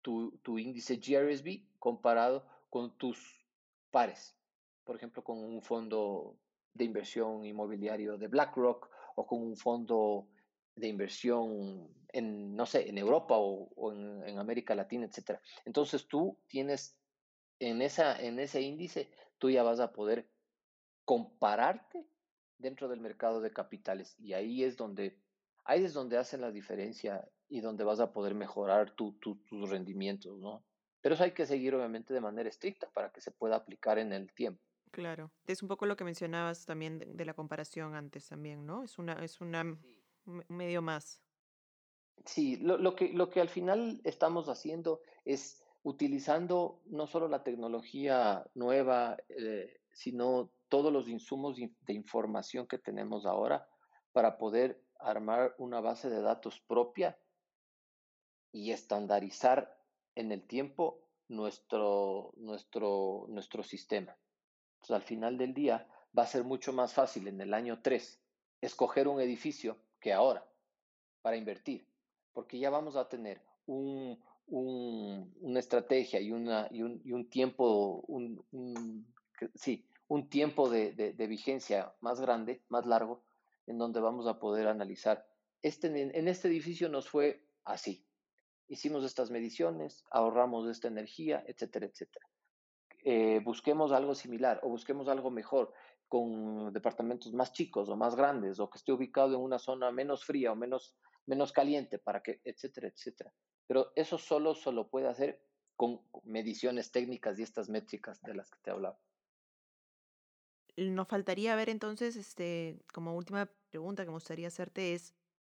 tu, 0.02 0.58
índice 0.58 0.96
GRSB 0.96 1.62
comparado 1.78 2.44
con 2.72 2.98
tus 2.98 3.46
pares. 3.92 4.36
Por 4.84 4.96
ejemplo, 4.96 5.24
con 5.24 5.38
un 5.38 5.62
fondo 5.62 6.40
de 6.74 6.86
inversión 6.86 7.46
inmobiliario 7.46 8.18
de 8.18 8.28
BlackRock 8.28 8.90
o 9.14 9.28
con 9.28 9.44
un 9.44 9.56
fondo 9.58 10.28
de 10.76 10.88
inversión 10.88 11.88
en, 12.14 12.56
no 12.56 12.66
sé, 12.66 12.90
en 12.90 12.98
Europa 12.98 13.36
o, 13.38 13.94
en, 13.94 14.40
América 14.40 14.74
Latina, 14.74 15.06
etc. 15.06 15.40
Entonces 15.66 16.08
tú 16.08 16.36
tienes 16.48 16.98
en, 17.60 17.84
esa, 17.84 18.20
en 18.20 18.40
ese 18.40 18.60
índice, 18.60 19.12
tú 19.38 19.52
ya 19.52 19.62
vas 19.62 19.80
a 19.80 19.94
poder 19.94 20.28
compararte 21.06 22.08
dentro 22.58 22.88
del 22.88 23.02
mercado 23.02 23.40
de 23.40 23.54
capitales 23.54 24.16
y 24.18 24.34
ahí 24.34 24.64
es 24.64 24.78
donde, 24.78 25.22
ahí 25.66 25.84
es 25.84 25.94
donde 25.94 26.18
hacen 26.18 26.42
la 26.42 26.52
diferencia 26.52 27.28
y 27.50 27.62
donde 27.62 27.84
vas 27.84 28.00
a 28.00 28.14
poder 28.14 28.34
mejorar 28.36 28.92
tus 28.96 29.70
rendimientos, 29.70 30.40
¿no? 30.40 30.64
Pero 31.02 31.16
eso 31.16 31.24
hay 31.24 31.34
que 31.34 31.46
seguir 31.46 31.74
obviamente 31.76 32.14
de 32.14 32.22
manera 32.22 32.48
estricta 32.48 32.90
para 32.94 33.12
que 33.12 33.22
se 33.22 33.32
pueda 33.32 33.56
aplicar 33.56 33.98
en 33.98 34.14
el 34.14 34.32
tiempo. 34.34 34.62
Claro, 34.92 35.32
es 35.48 35.62
un 35.62 35.68
poco 35.68 35.86
lo 35.86 35.96
que 35.96 36.04
mencionabas 36.04 36.66
también 36.66 37.00
de, 37.00 37.26
la 37.26 37.34
comparación 37.34 37.96
antes 37.96 38.28
también, 38.28 38.66
¿no? 38.66 38.84
Es 38.84 39.00
una, 39.00 39.14
es 39.24 39.40
una 39.42 39.78
medio 40.48 40.82
más. 40.82 41.22
Sí, 42.26 42.58
lo, 42.58 42.78
lo, 42.78 42.96
que, 42.96 43.14
lo 43.14 43.30
que 43.30 43.42
al 43.42 43.50
final 43.50 44.02
estamos 44.04 44.48
haciendo 44.48 45.02
es 45.26 45.64
utilizando 45.84 46.82
no 46.86 47.08
solo 47.08 47.28
la 47.28 47.44
tecnología 47.44 48.46
nueva, 48.54 49.18
eh, 49.30 49.80
sino 49.92 50.52
todos 50.70 50.94
los 50.94 51.08
insumos 51.08 51.58
de 51.58 51.94
información 51.94 52.68
que 52.68 52.78
tenemos 52.78 53.26
ahora 53.26 53.68
para 54.12 54.38
poder 54.38 54.80
armar 55.04 55.56
una 55.58 55.82
base 55.82 56.10
de 56.10 56.22
datos 56.22 56.60
propia 56.60 57.18
y 58.52 58.72
estandarizar 58.72 59.78
en 60.16 60.32
el 60.32 60.46
tiempo 60.46 61.02
nuestro, 61.28 62.34
nuestro, 62.36 63.26
nuestro 63.30 63.64
sistema. 63.64 64.16
Entonces, 64.76 64.96
al 64.96 65.04
final 65.04 65.38
del 65.38 65.54
día 65.54 65.88
va 66.18 66.24
a 66.24 66.28
ser 66.28 66.44
mucho 66.44 66.74
más 66.74 66.94
fácil 66.94 67.28
en 67.28 67.40
el 67.42 67.54
año 67.54 67.82
3 67.82 68.20
escoger 68.62 69.08
un 69.08 69.22
edificio 69.22 69.78
que 70.00 70.14
ahora 70.14 70.46
para 71.22 71.38
invertir, 71.38 71.88
porque 72.34 72.60
ya 72.60 72.70
vamos 72.70 72.96
a 72.96 73.08
tener 73.08 73.42
un, 73.66 74.20
una 74.48 75.60
estrategia 75.60 76.20
y, 76.20 76.32
una, 76.32 76.68
y, 76.72 76.82
un, 76.82 77.02
y 77.04 77.14
un 77.14 77.30
tiempo, 77.30 78.04
un, 78.08 79.06
sí, 79.56 79.86
un 80.08 80.30
tiempo 80.30 80.70
de, 80.70 80.92
de, 80.92 81.28
vigencia 81.28 81.94
más 82.02 82.20
grande, 82.20 82.62
más 82.68 82.86
largo, 82.86 83.24
en 83.68 83.78
donde 83.78 84.00
vamos 84.00 84.28
a 84.28 84.40
poder 84.40 84.68
analizar. 84.68 85.26
Este, 85.62 85.88
en 85.88 86.28
este 86.28 86.48
edificio 86.48 86.90
nos 86.90 87.08
fue 87.08 87.46
así, 87.64 88.06
hicimos 88.72 89.04
estas 89.04 89.30
mediciones, 89.30 90.06
ahorramos 90.12 90.68
esta 90.70 90.88
energía, 90.88 91.44
etcétera, 91.46 91.88
etcétera. 91.88 92.26
Eh, 93.04 93.42
busquemos 93.44 93.92
algo 93.92 94.16
similar 94.16 94.62
o 94.64 94.70
busquemos 94.70 95.10
algo 95.10 95.30
mejor 95.30 95.74
con 96.08 96.72
departamentos 96.72 97.34
más 97.34 97.52
chicos 97.52 97.90
o 97.90 97.98
más 97.98 98.16
grandes 98.16 98.60
o 98.60 98.70
que 98.70 98.78
esté 98.78 98.94
ubicado 98.94 99.36
en 99.36 99.42
una 99.42 99.60
zona 99.60 99.92
menos 99.92 100.24
fría 100.24 100.54
o 100.54 100.56
menos, 100.56 100.96
menos 101.26 101.52
caliente 101.52 102.00
para 102.00 102.22
que, 102.24 102.40
etcétera, 102.46 102.88
etcétera. 102.88 103.34
Pero 103.68 103.92
eso 103.96 104.18
solo, 104.18 104.56
solo 104.56 104.90
puede 104.90 105.08
hacer 105.10 105.42
con 105.76 106.02
mediciones 106.24 106.92
técnicas 106.92 107.40
y 107.40 107.44
estas 107.44 107.70
métricas 107.70 108.22
de 108.22 108.36
las 108.36 108.50
que 108.50 108.60
te 108.62 108.72
hablaba. 108.72 108.98
Nos 110.78 111.08
faltaría 111.08 111.56
ver 111.56 111.70
entonces, 111.70 112.16
este, 112.16 112.82
como 112.94 113.16
última 113.16 113.52
pregunta 113.70 114.04
que 114.04 114.10
me 114.10 114.16
gustaría 114.16 114.48
hacerte 114.48 114.94
es, 114.94 115.16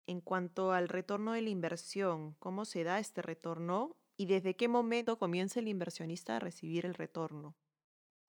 en 0.08 0.22
cuanto 0.22 0.72
al 0.72 0.90
retorno 0.90 1.34
de 1.34 1.42
la 1.42 1.50
inversión, 1.50 2.36
¿cómo 2.40 2.66
se 2.66 2.84
da 2.84 3.00
este 3.00 3.22
retorno 3.22 3.96
y 4.18 4.26
desde 4.26 4.56
qué 4.56 4.68
momento 4.68 5.18
comienza 5.18 5.60
el 5.60 5.68
inversionista 5.68 6.36
a 6.36 6.40
recibir 6.40 6.86
el 6.86 6.94
retorno? 6.94 7.56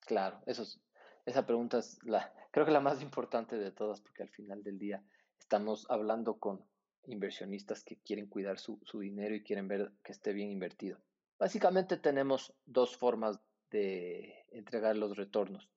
Claro, 0.01 0.43
eso 0.47 0.63
es, 0.63 0.81
esa 1.27 1.47
pregunta 1.47 1.79
es 1.79 1.99
la, 2.05 2.33
creo 2.51 2.67
que 2.67 2.73
la 2.73 2.81
más 2.81 3.03
importante 3.03 3.57
de 3.57 3.73
todas, 3.73 4.01
porque 4.01 4.23
al 4.23 4.31
final 4.31 4.63
del 4.63 4.79
día 4.79 5.03
estamos 5.39 5.87
hablando 5.91 6.39
con 6.39 6.65
inversionistas 7.07 7.83
que 7.83 7.97
quieren 7.97 8.27
cuidar 8.27 8.59
su, 8.59 8.79
su 8.85 9.01
dinero 9.01 9.35
y 9.35 9.43
quieren 9.43 9.69
ver 9.69 9.93
que 10.03 10.13
esté 10.13 10.33
bien 10.33 10.51
invertido. 10.51 11.01
Básicamente 11.39 11.97
tenemos 11.97 12.55
dos 12.65 12.97
formas 12.97 13.41
de 13.71 14.47
entregar 14.51 14.97
los 14.97 15.17
retornos. 15.17 15.69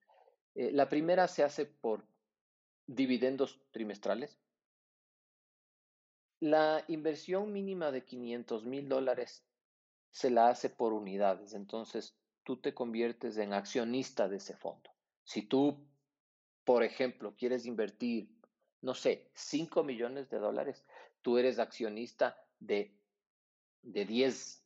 Eh, 0.58 0.72
la 0.72 0.90
primera 0.90 1.28
se 1.28 1.44
hace 1.44 1.68
por 1.68 2.04
dividendos 2.88 3.60
trimestrales, 3.70 4.40
la 6.40 6.84
inversión 6.88 7.54
mínima 7.54 7.92
de 7.92 8.04
500 8.04 8.66
mil 8.66 8.90
dólares 8.90 9.46
se 10.10 10.32
la 10.32 10.50
hace 10.50 10.72
por 10.72 10.94
unidades, 10.94 11.54
entonces 11.54 12.18
tú 12.44 12.58
te 12.58 12.74
conviertes 12.74 13.38
en 13.38 13.54
accionista 13.54 14.28
de 14.28 14.38
ese 14.38 14.56
fondo. 14.56 14.90
Si 15.24 15.44
tú, 15.44 15.86
por 16.64 16.84
ejemplo, 16.84 17.36
quieres 17.36 17.68
invertir, 17.68 18.28
no 18.82 18.96
sé, 18.96 19.30
5 19.36 19.84
millones 19.84 20.28
de 20.30 20.40
dólares, 20.40 20.84
tú 21.22 21.38
eres 21.38 21.60
accionista 21.60 22.36
de, 22.60 22.98
de 23.84 24.06
10 24.06 24.64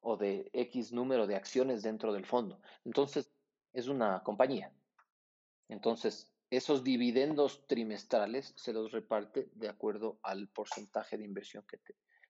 o 0.00 0.16
de 0.16 0.48
X 0.54 0.92
número 0.92 1.26
de 1.26 1.36
acciones 1.36 1.82
dentro 1.82 2.14
del 2.14 2.24
fondo. 2.24 2.62
Entonces, 2.86 3.30
es 3.72 3.88
una 3.88 4.22
compañía. 4.22 4.72
Entonces, 5.68 6.32
esos 6.50 6.82
dividendos 6.82 7.66
trimestrales 7.66 8.52
se 8.56 8.72
los 8.72 8.90
reparte 8.90 9.48
de 9.54 9.68
acuerdo 9.68 10.18
al 10.22 10.48
porcentaje 10.48 11.16
de 11.16 11.24
inversión 11.24 11.64
que, 11.68 11.78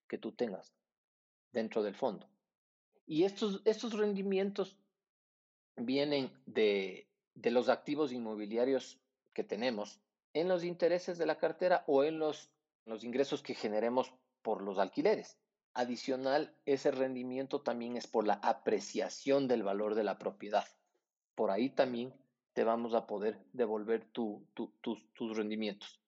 que 0.06 0.18
tú 0.18 0.32
tengas 0.32 0.74
dentro 1.52 1.82
del 1.82 1.94
fondo. 1.94 2.28
Y 3.06 3.24
estos, 3.24 3.62
estos 3.64 3.94
rendimientos 3.94 4.76
vienen 5.76 6.32
de, 6.46 7.08
de 7.34 7.50
los 7.50 7.68
activos 7.68 8.12
inmobiliarios 8.12 9.00
que 9.32 9.44
tenemos 9.44 10.00
en 10.32 10.48
los 10.48 10.64
intereses 10.64 11.18
de 11.18 11.26
la 11.26 11.38
cartera 11.38 11.84
o 11.86 12.04
en 12.04 12.18
los, 12.18 12.50
los 12.84 13.02
ingresos 13.02 13.42
que 13.42 13.54
generemos 13.54 14.12
por 14.42 14.62
los 14.62 14.78
alquileres. 14.78 15.38
Adicional, 15.72 16.54
ese 16.66 16.90
rendimiento 16.90 17.62
también 17.62 17.96
es 17.96 18.06
por 18.06 18.26
la 18.26 18.34
apreciación 18.34 19.48
del 19.48 19.62
valor 19.62 19.94
de 19.94 20.04
la 20.04 20.18
propiedad. 20.18 20.66
Por 21.40 21.50
ahí 21.50 21.70
también 21.70 22.12
te 22.52 22.64
vamos 22.64 22.92
a 22.92 23.06
poder 23.06 23.42
devolver 23.54 24.04
tus, 24.12 24.42
tus 24.52 25.36
rendimientos. 25.38 25.98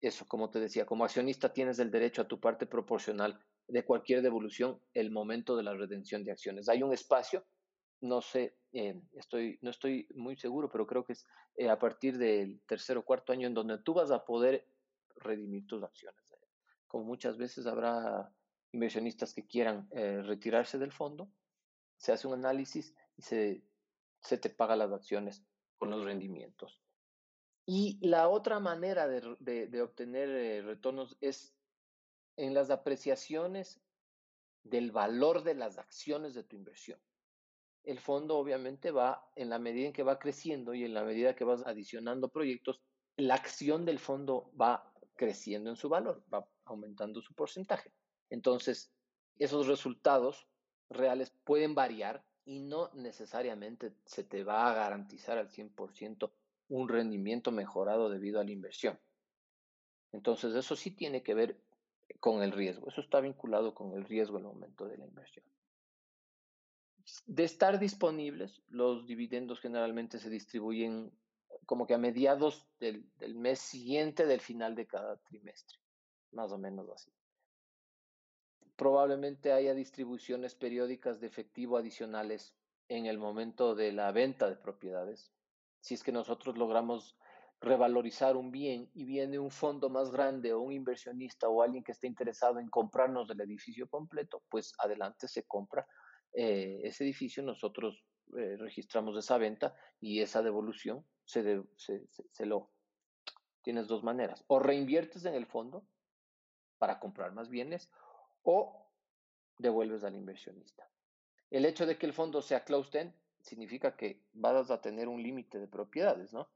Eso, 0.00 0.28
como 0.28 0.48
te 0.48 0.60
decía, 0.60 0.86
como 0.86 1.04
accionista 1.04 1.52
tienes 1.52 1.80
el 1.80 1.90
derecho 1.90 2.22
a 2.22 2.28
tu 2.28 2.38
parte 2.38 2.66
proporcional 2.66 3.36
de 3.66 3.84
cualquier 3.84 4.22
devolución 4.22 4.80
el 4.94 5.10
momento 5.10 5.56
de 5.56 5.64
la 5.64 5.74
redención 5.74 6.22
de 6.22 6.30
acciones. 6.30 6.68
Hay 6.68 6.84
un 6.84 6.92
espacio, 6.92 7.44
no 8.00 8.22
sé, 8.22 8.58
eh, 8.72 9.02
estoy, 9.14 9.58
no 9.60 9.70
estoy 9.70 10.06
muy 10.14 10.36
seguro, 10.36 10.70
pero 10.70 10.86
creo 10.86 11.04
que 11.04 11.14
es 11.14 11.26
eh, 11.56 11.68
a 11.68 11.80
partir 11.80 12.16
del 12.16 12.60
tercer 12.60 12.96
o 12.96 13.04
cuarto 13.04 13.32
año 13.32 13.48
en 13.48 13.54
donde 13.54 13.78
tú 13.78 13.92
vas 13.92 14.12
a 14.12 14.24
poder 14.24 14.68
redimir 15.16 15.66
tus 15.66 15.82
acciones. 15.82 16.22
Como 16.86 17.02
muchas 17.02 17.36
veces 17.36 17.66
habrá 17.66 18.32
inversionistas 18.70 19.34
que 19.34 19.48
quieran 19.48 19.88
eh, 19.90 20.22
retirarse 20.22 20.78
del 20.78 20.92
fondo, 20.92 21.28
se 21.96 22.12
hace 22.12 22.28
un 22.28 22.34
análisis 22.34 22.94
y 23.16 23.22
se, 23.22 23.64
se 24.26 24.38
te 24.38 24.50
paga 24.50 24.76
las 24.76 24.92
acciones 24.92 25.44
con 25.78 25.90
los 25.90 26.04
rendimientos. 26.04 26.82
Y 27.64 27.98
la 28.06 28.28
otra 28.28 28.60
manera 28.60 29.08
de, 29.08 29.82
obtener 29.82 30.28
eh, 30.28 30.62
retornos 30.62 31.16
es 31.20 31.54
en 32.36 32.54
las 32.54 32.70
apreciaciones 32.70 33.80
del 34.62 34.92
valor 34.92 35.42
de 35.42 35.54
las 35.54 35.78
acciones 35.78 36.34
de 36.34 36.44
tu 36.44 36.56
inversión. 36.56 37.00
El 37.82 38.00
fondo 38.00 38.36
obviamente 38.36 38.90
va, 38.90 39.30
en 39.36 39.48
la 39.48 39.58
medida 39.58 39.86
en 39.86 39.92
que 39.92 40.02
va 40.02 40.18
creciendo 40.18 40.74
y 40.74 40.84
en 40.84 40.94
la 40.94 41.04
medida 41.04 41.36
que 41.36 41.44
vas 41.44 41.64
adicionando 41.66 42.28
proyectos, 42.28 42.80
la 43.16 43.34
acción 43.34 43.84
del 43.84 43.98
fondo 43.98 44.50
va 44.60 44.92
creciendo 45.14 45.70
en 45.70 45.76
su 45.76 45.88
valor, 45.88 46.22
va 46.32 46.48
aumentando 46.64 47.20
su 47.22 47.34
porcentaje. 47.34 47.92
Entonces, 48.28 48.92
esos 49.38 49.66
resultados 49.66 50.46
reales 50.90 51.32
pueden 51.44 51.74
variar 51.74 52.24
y 52.46 52.60
no 52.60 52.90
necesariamente 52.94 53.92
se 54.04 54.22
te 54.22 54.44
va 54.44 54.70
a 54.70 54.74
garantizar 54.74 55.36
al 55.36 55.50
100% 55.50 56.30
un 56.68 56.88
rendimiento 56.88 57.50
mejorado 57.50 58.08
debido 58.08 58.40
a 58.40 58.44
la 58.44 58.52
inversión. 58.52 58.98
Entonces, 60.12 60.54
eso 60.54 60.76
sí 60.76 60.92
tiene 60.92 61.22
que 61.22 61.34
ver 61.34 61.60
con 62.20 62.42
el 62.42 62.52
riesgo. 62.52 62.88
Eso 62.88 63.00
está 63.00 63.20
vinculado 63.20 63.74
con 63.74 63.92
el 63.94 64.04
riesgo 64.04 64.38
en 64.38 64.44
el 64.44 64.52
momento 64.52 64.86
de 64.86 64.96
la 64.96 65.04
inversión. 65.04 65.44
De 67.26 67.44
estar 67.44 67.78
disponibles, 67.80 68.62
los 68.68 69.06
dividendos 69.06 69.60
generalmente 69.60 70.18
se 70.18 70.30
distribuyen 70.30 71.12
como 71.66 71.86
que 71.86 71.94
a 71.94 71.98
mediados 71.98 72.66
del, 72.78 73.04
del 73.18 73.34
mes 73.34 73.58
siguiente 73.58 74.24
del 74.24 74.40
final 74.40 74.76
de 74.76 74.86
cada 74.86 75.16
trimestre, 75.16 75.78
más 76.30 76.52
o 76.52 76.58
menos 76.58 76.88
así 76.90 77.12
probablemente 78.76 79.52
haya 79.52 79.74
distribuciones 79.74 80.54
periódicas 80.54 81.20
de 81.20 81.26
efectivo 81.26 81.76
adicionales 81.78 82.54
en 82.88 83.06
el 83.06 83.18
momento 83.18 83.74
de 83.74 83.92
la 83.92 84.12
venta 84.12 84.48
de 84.48 84.56
propiedades. 84.56 85.32
Si 85.80 85.94
es 85.94 86.02
que 86.02 86.12
nosotros 86.12 86.56
logramos 86.56 87.18
revalorizar 87.60 88.36
un 88.36 88.50
bien 88.50 88.90
y 88.92 89.04
viene 89.04 89.38
un 89.38 89.50
fondo 89.50 89.88
más 89.88 90.10
grande 90.10 90.52
o 90.52 90.60
un 90.60 90.72
inversionista 90.72 91.48
o 91.48 91.62
alguien 91.62 91.82
que 91.82 91.92
esté 91.92 92.06
interesado 92.06 92.60
en 92.60 92.68
comprarnos 92.68 93.30
el 93.30 93.40
edificio 93.40 93.88
completo, 93.88 94.42
pues 94.50 94.72
adelante 94.78 95.26
se 95.26 95.44
compra 95.44 95.86
eh, 96.34 96.80
ese 96.84 97.04
edificio, 97.04 97.42
nosotros 97.42 98.04
eh, 98.36 98.56
registramos 98.58 99.16
esa 99.16 99.38
venta 99.38 99.74
y 100.00 100.20
esa 100.20 100.42
devolución 100.42 101.04
se, 101.24 101.62
se, 101.76 102.06
se 102.30 102.46
lo... 102.46 102.70
Tienes 103.62 103.88
dos 103.88 104.04
maneras, 104.04 104.44
o 104.46 104.60
reinviertes 104.60 105.24
en 105.24 105.34
el 105.34 105.46
fondo 105.46 105.88
para 106.78 107.00
comprar 107.00 107.32
más 107.32 107.48
bienes 107.48 107.90
o 108.46 108.86
devuelves 109.58 110.04
al 110.04 110.14
inversionista. 110.14 110.88
El 111.50 111.64
hecho 111.64 111.84
de 111.84 111.98
que 111.98 112.06
el 112.06 112.12
fondo 112.12 112.40
sea 112.40 112.64
closed-end 112.64 113.12
significa 113.40 113.96
que 113.96 114.22
vas 114.32 114.70
a 114.70 114.80
tener 114.80 115.08
un 115.08 115.22
límite 115.22 115.58
de 115.58 115.66
propiedades, 115.66 116.32
¿no? 116.32 116.48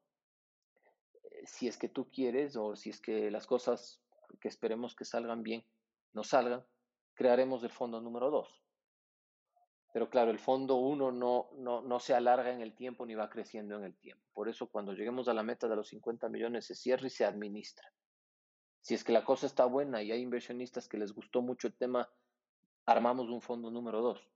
Eh, 1.25 1.43
si 1.47 1.67
es 1.67 1.77
que 1.77 1.89
tú 1.89 2.11
quieres 2.11 2.57
o 2.57 2.77
si 2.77 2.91
es 2.91 3.01
que 3.01 3.31
las 3.31 3.47
cosas 3.47 4.01
que 4.41 4.49
esperemos 4.49 4.95
que 4.95 5.05
salgan 5.05 5.43
bien 5.43 5.65
no 6.13 6.23
salgan, 6.23 6.65
crearemos 7.15 7.63
el 7.65 7.71
fondo 7.71 8.01
número 8.01 8.31
2. 8.31 8.63
Pero 9.93 10.09
claro, 10.09 10.31
el 10.31 10.39
fondo 10.39 10.77
1 10.77 11.11
no, 11.11 11.51
no, 11.57 11.83
no 11.83 12.01
se 12.01 12.15
alarga 12.15 12.53
en 12.53 12.61
el 12.61 12.75
tiempo 12.75 13.05
ni 13.05 13.17
va 13.17 13.29
creciendo 13.29 13.77
en 13.77 13.85
el 13.85 13.97
tiempo. 13.97 14.25
Por 14.33 14.49
eso 14.49 14.69
cuando 14.69 14.93
lleguemos 14.93 15.29
a 15.29 15.35
la 15.35 15.43
meta 15.43 15.67
de 15.67 15.75
los 15.75 15.89
50 15.89 16.29
millones 16.29 16.67
se 16.67 16.77
cierra 16.77 17.09
y 17.09 17.11
se 17.11 17.25
administra. 17.25 17.93
Si 18.81 18.95
es 18.95 19.05
que 19.05 19.13
la 19.13 19.25
cosa 19.25 19.47
está 19.47 19.67
buena 19.67 20.03
y 20.03 20.11
hay 20.11 20.21
inversionistas 20.23 20.89
que 20.89 20.99
les 20.99 21.13
gustó 21.13 21.43
mucho 21.43 21.67
el 21.67 21.75
tema, 21.75 22.09
armamos 22.87 23.29
un 23.29 23.43
fondo 23.43 23.71
número 23.71 24.01
dos, 24.01 24.31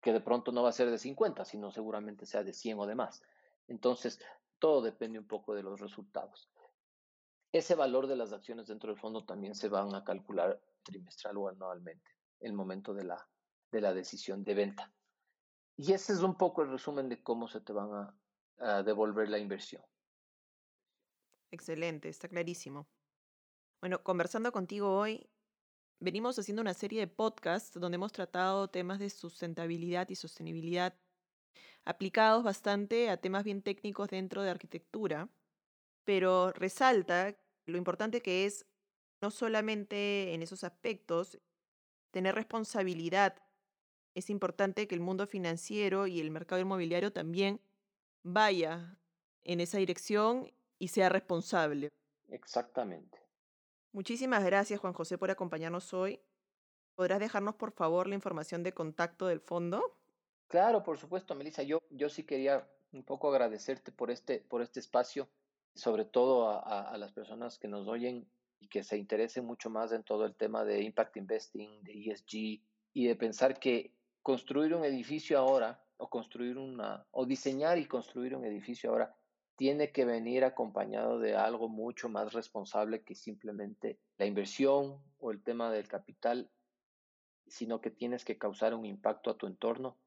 que 0.00 0.12
de 0.12 0.20
pronto 0.20 0.52
no 0.52 0.62
va 0.62 0.68
a 0.68 0.72
ser 0.72 0.90
de 0.90 0.98
50, 0.98 1.44
sino 1.44 1.70
seguramente 1.70 2.26
sea 2.26 2.44
de 2.44 2.52
100 2.52 2.78
o 2.78 2.86
de 2.86 2.94
más. 2.94 3.22
Entonces, 3.68 4.20
todo 4.58 4.82
depende 4.82 5.18
un 5.18 5.26
poco 5.26 5.54
de 5.54 5.62
los 5.62 5.80
resultados. 5.80 6.50
Ese 7.52 7.74
valor 7.74 8.06
de 8.06 8.16
las 8.16 8.32
acciones 8.32 8.68
dentro 8.68 8.90
del 8.90 9.00
fondo 9.00 9.24
también 9.24 9.54
se 9.54 9.68
van 9.68 9.94
a 9.94 10.04
calcular 10.04 10.60
trimestral 10.82 11.36
o 11.38 11.48
anualmente, 11.48 12.10
el 12.40 12.52
momento 12.52 12.94
de 12.94 13.04
la, 13.04 13.28
de 13.72 13.80
la 13.80 13.92
decisión 13.92 14.44
de 14.44 14.54
venta. 14.54 14.92
Y 15.76 15.92
ese 15.92 16.12
es 16.12 16.20
un 16.20 16.36
poco 16.36 16.62
el 16.62 16.70
resumen 16.70 17.08
de 17.08 17.22
cómo 17.22 17.48
se 17.48 17.60
te 17.60 17.72
van 17.72 18.12
a 18.58 18.82
devolver 18.82 19.30
la 19.30 19.38
inversión. 19.38 19.82
Excelente, 21.50 22.08
está 22.08 22.28
clarísimo. 22.28 22.86
Bueno, 23.80 24.02
conversando 24.02 24.52
contigo 24.52 24.94
hoy, 24.94 25.30
venimos 26.00 26.38
haciendo 26.38 26.60
una 26.62 26.74
serie 26.74 27.00
de 27.00 27.06
podcasts 27.06 27.80
donde 27.80 27.96
hemos 27.96 28.12
tratado 28.12 28.68
temas 28.68 28.98
de 28.98 29.08
sustentabilidad 29.08 30.08
y 30.10 30.16
sostenibilidad 30.16 30.94
aplicados 31.86 32.44
bastante 32.44 33.10
a 33.10 33.16
temas 33.16 33.44
bien 33.44 33.62
técnicos 33.62 34.08
dentro 34.10 34.42
de 34.42 34.50
arquitectura, 34.50 35.30
pero 36.04 36.52
resalta 36.52 37.36
lo 37.66 37.78
importante 37.78 38.20
que 38.20 38.46
es 38.46 38.66
no 39.22 39.30
solamente 39.30 40.34
en 40.34 40.42
esos 40.42 40.64
aspectos 40.64 41.40
tener 42.12 42.34
responsabilidad. 42.34 43.42
Es 44.14 44.30
importante 44.30 44.88
que 44.88 44.94
el 44.94 45.00
mundo 45.00 45.26
financiero 45.26 46.06
y 46.06 46.20
el 46.20 46.30
mercado 46.30 46.60
inmobiliario 46.60 47.12
también 47.12 47.62
vaya 48.22 48.98
en 49.42 49.60
esa 49.60 49.78
dirección 49.78 50.52
y 50.78 50.88
sea 50.88 51.08
responsable. 51.08 51.88
Exactamente. 52.28 53.29
Muchísimas 53.92 54.44
gracias, 54.44 54.78
Juan 54.80 54.92
José, 54.92 55.18
por 55.18 55.30
acompañarnos 55.30 55.92
hoy. 55.92 56.20
¿Podrás 56.94 57.18
dejarnos, 57.18 57.56
por 57.56 57.72
favor, 57.72 58.06
la 58.06 58.14
información 58.14 58.62
de 58.62 58.72
contacto 58.72 59.26
del 59.26 59.40
fondo? 59.40 59.82
Claro, 60.48 60.82
por 60.82 60.98
supuesto, 60.98 61.34
Melissa. 61.34 61.62
Yo, 61.62 61.80
yo 61.90 62.08
sí 62.08 62.24
quería 62.24 62.68
un 62.92 63.04
poco 63.04 63.30
agradecerte 63.30 63.92
por 63.92 64.10
este, 64.10 64.40
por 64.40 64.62
este 64.62 64.80
espacio, 64.80 65.28
sobre 65.74 66.04
todo 66.04 66.48
a, 66.48 66.82
a, 66.82 66.98
las 66.98 67.12
personas 67.12 67.58
que 67.58 67.68
nos 67.68 67.88
oyen 67.88 68.28
y 68.58 68.68
que 68.68 68.82
se 68.82 68.96
interesen 68.96 69.44
mucho 69.44 69.70
más 69.70 69.92
en 69.92 70.02
todo 70.02 70.24
el 70.24 70.34
tema 70.34 70.64
de 70.64 70.82
impact 70.82 71.16
investing, 71.16 71.82
de 71.82 71.92
ESG 71.92 72.62
y 72.92 73.06
de 73.06 73.16
pensar 73.16 73.58
que 73.58 73.94
construir 74.22 74.74
un 74.74 74.84
edificio 74.84 75.38
ahora 75.38 75.82
o 75.96 76.08
construir 76.08 76.58
una 76.58 77.06
o 77.12 77.26
diseñar 77.26 77.78
y 77.78 77.86
construir 77.86 78.34
un 78.34 78.44
edificio 78.44 78.90
ahora 78.90 79.16
tiene 79.60 79.92
que 79.92 80.06
venir 80.06 80.42
acompañado 80.44 81.18
de 81.18 81.36
algo 81.36 81.68
mucho 81.68 82.08
más 82.08 82.32
responsable 82.32 83.02
que 83.02 83.14
simplemente 83.14 84.00
la 84.16 84.24
inversión 84.24 85.04
o 85.18 85.30
el 85.32 85.42
tema 85.42 85.70
del 85.70 85.86
capital, 85.86 86.50
sino 87.46 87.82
que 87.82 87.90
tienes 87.90 88.24
que 88.24 88.38
causar 88.38 88.72
un 88.72 88.86
impacto 88.86 89.28
a 89.28 89.36
tu 89.36 89.46
entorno. 89.46 89.98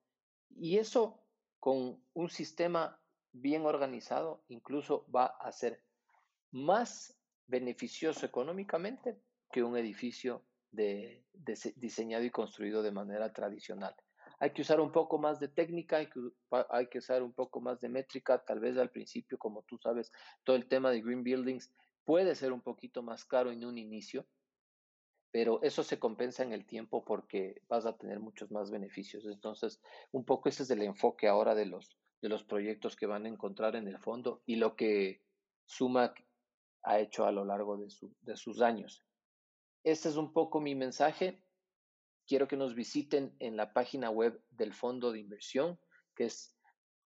Y 0.49 0.80
eso 0.80 1.22
con 1.60 2.04
un 2.16 2.30
sistema 2.32 2.99
bien 3.32 3.68
organizado 3.68 4.43
incluso 4.47 5.06
va 5.16 5.28
a 5.28 5.51
ser 5.51 5.84
más 6.49 7.16
beneficioso 7.45 8.26
económicamente 8.26 9.22
que 9.51 9.62
un 9.62 9.78
edificio 9.78 10.43
de, 10.72 11.28
diseñado 11.76 12.24
y 12.24 12.32
construido 12.32 12.82
de 12.82 12.91
manera 12.91 13.32
tradicional 13.32 13.95
hay 14.44 14.52
que 14.52 14.62
usar 14.62 14.82
un 14.82 14.91
poco 14.91 15.18
más 15.18 15.39
de 15.39 15.48
técnica, 15.48 15.96
hay 15.96 16.88
que, 16.89 16.98
usar 16.98 17.24
un 17.24 17.32
poco 17.32 17.62
más 17.62 17.80
de 17.80 17.88
métrica, 17.88 18.44
tal 18.44 18.60
vez 18.60 18.78
al 18.78 18.89
principio, 18.89 19.38
como 19.38 19.64
tú 19.64 19.78
sabes, 19.78 20.12
todo 20.44 20.58
el 20.58 20.68
tema 20.68 20.91
de 20.91 21.02
green 21.02 21.24
buildings 21.24 21.74
puede 22.04 22.36
ser 22.36 22.52
un 22.52 22.60
poquito 22.60 23.02
más 23.02 23.24
caro 23.24 23.52
en 23.52 23.64
un 23.64 23.78
inicio, 23.78 24.28
pero 25.32 25.62
eso 25.64 25.82
se 25.82 25.98
compensa 25.98 26.44
en 26.44 26.52
el 26.52 26.66
tiempo 26.66 27.06
porque 27.06 27.62
vas 27.70 27.86
a 27.86 27.96
tener 27.96 28.20
muchos 28.20 28.52
más 28.52 28.70
beneficios. 28.70 29.26
Entonces, 29.28 29.80
un 30.12 30.26
poco 30.26 30.50
ese 30.50 30.64
es 30.64 30.70
el 30.72 30.82
enfoque 30.82 31.30
ahora 31.30 31.56
de 31.56 31.66
los, 31.66 31.98
de 32.22 32.28
los 32.28 32.44
proyectos 32.44 32.98
que 32.98 33.06
van 33.06 33.26
a 33.26 33.30
encontrar 33.30 33.78
en 33.78 33.88
el 33.88 33.98
fondo 33.98 34.44
y 34.46 34.58
lo 34.58 34.76
que 34.76 35.22
Sumac 35.68 36.22
ha 36.82 37.00
hecho 37.00 37.26
a 37.26 37.32
lo 37.32 37.46
largo 37.46 37.78
de 37.78 38.36
sus 38.36 38.62
años. 38.62 39.06
Este 39.86 40.10
es 40.10 40.18
un 40.18 40.34
poco 40.34 40.60
mi 40.60 40.76
mensaje 40.76 41.41
quiero 42.28 42.48
que 42.48 42.58
nos 42.58 42.76
visiten 42.76 43.36
en 43.40 43.58
la 43.58 43.74
página 43.74 44.10
web 44.10 44.42
del 44.52 44.74
fondo 44.74 45.12
de 45.12 45.20
inversión, 45.20 45.80
que 46.16 46.26
es 46.26 46.56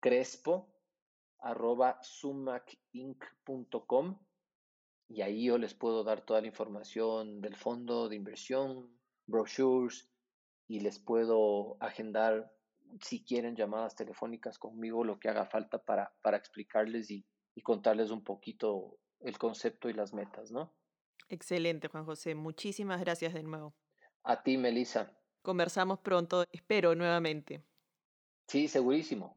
crespo, 0.00 0.72
arroba 1.40 1.98
sumacinc.com 2.02 3.08
y 5.08 5.22
ahí 5.22 5.46
yo 5.46 5.58
les 5.58 5.74
puedo 5.74 6.04
dar 6.04 6.22
toda 6.24 6.40
la 6.40 6.46
información 6.46 7.40
del 7.40 7.56
fondo 7.56 8.08
de 8.08 8.16
inversión, 8.16 8.96
brochures 9.26 10.08
y 10.68 10.80
les 10.80 10.98
puedo 10.98 11.76
agendar 11.80 12.50
si 13.00 13.24
quieren 13.24 13.56
llamadas 13.56 13.96
telefónicas 13.96 14.58
conmigo, 14.58 15.04
lo 15.04 15.18
que 15.18 15.28
haga 15.28 15.46
falta 15.46 15.78
para, 15.82 16.14
para 16.22 16.36
explicarles 16.36 17.10
y, 17.10 17.26
y 17.54 17.62
contarles 17.62 18.10
un 18.10 18.22
poquito 18.22 18.98
el 19.24 19.38
concepto 19.38 19.88
y 19.88 19.94
las 19.94 20.12
metas, 20.12 20.50
¿no? 20.50 20.72
Excelente, 21.28 21.88
Juan 21.88 22.04
José. 22.04 22.34
Muchísimas 22.34 23.00
gracias 23.00 23.34
de 23.34 23.42
nuevo. 23.42 23.74
A 24.22 24.42
ti, 24.42 24.56
Melissa. 24.56 25.12
Conversamos 25.42 25.98
pronto, 25.98 26.44
espero 26.52 26.94
nuevamente. 26.94 27.62
Sí, 28.46 28.68
segurísimo. 28.68 29.36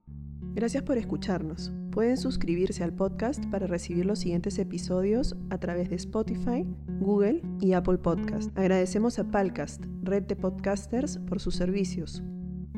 Gracias 0.54 0.84
por 0.84 0.98
escucharnos. 0.98 1.72
Pueden 1.92 2.18
suscribirse 2.18 2.84
al 2.84 2.94
podcast 2.94 3.46
para 3.52 3.68
recibir 3.68 4.06
los 4.06 4.20
siguientes 4.20 4.58
episodios 4.60 5.36
a 5.50 5.60
través 5.60 5.90
de 5.90 5.96
Spotify, 5.96 6.66
Google 7.00 7.42
y 7.60 7.74
Apple 7.74 7.98
Podcast. 8.00 8.58
Agradecemos 8.58 9.20
a 9.20 9.30
Palcast, 9.30 9.84
red 10.02 10.24
de 10.24 10.36
podcasters, 10.36 11.20
por 11.20 11.40
sus 11.40 11.56
servicios. 11.56 12.24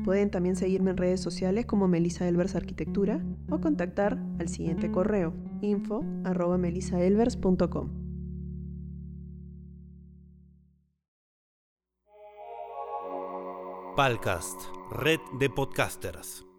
Pueden 0.04 0.30
también 0.30 0.56
seguirme 0.56 0.90
en 0.90 0.96
redes 0.96 1.20
sociales 1.20 1.66
como 1.66 1.88
Melissa 1.88 2.26
Elvers 2.28 2.54
Arquitectura 2.54 3.24
o 3.50 3.60
contactar 3.60 4.18
al 4.38 4.48
siguiente 4.48 4.90
correo 4.90 5.34
info 5.62 6.04
arroba 6.24 6.58
Palcast, 13.96 14.62
red 14.92 15.20
de 15.38 15.50
podcasters. 15.50 16.49